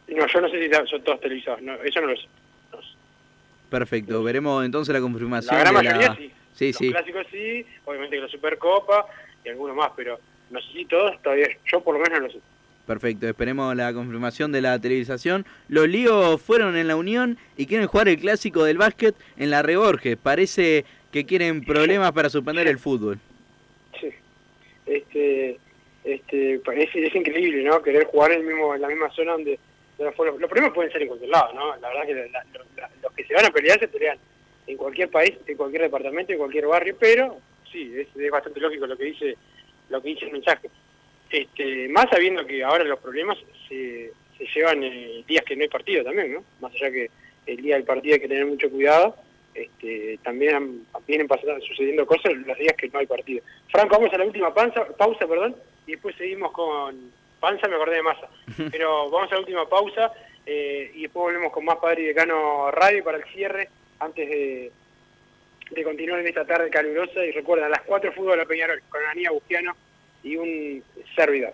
No, 0.08 0.28
yo 0.28 0.42
no 0.42 0.50
sé 0.50 0.68
si 0.70 0.88
son 0.90 1.04
todos 1.04 1.20
televisados, 1.22 1.62
no, 1.62 1.74
eso 1.76 2.02
no 2.02 2.08
lo 2.08 2.16
sé. 2.18 2.28
Perfecto, 3.70 4.22
veremos 4.24 4.64
entonces 4.64 4.94
la 4.94 5.02
confirmación. 5.02 5.56
La 5.56 5.62
gran 5.64 5.74
de 5.74 5.82
mayoría 5.82 6.10
la- 6.10 6.16
sí. 6.16 6.32
Sí, 6.54 6.68
los 6.68 6.78
sí. 6.78 6.92
clásicos 6.92 7.26
sí, 7.32 7.66
obviamente 7.86 8.16
que 8.18 8.22
la 8.22 8.28
Supercopa 8.28 9.08
y 9.44 9.50
algunos 9.50 9.76
más, 9.76 9.92
pero 9.96 10.20
no 10.52 10.62
sé 10.62 10.68
si 10.72 10.86
todos 10.86 11.20
todavía, 11.24 11.48
yo 11.66 11.82
por 11.82 11.96
lo 11.96 12.02
menos 12.04 12.20
no 12.22 12.28
lo 12.28 12.34
sé. 12.34 12.40
Perfecto, 12.86 13.28
esperemos 13.28 13.74
la 13.78 13.94
confirmación 13.94 14.52
de 14.52 14.62
la 14.62 14.78
televisación. 14.78 15.46
Los 15.70 15.88
líos 15.88 16.42
fueron 16.42 16.76
en 16.76 16.90
la 16.90 16.98
Unión 16.98 17.38
y 17.56 17.66
quieren 17.66 17.88
jugar 17.88 18.10
el 18.10 18.20
clásico 18.20 18.66
del 18.66 18.78
básquet 18.78 19.16
en 19.38 19.52
la 19.52 19.62
Reborges. 19.62 20.18
Parece 20.18 20.84
que 21.12 21.26
quieren 21.26 21.64
problemas 21.64 22.12
para 22.12 22.30
suspender 22.30 22.68
el 22.68 22.80
fútbol. 22.80 23.20
Sí. 24.02 24.10
Este, 24.86 25.58
este, 26.04 26.56
es, 26.56 26.90
es 26.94 27.16
increíble, 27.16 27.64
¿no? 27.64 27.82
Querer 27.82 28.06
jugar 28.06 28.34
en, 28.34 28.42
el 28.42 28.48
mismo, 28.48 28.76
en 28.76 28.82
la 28.82 28.90
misma 28.90 29.10
zona 29.12 29.32
donde, 29.34 29.58
Los, 29.98 30.14
los 30.18 30.50
problemas 30.50 30.74
pueden 30.74 30.92
ser 30.92 31.04
en 31.04 31.08
cualquier 31.08 31.30
lado, 31.30 31.54
¿no? 31.54 31.78
La 31.78 31.88
verdad 31.88 32.06
que 32.06 32.32
los 33.02 33.14
que 33.14 33.24
se 33.24 33.34
van 33.34 33.46
a 33.46 33.52
pelear 33.52 33.80
se 33.80 33.88
pelean 33.88 34.18
en 34.68 34.76
cualquier 34.76 35.10
país, 35.10 35.34
en 35.48 35.56
cualquier 35.56 35.84
departamento, 35.84 36.34
en 36.34 36.40
cualquier 36.40 36.68
barrio, 36.68 36.98
pero 37.00 37.38
sí, 37.72 37.94
es, 37.96 38.08
es 38.14 38.32
bastante 38.32 38.60
lógico 38.60 38.88
lo 38.88 38.98
que 38.98 39.06
dice 39.06 39.38
lo 39.90 40.02
que 40.02 40.10
dice 40.10 40.26
el 40.26 40.34
mensaje. 40.34 40.70
Este, 41.34 41.90
más 41.90 42.06
sabiendo 42.12 42.46
que 42.46 42.64
ahora 42.64 42.84
los 42.84 43.00
problemas 43.00 43.40
se, 43.68 44.12
se 44.38 44.46
llevan 44.54 44.84
eh, 44.84 45.24
días 45.28 45.44
que 45.44 45.56
no 45.56 45.64
hay 45.64 45.68
partido 45.68 46.04
también, 46.04 46.32
¿no? 46.32 46.44
Más 46.62 46.72
allá 46.76 46.92
que 46.92 47.10
el 47.48 47.58
día 47.58 47.74
del 47.76 47.84
partido 47.86 48.14
hay 48.14 48.22
que 48.22 48.28
tener 48.28 48.46
mucho 48.46 48.70
cuidado, 48.70 49.16
este, 49.56 50.20
también 50.24 50.56
han- 50.56 50.86
vienen 51.08 51.28
pasando, 51.28 51.60
sucediendo 51.62 52.06
cosas 52.06 52.34
los 52.34 52.56
días 52.60 52.76
que 52.78 52.88
no 52.90 53.00
hay 53.00 53.08
partido. 53.08 53.44
Franco, 53.72 53.96
vamos 53.98 54.14
a 54.14 54.18
la 54.20 54.26
última 54.26 54.54
panza, 54.54 54.86
pausa, 54.96 55.26
perdón, 55.28 55.56
y 55.88 55.94
después 55.94 56.16
seguimos 56.18 56.52
con 56.52 57.12
panza, 57.40 57.68
me 57.68 57.76
acordé 57.78 57.96
de 57.96 58.04
masa. 58.04 58.28
Pero 58.72 59.10
vamos 59.10 59.32
a 59.32 59.36
la 59.36 59.42
última 59.42 59.68
pausa 59.68 60.14
eh, 60.46 60.92
y 60.94 61.02
después 61.02 61.24
volvemos 61.34 61.52
con 61.52 61.66
más 61.66 61.78
Padre 61.78 62.04
y 62.04 62.06
Decano 62.06 62.70
Radio 62.70 63.04
para 63.04 63.18
el 63.18 63.24
cierre, 63.34 63.70
antes 64.00 64.30
de, 64.30 64.72
de 65.72 65.84
continuar 65.84 66.20
en 66.20 66.28
esta 66.28 66.46
tarde 66.46 66.70
calurosa. 66.70 67.26
Y 67.26 67.32
recuerda, 67.32 67.66
a 67.66 67.70
las 67.70 67.82
4 67.82 68.12
fútbol 68.14 68.40
a 68.40 68.46
Peñarol, 68.46 68.84
con 68.88 69.04
Anía 69.06 69.32
Bustiano 69.32 69.76
y 70.24 70.36
un 70.38 70.84
servidor. 71.16 71.54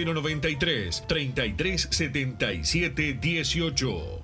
093 0.05 1.03
33 1.07 1.87
77 1.91 3.19
18. 3.19 4.23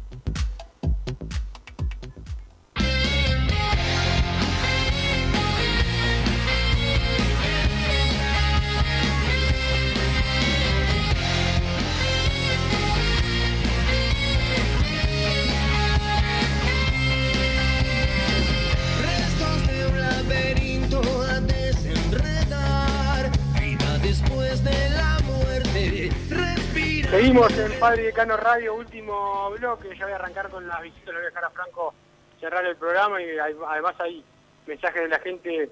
Radio, 28.29 28.75
último 28.75 29.49
bloque. 29.57 29.89
Ya 29.97 30.05
voy 30.05 30.13
a 30.13 30.15
arrancar 30.15 30.49
con 30.49 30.67
las 30.67 30.81
visitas, 30.81 31.07
le 31.07 31.13
voy 31.13 31.21
a 31.23 31.25
dejar 31.25 31.45
a 31.45 31.49
Franco 31.49 31.93
cerrar 32.39 32.65
el 32.65 32.75
programa 32.75 33.21
y 33.21 33.29
hay- 33.39 33.55
además 33.67 33.95
hay 33.99 34.23
mensajes 34.67 35.01
de 35.01 35.07
la 35.09 35.19
gente 35.19 35.69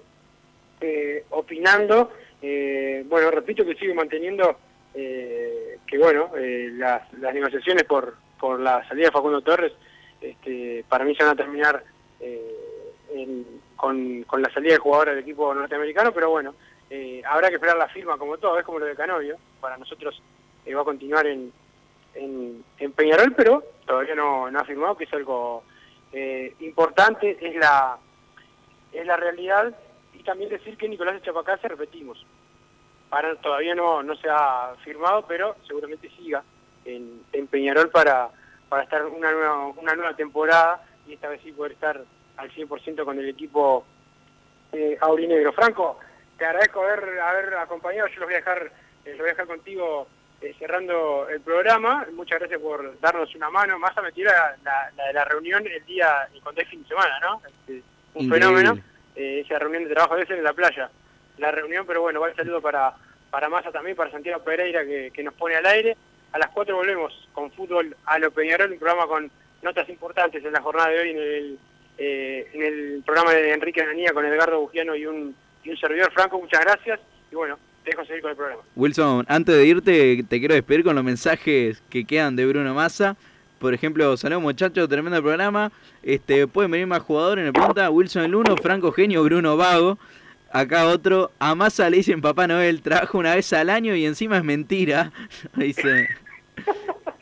eh, 0.80 1.24
opinando. 1.30 2.12
Eh, 2.42 3.04
bueno, 3.06 3.30
repito 3.30 3.64
que 3.64 3.74
sigo 3.76 3.94
manteniendo 3.94 4.56
eh, 4.94 5.78
que, 5.86 5.98
bueno, 5.98 6.30
eh, 6.36 6.70
las, 6.72 7.12
las 7.14 7.32
negociaciones 7.34 7.84
por, 7.84 8.16
por 8.38 8.58
la 8.58 8.86
salida 8.88 9.06
de 9.06 9.12
Facundo 9.12 9.40
Torres 9.42 9.72
este, 10.20 10.84
para 10.88 11.04
mí 11.04 11.14
se 11.14 11.22
van 11.22 11.32
a 11.34 11.36
terminar 11.36 11.84
eh, 12.18 12.56
en- 13.14 13.60
con, 13.76 14.24
con 14.24 14.42
la 14.42 14.52
salida 14.52 14.72
de 14.74 14.78
jugadores 14.78 15.14
del 15.14 15.22
equipo 15.22 15.54
norteamericano, 15.54 16.12
pero 16.12 16.28
bueno, 16.30 16.54
habrá 17.26 17.48
que 17.48 17.54
esperar 17.54 17.78
la 17.78 17.88
firma 17.88 18.18
como 18.18 18.36
todo, 18.38 18.58
es 18.58 18.64
como 18.64 18.78
lo 18.80 18.84
de 18.86 18.94
Canovio. 18.96 19.36
Para 19.60 19.78
nosotros 19.78 20.20
va 20.76 20.80
a 20.82 20.84
continuar 20.84 21.26
en, 21.26 21.50
en, 22.14 22.64
Peñarol, 22.92 23.32
pero 23.34 23.62
todavía 23.86 24.14
no, 24.14 24.50
no 24.50 24.58
ha 24.58 24.64
firmado, 24.64 24.96
que 24.96 25.04
es 25.04 25.12
algo 25.12 25.62
eh, 26.12 26.54
importante, 26.60 27.38
es 27.40 27.56
la, 27.56 27.98
es 28.92 29.06
la 29.06 29.16
realidad. 29.16 29.74
Y 30.14 30.22
también 30.22 30.50
decir 30.50 30.76
que 30.76 30.88
Nicolás 30.88 31.14
de 31.14 31.22
Chapacase, 31.22 31.68
repetimos, 31.68 32.24
para, 33.08 33.34
todavía 33.36 33.74
no, 33.74 34.02
no 34.02 34.14
se 34.16 34.28
ha 34.28 34.74
firmado, 34.84 35.24
pero 35.26 35.56
seguramente 35.66 36.10
siga 36.10 36.42
en, 36.84 37.22
en 37.32 37.46
Peñarol 37.46 37.90
para, 37.90 38.28
para 38.68 38.84
estar 38.84 39.04
una 39.06 39.32
nueva, 39.32 39.66
una 39.68 39.94
nueva 39.94 40.14
temporada 40.14 40.82
y 41.06 41.14
esta 41.14 41.28
vez 41.28 41.40
sí 41.42 41.52
poder 41.52 41.72
estar 41.72 42.02
al 42.36 42.50
100% 42.50 43.04
con 43.04 43.18
el 43.18 43.28
equipo 43.28 43.84
eh, 44.72 44.96
aurinegro. 45.00 45.52
Franco, 45.52 45.98
te 46.38 46.46
agradezco 46.46 46.82
haber, 46.82 47.20
haber 47.20 47.54
acompañado, 47.56 48.08
yo 48.08 48.20
los 48.20 48.26
voy 48.26 48.34
a 48.34 48.38
dejar, 48.38 48.72
eh, 49.04 49.10
los 49.10 49.18
voy 49.18 49.28
a 49.28 49.32
dejar 49.32 49.46
contigo 49.46 50.06
eh, 50.40 50.54
cerrando 50.58 51.28
el 51.28 51.40
programa. 51.40 52.06
Muchas 52.14 52.38
gracias 52.38 52.60
por 52.60 52.98
darnos 53.00 53.34
una 53.34 53.50
mano. 53.50 53.78
Más 53.78 53.96
a 53.96 54.02
meter 54.02 54.24
la, 54.26 54.56
la, 54.64 54.90
la 54.96 55.06
de 55.06 55.12
la 55.12 55.24
reunión 55.24 55.66
el 55.66 55.84
día, 55.84 56.28
cuando 56.42 56.60
es 56.62 56.68
fin 56.68 56.82
de 56.82 56.88
semana, 56.88 57.18
¿no? 57.20 57.42
Este, 57.46 57.82
un 58.14 58.24
Increíble. 58.24 58.38
fenómeno, 58.38 58.82
eh, 59.16 59.42
esa 59.44 59.58
reunión 59.58 59.84
de 59.84 59.90
trabajo 59.94 60.14
debe 60.14 60.26
ser 60.26 60.38
en 60.38 60.44
la 60.44 60.52
playa, 60.52 60.90
la 61.38 61.50
reunión, 61.50 61.84
pero 61.86 62.00
bueno, 62.02 62.20
va 62.20 62.28
el 62.28 62.36
saludo 62.36 62.60
para, 62.60 62.92
para 63.30 63.48
Massa 63.48 63.70
también, 63.70 63.96
para 63.96 64.10
Santiago 64.10 64.42
Pereira 64.42 64.84
que, 64.84 65.10
que 65.12 65.22
nos 65.22 65.34
pone 65.34 65.56
al 65.56 65.66
aire. 65.66 65.96
A 66.32 66.38
las 66.38 66.50
4 66.50 66.74
volvemos 66.74 67.28
con 67.32 67.50
fútbol 67.52 67.96
a 68.06 68.18
lo 68.18 68.30
Peñarol, 68.30 68.72
un 68.72 68.78
programa 68.78 69.06
con 69.06 69.30
notas 69.62 69.88
importantes 69.88 70.44
en 70.44 70.52
la 70.52 70.60
jornada 70.60 70.88
de 70.90 71.00
hoy 71.00 71.10
en 71.10 71.18
el, 71.18 71.58
eh, 71.98 72.50
en 72.52 72.62
el 72.62 73.02
programa 73.04 73.32
de 73.32 73.52
Enrique 73.52 73.84
Nanía 73.84 74.12
con 74.12 74.24
Edgardo 74.24 74.60
Bugiano 74.60 74.94
y 74.94 75.06
un, 75.06 75.34
y 75.64 75.70
un 75.70 75.76
servidor 75.76 76.12
Franco. 76.12 76.40
Muchas 76.40 76.60
gracias 76.60 77.00
y 77.30 77.34
bueno, 77.34 77.58
te 77.84 77.90
dejo 77.90 78.04
seguir 78.04 78.22
con 78.22 78.30
el 78.30 78.36
programa. 78.36 78.62
Wilson, 78.76 79.24
antes 79.28 79.54
de 79.54 79.66
irte, 79.66 80.24
te 80.28 80.38
quiero 80.38 80.54
despedir 80.54 80.84
con 80.84 80.94
los 80.94 81.04
mensajes 81.04 81.82
que 81.88 82.04
quedan 82.04 82.36
de 82.36 82.46
Bruno 82.46 82.74
Massa. 82.74 83.16
Por 83.58 83.74
ejemplo, 83.74 84.16
saludos 84.16 84.42
muchachos, 84.42 84.88
tremendo 84.88 85.20
programa. 85.22 85.70
Este, 86.02 86.46
pueden 86.46 86.70
venir 86.70 86.86
más 86.86 87.02
jugadores, 87.02 87.44
me 87.44 87.52
pregunta 87.52 87.90
Wilson 87.90 88.24
el 88.24 88.34
1, 88.34 88.56
Franco 88.56 88.92
Genio, 88.92 89.22
Bruno 89.22 89.56
Vago. 89.56 89.98
Acá 90.52 90.86
otro, 90.86 91.30
a 91.38 91.54
Massa 91.54 91.88
le 91.90 91.98
dicen 91.98 92.20
Papá 92.20 92.46
Noel, 92.48 92.82
trabaja 92.82 93.16
una 93.16 93.34
vez 93.34 93.52
al 93.52 93.70
año 93.70 93.94
y 93.94 94.04
encima 94.04 94.36
es 94.38 94.44
mentira. 94.44 95.12
Dice. 95.54 96.08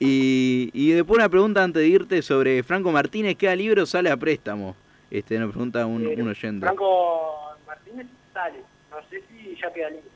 Y, 0.01 0.71
y 0.73 0.93
después 0.93 1.19
una 1.19 1.29
pregunta 1.29 1.63
antes 1.63 1.83
de 1.83 1.89
irte 1.89 2.23
sobre 2.23 2.63
Franco 2.63 2.91
Martínez, 2.93 3.37
¿qué 3.37 3.55
libro 3.55 3.85
sale 3.85 4.11
a 4.11 4.17
préstamo? 4.17 4.77
Este, 5.11 5.39
nos 5.39 5.51
pregunta 5.51 5.85
un, 5.87 6.07
un 6.07 6.29
oyente. 6.29 6.67
Franco 6.67 7.57
Martínez 7.67 8.07
sale, 8.33 8.61
no 8.91 8.97
sé 9.11 9.23
si 9.29 9.57
ya 9.61 9.73
queda 9.73 9.91
libre. 9.91 10.08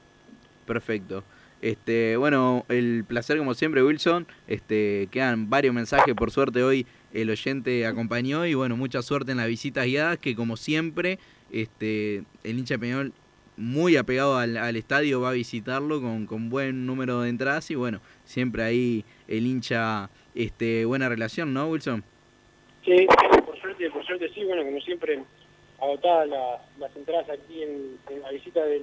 Perfecto. 0.67 1.25
Este, 1.63 2.17
bueno, 2.17 2.65
el 2.69 3.05
placer 3.07 3.39
como 3.39 3.55
siempre, 3.55 3.85
Wilson. 3.85 4.27
Este, 4.49 5.09
quedan 5.13 5.49
varios 5.49 5.73
mensajes, 5.73 6.15
por 6.15 6.33
suerte 6.33 6.63
hoy 6.63 6.87
el 7.13 7.31
oyente 7.31 7.87
acompañó 7.87 8.45
y 8.47 8.55
bueno, 8.55 8.77
mucha 8.77 9.01
suerte 9.01 9.31
en 9.33 9.39
las 9.39 9.47
visitas 9.47 9.87
guiadas 9.87 10.19
que 10.19 10.35
como 10.35 10.57
siempre, 10.57 11.19
este, 11.53 12.25
el 12.43 12.59
hincha 12.59 12.75
de 12.75 12.79
Peñarol 12.81 13.13
muy 13.57 13.97
apegado 13.97 14.39
al, 14.39 14.77
estadio 14.77 15.21
va 15.21 15.31
a 15.31 15.33
visitarlo 15.33 16.01
con, 16.01 16.51
buen 16.51 16.87
número 16.87 17.21
de 17.21 17.29
entradas 17.29 17.71
y 17.71 17.77
bueno, 17.77 18.01
siempre 18.25 18.65
ahí 18.65 19.05
el 19.29 19.47
hincha, 19.47 20.11
este, 20.35 20.85
buena 20.85 21.09
relación, 21.09 21.53
¿no, 21.53 21.69
Wilson? 21.69 22.03
Sí, 22.85 23.07
por 23.47 23.61
suerte, 23.61 23.89
por 23.91 24.05
suerte 24.05 24.31
sí, 24.35 24.43
bueno, 24.45 24.65
como 24.65 24.81
siempre, 24.81 25.23
agotadas 25.81 26.29
las 26.79 26.97
entradas 26.97 27.31
aquí 27.31 27.63
en, 27.63 27.99
en 28.11 28.23
la 28.23 28.31
visita 28.31 28.65
del, 28.65 28.83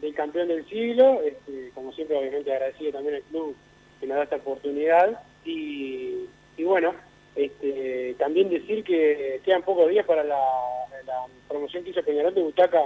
del 0.00 0.14
campeón 0.14 0.48
del 0.48 0.66
siglo, 0.68 1.20
este, 1.22 1.70
como 1.74 1.92
siempre 1.92 2.16
obviamente 2.16 2.52
agradecido 2.52 2.92
también 2.92 3.16
al 3.16 3.22
club 3.22 3.54
que 4.00 4.06
nos 4.06 4.16
da 4.16 4.24
esta 4.24 4.36
oportunidad 4.36 5.22
Y, 5.44 6.26
bueno, 6.62 6.94
este, 7.34 8.14
también 8.18 8.50
decir 8.50 8.84
que 8.84 9.40
quedan 9.44 9.62
pocos 9.62 9.88
días 9.88 10.06
para 10.06 10.24
la, 10.24 10.38
promoción 11.48 11.82
que 11.82 11.90
hizo 11.90 12.02
Peñarol 12.02 12.34
de 12.34 12.42
Butaca 12.42 12.82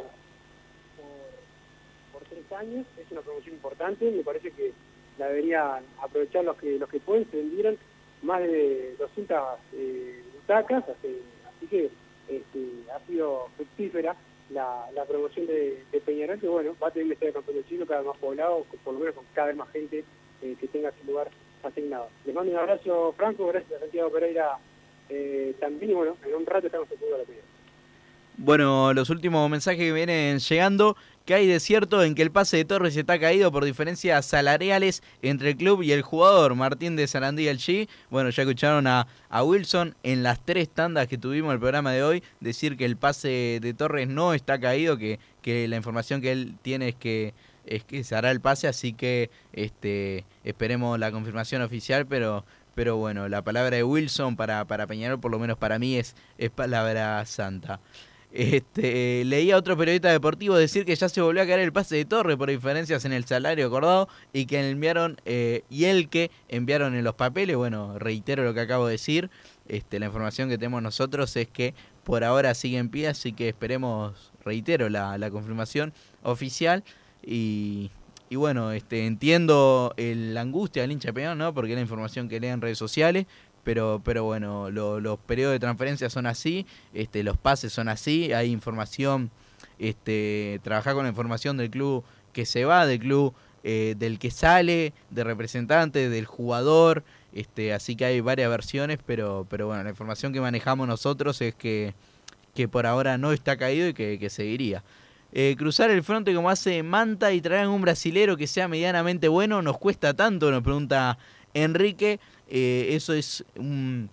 por, 2.12 2.22
tres 2.22 2.52
años. 2.52 2.86
Es 2.98 3.10
una 3.10 3.20
promoción 3.20 3.54
importante, 3.54 4.10
me 4.10 4.22
parece 4.22 4.50
que 4.52 4.72
la 5.18 5.28
deberían 5.28 5.84
aprovechar 6.00 6.44
los 6.44 6.56
que 6.56 6.78
los 6.78 6.88
que 6.88 7.00
pueden. 7.00 7.30
Se 7.30 7.36
vendieron 7.36 7.76
más 8.22 8.40
de 8.42 8.94
200 8.98 9.38
eh, 9.74 10.22
butacas, 10.34 10.84
así, 10.88 11.20
así 11.46 11.66
que 11.66 11.90
este, 12.28 12.90
ha 12.94 13.00
sido 13.06 13.48
fructífera 13.56 14.16
la, 14.54 14.86
la 14.94 15.04
promoción 15.04 15.46
de, 15.46 15.84
de 15.92 16.48
bueno, 16.48 16.74
va 16.82 16.88
a 16.88 16.90
tener 16.90 17.08
que 17.08 17.14
estar 17.14 17.28
el 17.28 17.34
campeonato 17.34 17.68
chino 17.68 17.86
cada 17.86 18.00
vez 18.00 18.08
más 18.08 18.18
poblado, 18.18 18.64
por 18.84 18.94
lo 18.94 19.00
menos 19.00 19.14
con 19.14 19.24
cada 19.34 19.48
vez 19.48 19.56
más 19.56 19.68
gente 19.70 20.04
eh, 20.42 20.56
que 20.58 20.68
tenga 20.68 20.92
su 20.92 21.06
lugar 21.06 21.28
asignado. 21.62 22.08
Les 22.24 22.34
mando 22.34 22.52
un 22.52 22.58
abrazo, 22.58 23.12
Franco, 23.16 23.48
gracias 23.48 23.72
a 23.74 23.80
Santiago 23.80 24.10
Pereira 24.10 24.58
eh, 25.08 25.54
también, 25.58 25.90
y 25.90 25.94
bueno, 25.94 26.16
en 26.24 26.34
un 26.34 26.46
rato 26.46 26.66
estamos 26.68 26.88
en 26.90 27.14
a 27.14 27.18
la 27.18 27.24
Peñarol. 27.24 27.48
Bueno, 28.36 28.92
los 28.94 29.10
últimos 29.10 29.48
mensajes 29.50 29.80
que 29.80 29.92
vienen 29.92 30.38
llegando, 30.38 30.96
que 31.24 31.34
hay 31.34 31.46
de 31.46 31.58
cierto 31.58 32.02
en 32.02 32.14
que 32.14 32.22
el 32.22 32.30
pase 32.30 32.58
de 32.58 32.64
Torres 32.64 32.96
está 32.96 33.18
caído 33.18 33.50
por 33.50 33.64
diferencias 33.64 34.26
salariales 34.26 35.02
entre 35.22 35.50
el 35.50 35.56
club 35.56 35.82
y 35.82 35.92
el 35.92 36.02
jugador 36.02 36.54
Martín 36.54 36.96
de 36.96 37.06
Sarandí 37.06 37.48
el 37.48 37.58
G. 37.58 37.88
Bueno, 38.10 38.30
ya 38.30 38.42
escucharon 38.42 38.86
a, 38.86 39.06
a 39.30 39.42
Wilson 39.42 39.94
en 40.02 40.22
las 40.22 40.44
tres 40.44 40.68
tandas 40.68 41.08
que 41.08 41.16
tuvimos 41.16 41.52
el 41.54 41.60
programa 41.60 41.92
de 41.92 42.02
hoy 42.02 42.22
decir 42.40 42.76
que 42.76 42.84
el 42.84 42.96
pase 42.96 43.58
de 43.62 43.74
Torres 43.74 44.08
no 44.08 44.34
está 44.34 44.60
caído, 44.60 44.98
que, 44.98 45.18
que 45.40 45.66
la 45.66 45.76
información 45.76 46.20
que 46.20 46.32
él 46.32 46.56
tiene 46.62 46.90
es 46.90 46.94
que 46.94 47.34
es 47.66 47.82
que 47.82 48.04
se 48.04 48.14
hará 48.14 48.30
el 48.30 48.42
pase, 48.42 48.68
así 48.68 48.92
que 48.92 49.30
este 49.54 50.26
esperemos 50.44 50.98
la 50.98 51.10
confirmación 51.10 51.62
oficial, 51.62 52.06
pero 52.06 52.44
pero 52.74 52.96
bueno, 52.96 53.28
la 53.28 53.42
palabra 53.42 53.76
de 53.76 53.84
Wilson 53.84 54.36
para, 54.36 54.64
para 54.66 54.86
Peñarol, 54.86 55.20
por 55.20 55.30
lo 55.30 55.38
menos 55.38 55.56
para 55.56 55.78
mí, 55.78 55.96
es, 55.96 56.16
es 56.38 56.50
palabra 56.50 57.24
santa. 57.24 57.80
Este, 58.36 59.24
leí 59.24 59.52
a 59.52 59.56
otro 59.56 59.76
periodista 59.76 60.10
deportivo 60.10 60.56
decir 60.56 60.84
que 60.84 60.96
ya 60.96 61.08
se 61.08 61.20
volvió 61.20 61.40
a 61.40 61.46
caer 61.46 61.60
el 61.60 61.72
pase 61.72 61.94
de 61.94 62.04
Torre 62.04 62.36
por 62.36 62.50
diferencias 62.50 63.04
en 63.04 63.12
el 63.12 63.24
salario 63.26 63.64
acordado 63.68 64.08
y 64.32 64.46
que 64.46 64.68
enviaron 64.68 65.20
eh, 65.24 65.62
y 65.70 65.84
el 65.84 66.08
que 66.08 66.32
enviaron 66.48 66.96
en 66.96 67.04
los 67.04 67.14
papeles. 67.14 67.54
Bueno, 67.54 67.96
reitero 67.96 68.42
lo 68.42 68.52
que 68.52 68.58
acabo 68.58 68.86
de 68.86 68.92
decir. 68.92 69.30
Este, 69.68 70.00
la 70.00 70.06
información 70.06 70.48
que 70.48 70.58
tenemos 70.58 70.82
nosotros 70.82 71.36
es 71.36 71.46
que 71.46 71.74
por 72.02 72.24
ahora 72.24 72.54
sigue 72.54 72.78
en 72.78 72.88
pie, 72.88 73.06
así 73.06 73.32
que 73.32 73.48
esperemos, 73.50 74.32
reitero, 74.44 74.88
la, 74.88 75.16
la 75.16 75.30
confirmación 75.30 75.92
oficial 76.24 76.82
y, 77.22 77.90
bueno, 78.32 78.72
este, 78.72 79.06
entiendo 79.06 79.94
el- 79.96 80.34
la 80.34 80.40
angustia 80.40 80.82
del 80.82 80.90
hincha 80.90 81.12
Peñarol, 81.12 81.38
¿no? 81.38 81.54
Porque 81.54 81.70
es 81.70 81.76
la 81.76 81.82
información 81.82 82.28
que 82.28 82.40
lee 82.40 82.48
en 82.48 82.60
redes 82.60 82.78
sociales, 82.78 83.26
pero, 83.64 84.00
pero 84.04 84.24
bueno, 84.24 84.70
lo- 84.70 85.00
los 85.00 85.18
periodos 85.18 85.52
de 85.54 85.58
transferencia 85.60 86.10
son 86.10 86.26
así, 86.26 86.66
este, 86.92 87.22
los 87.22 87.36
pases 87.36 87.72
son 87.72 87.88
así, 87.88 88.32
hay 88.32 88.50
información, 88.52 89.30
este, 89.78 90.60
trabajar 90.62 90.94
con 90.94 91.04
la 91.04 91.08
información 91.10 91.56
del 91.56 91.70
club 91.70 92.04
que 92.32 92.46
se 92.46 92.64
va, 92.64 92.86
del 92.86 92.98
club 93.00 93.34
eh, 93.64 93.94
del 93.98 94.18
que 94.18 94.30
sale, 94.30 94.92
de 95.10 95.24
representante, 95.24 96.08
del 96.10 96.26
jugador, 96.26 97.02
este, 97.32 97.72
así 97.72 97.96
que 97.96 98.04
hay 98.04 98.20
varias 98.20 98.50
versiones, 98.50 98.98
pero, 99.06 99.46
pero 99.48 99.66
bueno, 99.66 99.82
la 99.82 99.90
información 99.90 100.32
que 100.32 100.40
manejamos 100.40 100.86
nosotros 100.86 101.40
es 101.40 101.54
que, 101.54 101.94
que 102.54 102.68
por 102.68 102.86
ahora 102.86 103.16
no 103.18 103.32
está 103.32 103.56
caído 103.56 103.88
y 103.88 103.94
que, 103.94 104.18
que 104.18 104.30
seguiría. 104.30 104.82
Eh, 105.32 105.56
cruzar 105.58 105.90
el 105.90 106.04
fronte 106.04 106.32
como 106.32 106.48
hace 106.50 106.82
Manta 106.84 107.32
y 107.32 107.40
traer 107.40 107.64
a 107.64 107.68
un 107.70 107.80
brasilero 107.82 108.36
que 108.36 108.46
sea 108.46 108.68
medianamente 108.68 109.26
bueno 109.26 109.62
nos 109.62 109.78
cuesta 109.78 110.14
tanto, 110.14 110.50
nos 110.52 110.62
pregunta 110.62 111.18
Enrique. 111.54 112.20
Eh, 112.48 112.88
eso 112.90 113.12
es 113.12 113.44
un, 113.56 114.10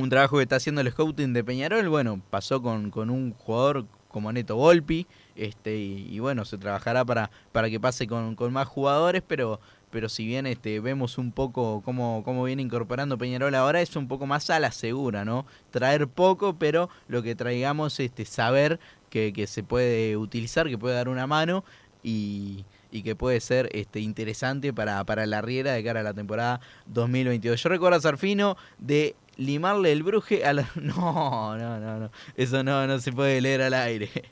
un 0.00 0.08
trabajo 0.08 0.36
que 0.36 0.42
está 0.42 0.56
haciendo 0.56 0.80
el 0.80 0.90
scouting 0.90 1.32
de 1.32 1.44
Peñarol. 1.44 1.88
Bueno, 1.88 2.20
pasó 2.30 2.62
con, 2.62 2.90
con 2.90 3.10
un 3.10 3.32
jugador 3.32 3.86
como 4.08 4.30
Neto 4.30 4.56
Volpi, 4.56 5.06
este, 5.34 5.78
y, 5.78 6.06
y 6.14 6.18
bueno, 6.18 6.44
se 6.44 6.58
trabajará 6.58 7.04
para, 7.04 7.30
para 7.50 7.70
que 7.70 7.80
pase 7.80 8.06
con, 8.06 8.36
con 8.36 8.52
más 8.52 8.68
jugadores, 8.68 9.22
pero, 9.26 9.58
pero 9.90 10.10
si 10.10 10.26
bien 10.26 10.46
este, 10.46 10.80
vemos 10.80 11.16
un 11.16 11.32
poco 11.32 11.80
cómo, 11.82 12.22
cómo 12.22 12.44
viene 12.44 12.60
incorporando 12.62 13.16
Peñarol 13.16 13.54
ahora, 13.54 13.80
es 13.80 13.96
un 13.96 14.08
poco 14.08 14.26
más 14.26 14.50
a 14.50 14.60
la 14.60 14.70
segura, 14.70 15.24
¿no? 15.24 15.46
Traer 15.70 16.08
poco, 16.08 16.58
pero 16.58 16.90
lo 17.08 17.22
que 17.22 17.34
traigamos 17.34 17.98
este, 18.00 18.26
saber 18.26 18.78
que, 19.08 19.32
que 19.32 19.46
se 19.46 19.62
puede 19.62 20.18
utilizar, 20.18 20.68
que 20.68 20.76
puede 20.76 20.94
dar 20.94 21.08
una 21.08 21.26
mano 21.26 21.64
y, 22.02 22.66
y 22.92 23.02
que 23.02 23.16
puede 23.16 23.40
ser 23.40 23.68
este, 23.72 23.98
interesante 24.00 24.72
para, 24.72 25.02
para 25.04 25.26
la 25.26 25.42
Riera 25.42 25.72
de 25.72 25.82
cara 25.82 26.00
a 26.00 26.02
la 26.04 26.14
temporada 26.14 26.60
2022. 26.86 27.60
Yo 27.60 27.68
recuerdo 27.68 27.96
a 27.96 28.00
Sarfino 28.00 28.56
de 28.78 29.16
limarle 29.42 29.92
el 29.92 30.02
bruje 30.02 30.44
a 30.44 30.52
la... 30.52 30.68
No, 30.76 31.56
no, 31.56 31.78
no, 31.78 31.98
no. 31.98 32.10
Eso 32.36 32.62
no, 32.62 32.86
no 32.86 32.98
se 32.98 33.12
puede 33.12 33.40
leer 33.40 33.62
al 33.62 33.74
aire. 33.74 34.10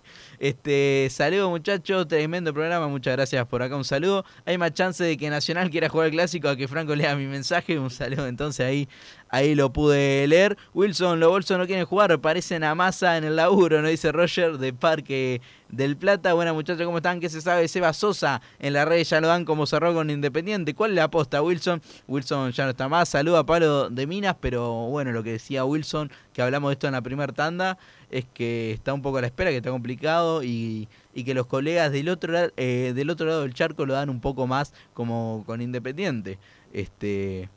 Este, 0.40 1.08
saludo 1.11 1.50
muchachos, 1.50 2.08
tremendo 2.08 2.54
programa, 2.54 2.88
muchas 2.88 3.14
gracias 3.14 3.44
por 3.44 3.62
acá, 3.62 3.76
un 3.76 3.84
saludo. 3.84 4.24
Hay 4.46 4.56
más 4.56 4.72
chance 4.72 5.04
de 5.04 5.18
que 5.18 5.28
Nacional 5.28 5.68
quiera 5.68 5.90
jugar 5.90 6.06
el 6.06 6.12
clásico 6.12 6.48
a 6.48 6.56
que 6.56 6.66
Franco 6.66 6.96
lea 6.96 7.14
mi 7.14 7.26
mensaje, 7.26 7.78
un 7.78 7.90
saludo 7.90 8.26
entonces 8.26 8.64
ahí, 8.64 8.88
ahí 9.28 9.54
lo 9.54 9.70
pude 9.70 10.26
leer. 10.26 10.56
Wilson, 10.72 11.20
los 11.20 11.28
bolsos 11.28 11.58
no 11.58 11.66
quieren 11.66 11.84
jugar, 11.84 12.18
parecen 12.22 12.64
a 12.64 12.74
masa 12.74 13.18
en 13.18 13.24
el 13.24 13.36
laburo, 13.36 13.82
nos 13.82 13.90
dice 13.90 14.12
Roger 14.12 14.56
de 14.56 14.72
Parque 14.72 15.42
del 15.72 15.96
Plata. 15.96 16.32
Buenas 16.32 16.54
muchachos, 16.54 16.84
¿cómo 16.84 16.98
están? 16.98 17.20
¿Qué 17.20 17.28
se 17.28 17.40
sabe? 17.40 17.68
Seba 17.68 17.92
Sosa 17.92 18.40
en 18.58 18.72
la 18.72 18.84
red 18.84 19.04
ya 19.04 19.20
lo 19.20 19.28
dan 19.28 19.44
como 19.44 19.66
cerró 19.66 19.94
con 19.94 20.11
Independiente. 20.11 20.74
¿Cuál 20.74 20.92
es 20.92 20.96
la 20.96 21.04
aposta, 21.04 21.42
Wilson? 21.42 21.82
Wilson 22.08 22.52
ya 22.52 22.64
no 22.64 22.70
está 22.70 22.88
más. 22.88 23.08
Saluda 23.08 23.40
a 23.40 23.46
Pablo 23.46 23.90
de 23.90 24.06
Minas, 24.06 24.36
pero 24.40 24.86
bueno, 24.86 24.99
lo 25.09 25.22
que 25.22 25.32
decía 25.32 25.64
Wilson, 25.64 26.11
que 26.32 26.42
hablamos 26.42 26.70
de 26.70 26.72
esto 26.74 26.86
en 26.86 26.92
la 26.92 27.03
primera 27.03 27.32
tanda, 27.32 27.78
es 28.11 28.24
que 28.32 28.72
está 28.72 28.92
un 28.94 29.03
poco 29.03 29.18
a 29.18 29.20
la 29.22 29.26
espera, 29.26 29.51
que 29.51 29.57
está 29.57 29.70
complicado 29.70 30.42
y, 30.42 30.88
que 31.24 31.34
los 31.34 31.46
colegas 31.46 31.92
del 31.92 32.09
otro, 32.09 32.32
eh, 32.57 32.92
del 32.94 33.11
otro 33.11 33.26
lado 33.26 33.42
del 33.42 33.55
charco 33.55 33.84
lo 33.86 33.94
dan 33.94 34.11
un 34.11 34.20
poco 34.20 34.46
más 34.46 34.72
como 34.94 35.44
con 35.46 35.61
Independiente. 35.61 36.38
Este, 36.72 37.48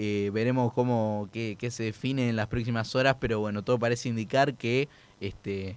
eh, 0.00 0.30
veremos 0.32 0.72
cómo 0.74 1.28
qué, 1.32 1.56
se 1.70 1.82
define 1.82 2.28
en 2.28 2.36
las 2.36 2.46
próximas 2.46 2.94
horas, 2.94 3.16
pero 3.18 3.40
bueno, 3.40 3.64
todo 3.64 3.80
parece 3.80 4.08
indicar 4.08 4.54
que 4.54 4.88
este 5.20 5.76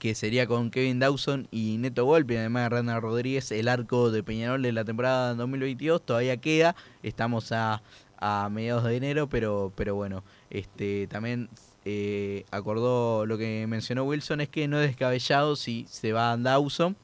que 0.00 0.16
sería 0.16 0.48
con 0.48 0.70
Kevin 0.70 0.98
Dawson 0.98 1.46
y 1.52 1.76
Neto 1.78 2.04
Volpi, 2.04 2.36
además 2.36 2.64
de 2.64 2.68
Rana 2.70 2.98
Rodríguez, 2.98 3.52
el 3.52 3.68
arco 3.68 4.10
de 4.10 4.24
Peñarol 4.24 4.62
de 4.62 4.72
la 4.72 4.84
temporada 4.84 5.34
2022 5.34 6.04
todavía 6.04 6.36
queda, 6.38 6.74
estamos 7.04 7.52
a, 7.52 7.82
a 8.20 8.48
mediados 8.50 8.84
de 8.84 8.96
enero, 8.96 9.28
pero, 9.28 9.72
pero 9.74 9.94
bueno, 9.94 10.22
este 10.50 11.06
también 11.06 11.48
eh, 11.84 12.44
acordó 12.50 13.24
lo 13.24 13.38
que 13.38 13.66
mencionó 13.66 14.04
Wilson, 14.04 14.42
es 14.42 14.48
que 14.48 14.68
no 14.68 14.80
es 14.80 14.88
descabellado 14.88 15.56
si 15.56 15.86
se 15.88 16.12
va 16.12 16.32
a 16.32 16.36
Dawson, 16.36 16.96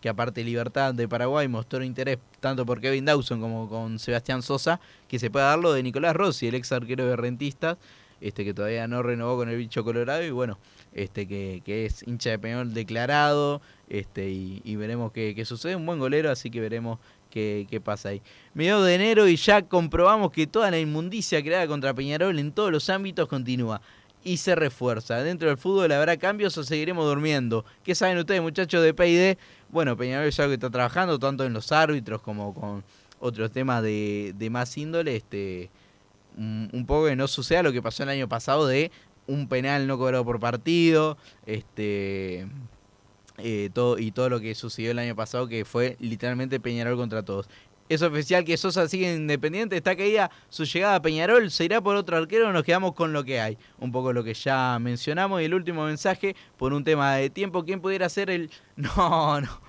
que 0.00 0.08
aparte 0.08 0.42
Libertad 0.42 0.92
de 0.92 1.08
Paraguay 1.08 1.46
mostró 1.48 1.82
interés 1.82 2.18
tanto 2.40 2.66
por 2.66 2.80
Kevin 2.80 3.04
Dawson 3.04 3.40
como 3.40 3.68
con 3.68 3.98
Sebastián 3.98 4.42
Sosa, 4.42 4.80
que 5.08 5.18
se 5.18 5.30
pueda 5.30 5.46
dar 5.46 5.58
lo 5.60 5.72
de 5.72 5.82
Nicolás 5.82 6.16
Rossi, 6.16 6.48
el 6.48 6.56
ex 6.56 6.72
arquero 6.72 7.06
de 7.06 7.16
Rentistas, 7.16 7.78
este 8.20 8.44
que 8.44 8.52
todavía 8.52 8.88
no 8.88 9.02
renovó 9.02 9.36
con 9.36 9.48
el 9.48 9.56
bicho 9.56 9.84
colorado 9.84 10.22
y 10.24 10.30
bueno, 10.30 10.58
este 10.92 11.28
que, 11.28 11.62
que 11.64 11.86
es 11.86 12.02
hincha 12.06 12.30
de 12.30 12.38
Peñarol 12.38 12.74
declarado, 12.74 13.60
este 13.88 14.30
y, 14.30 14.62
y 14.64 14.76
veremos 14.76 15.12
qué, 15.12 15.34
qué 15.34 15.44
sucede, 15.44 15.76
un 15.76 15.86
buen 15.86 15.98
golero, 15.98 16.30
así 16.30 16.50
que 16.50 16.60
veremos 16.60 16.98
qué, 17.36 17.80
pasa 17.82 18.10
ahí. 18.10 18.22
Mediados 18.54 18.86
de 18.86 18.94
enero 18.94 19.28
y 19.28 19.36
ya 19.36 19.62
comprobamos 19.62 20.30
que 20.32 20.46
toda 20.46 20.70
la 20.70 20.78
inmundicia 20.78 21.42
creada 21.42 21.66
contra 21.66 21.94
Peñarol 21.94 22.38
en 22.38 22.52
todos 22.52 22.72
los 22.72 22.88
ámbitos 22.88 23.28
continúa 23.28 23.80
y 24.24 24.38
se 24.38 24.54
refuerza. 24.54 25.22
Dentro 25.22 25.48
del 25.48 25.58
fútbol 25.58 25.92
habrá 25.92 26.16
cambios 26.16 26.56
o 26.58 26.64
seguiremos 26.64 27.04
durmiendo. 27.04 27.64
¿Qué 27.84 27.94
saben 27.94 28.18
ustedes, 28.18 28.42
muchachos 28.42 28.82
de 28.82 28.94
PID? 28.94 29.38
Bueno, 29.68 29.96
Peñarol 29.96 30.26
es 30.26 30.40
algo 30.40 30.50
que 30.50 30.54
está 30.54 30.70
trabajando 30.70 31.18
tanto 31.18 31.44
en 31.44 31.52
los 31.52 31.70
árbitros 31.72 32.22
como 32.22 32.54
con 32.54 32.82
otros 33.20 33.50
temas 33.50 33.82
de, 33.82 34.34
de 34.36 34.50
más 34.50 34.76
índole. 34.76 35.16
Este, 35.16 35.70
un, 36.36 36.70
un 36.72 36.86
poco 36.86 37.06
que 37.06 37.16
no 37.16 37.28
suceda 37.28 37.62
lo 37.62 37.72
que 37.72 37.82
pasó 37.82 38.02
el 38.02 38.08
año 38.08 38.28
pasado 38.28 38.66
de 38.66 38.90
un 39.26 39.48
penal 39.48 39.86
no 39.86 39.98
cobrado 39.98 40.24
por 40.24 40.40
partido. 40.40 41.18
Este. 41.44 42.46
Eh, 43.38 43.70
todo, 43.72 43.98
y 43.98 44.10
todo 44.10 44.28
lo 44.28 44.40
que 44.40 44.54
sucedió 44.54 44.90
el 44.90 44.98
año 44.98 45.14
pasado, 45.14 45.48
que 45.48 45.64
fue 45.64 45.96
literalmente 46.00 46.60
Peñarol 46.60 46.96
contra 46.96 47.22
todos. 47.22 47.48
Es 47.88 48.02
oficial 48.02 48.44
que 48.44 48.56
Sosa 48.56 48.88
sigue 48.88 49.14
independiente, 49.14 49.76
está 49.76 49.94
caída 49.96 50.30
su 50.48 50.64
llegada 50.64 50.96
a 50.96 51.02
Peñarol, 51.02 51.50
se 51.52 51.64
irá 51.64 51.80
por 51.80 51.94
otro 51.94 52.16
arquero 52.16 52.52
nos 52.52 52.64
quedamos 52.64 52.94
con 52.94 53.12
lo 53.12 53.22
que 53.22 53.40
hay. 53.40 53.58
Un 53.78 53.92
poco 53.92 54.12
lo 54.12 54.24
que 54.24 54.34
ya 54.34 54.78
mencionamos 54.80 55.40
y 55.40 55.44
el 55.44 55.54
último 55.54 55.84
mensaje, 55.84 56.34
por 56.56 56.72
un 56.72 56.82
tema 56.82 57.14
de 57.14 57.30
tiempo, 57.30 57.64
¿quién 57.64 57.80
pudiera 57.80 58.08
ser 58.08 58.30
el... 58.30 58.50
No, 58.76 59.40
no, 59.40 59.60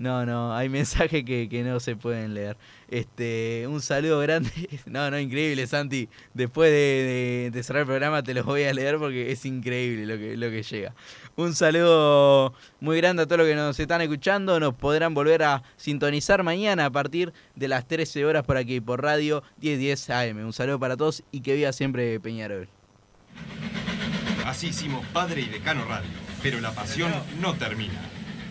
No, 0.00 0.24
no, 0.24 0.56
hay 0.56 0.70
mensajes 0.70 1.24
que, 1.24 1.46
que 1.50 1.62
no 1.62 1.78
se 1.78 1.94
pueden 1.94 2.32
leer. 2.32 2.56
Este, 2.88 3.66
un 3.68 3.82
saludo 3.82 4.18
grande. 4.20 4.50
No, 4.86 5.10
no, 5.10 5.18
increíble, 5.18 5.66
Santi. 5.66 6.08
Después 6.32 6.70
de, 6.70 7.50
de- 7.52 7.62
cerrar 7.62 7.82
el 7.82 7.86
programa 7.86 8.22
te 8.22 8.32
los 8.32 8.46
voy 8.46 8.62
a 8.64 8.72
leer 8.72 8.96
porque 8.96 9.30
es 9.30 9.44
increíble 9.44 10.06
lo 10.06 10.16
que, 10.16 10.38
lo 10.38 10.48
que 10.50 10.62
llega. 10.62 10.94
Un 11.36 11.54
saludo 11.54 12.54
muy 12.80 12.96
grande 12.96 13.24
a 13.24 13.26
todos 13.26 13.40
los 13.40 13.46
que 13.48 13.54
nos 13.54 13.78
están 13.78 14.00
escuchando. 14.00 14.58
Nos 14.58 14.74
podrán 14.74 15.12
volver 15.12 15.42
a 15.42 15.62
sintonizar 15.76 16.42
mañana 16.44 16.86
a 16.86 16.90
partir 16.90 17.34
de 17.54 17.68
las 17.68 17.86
13 17.86 18.24
horas 18.24 18.42
por 18.44 18.56
aquí, 18.56 18.80
por 18.80 19.02
radio 19.02 19.42
1010 19.60 20.10
AM. 20.10 20.38
Un 20.46 20.54
saludo 20.54 20.80
para 20.80 20.96
todos 20.96 21.22
y 21.30 21.42
que 21.42 21.54
viva 21.54 21.72
siempre 21.74 22.18
Peñarol. 22.20 22.68
Así 24.46 24.68
hicimos 24.68 25.04
Padre 25.12 25.42
y 25.42 25.46
Decano 25.50 25.84
Radio, 25.84 26.08
pero 26.42 26.58
la 26.60 26.72
pasión 26.72 27.12
no 27.38 27.52
termina. 27.54 28.00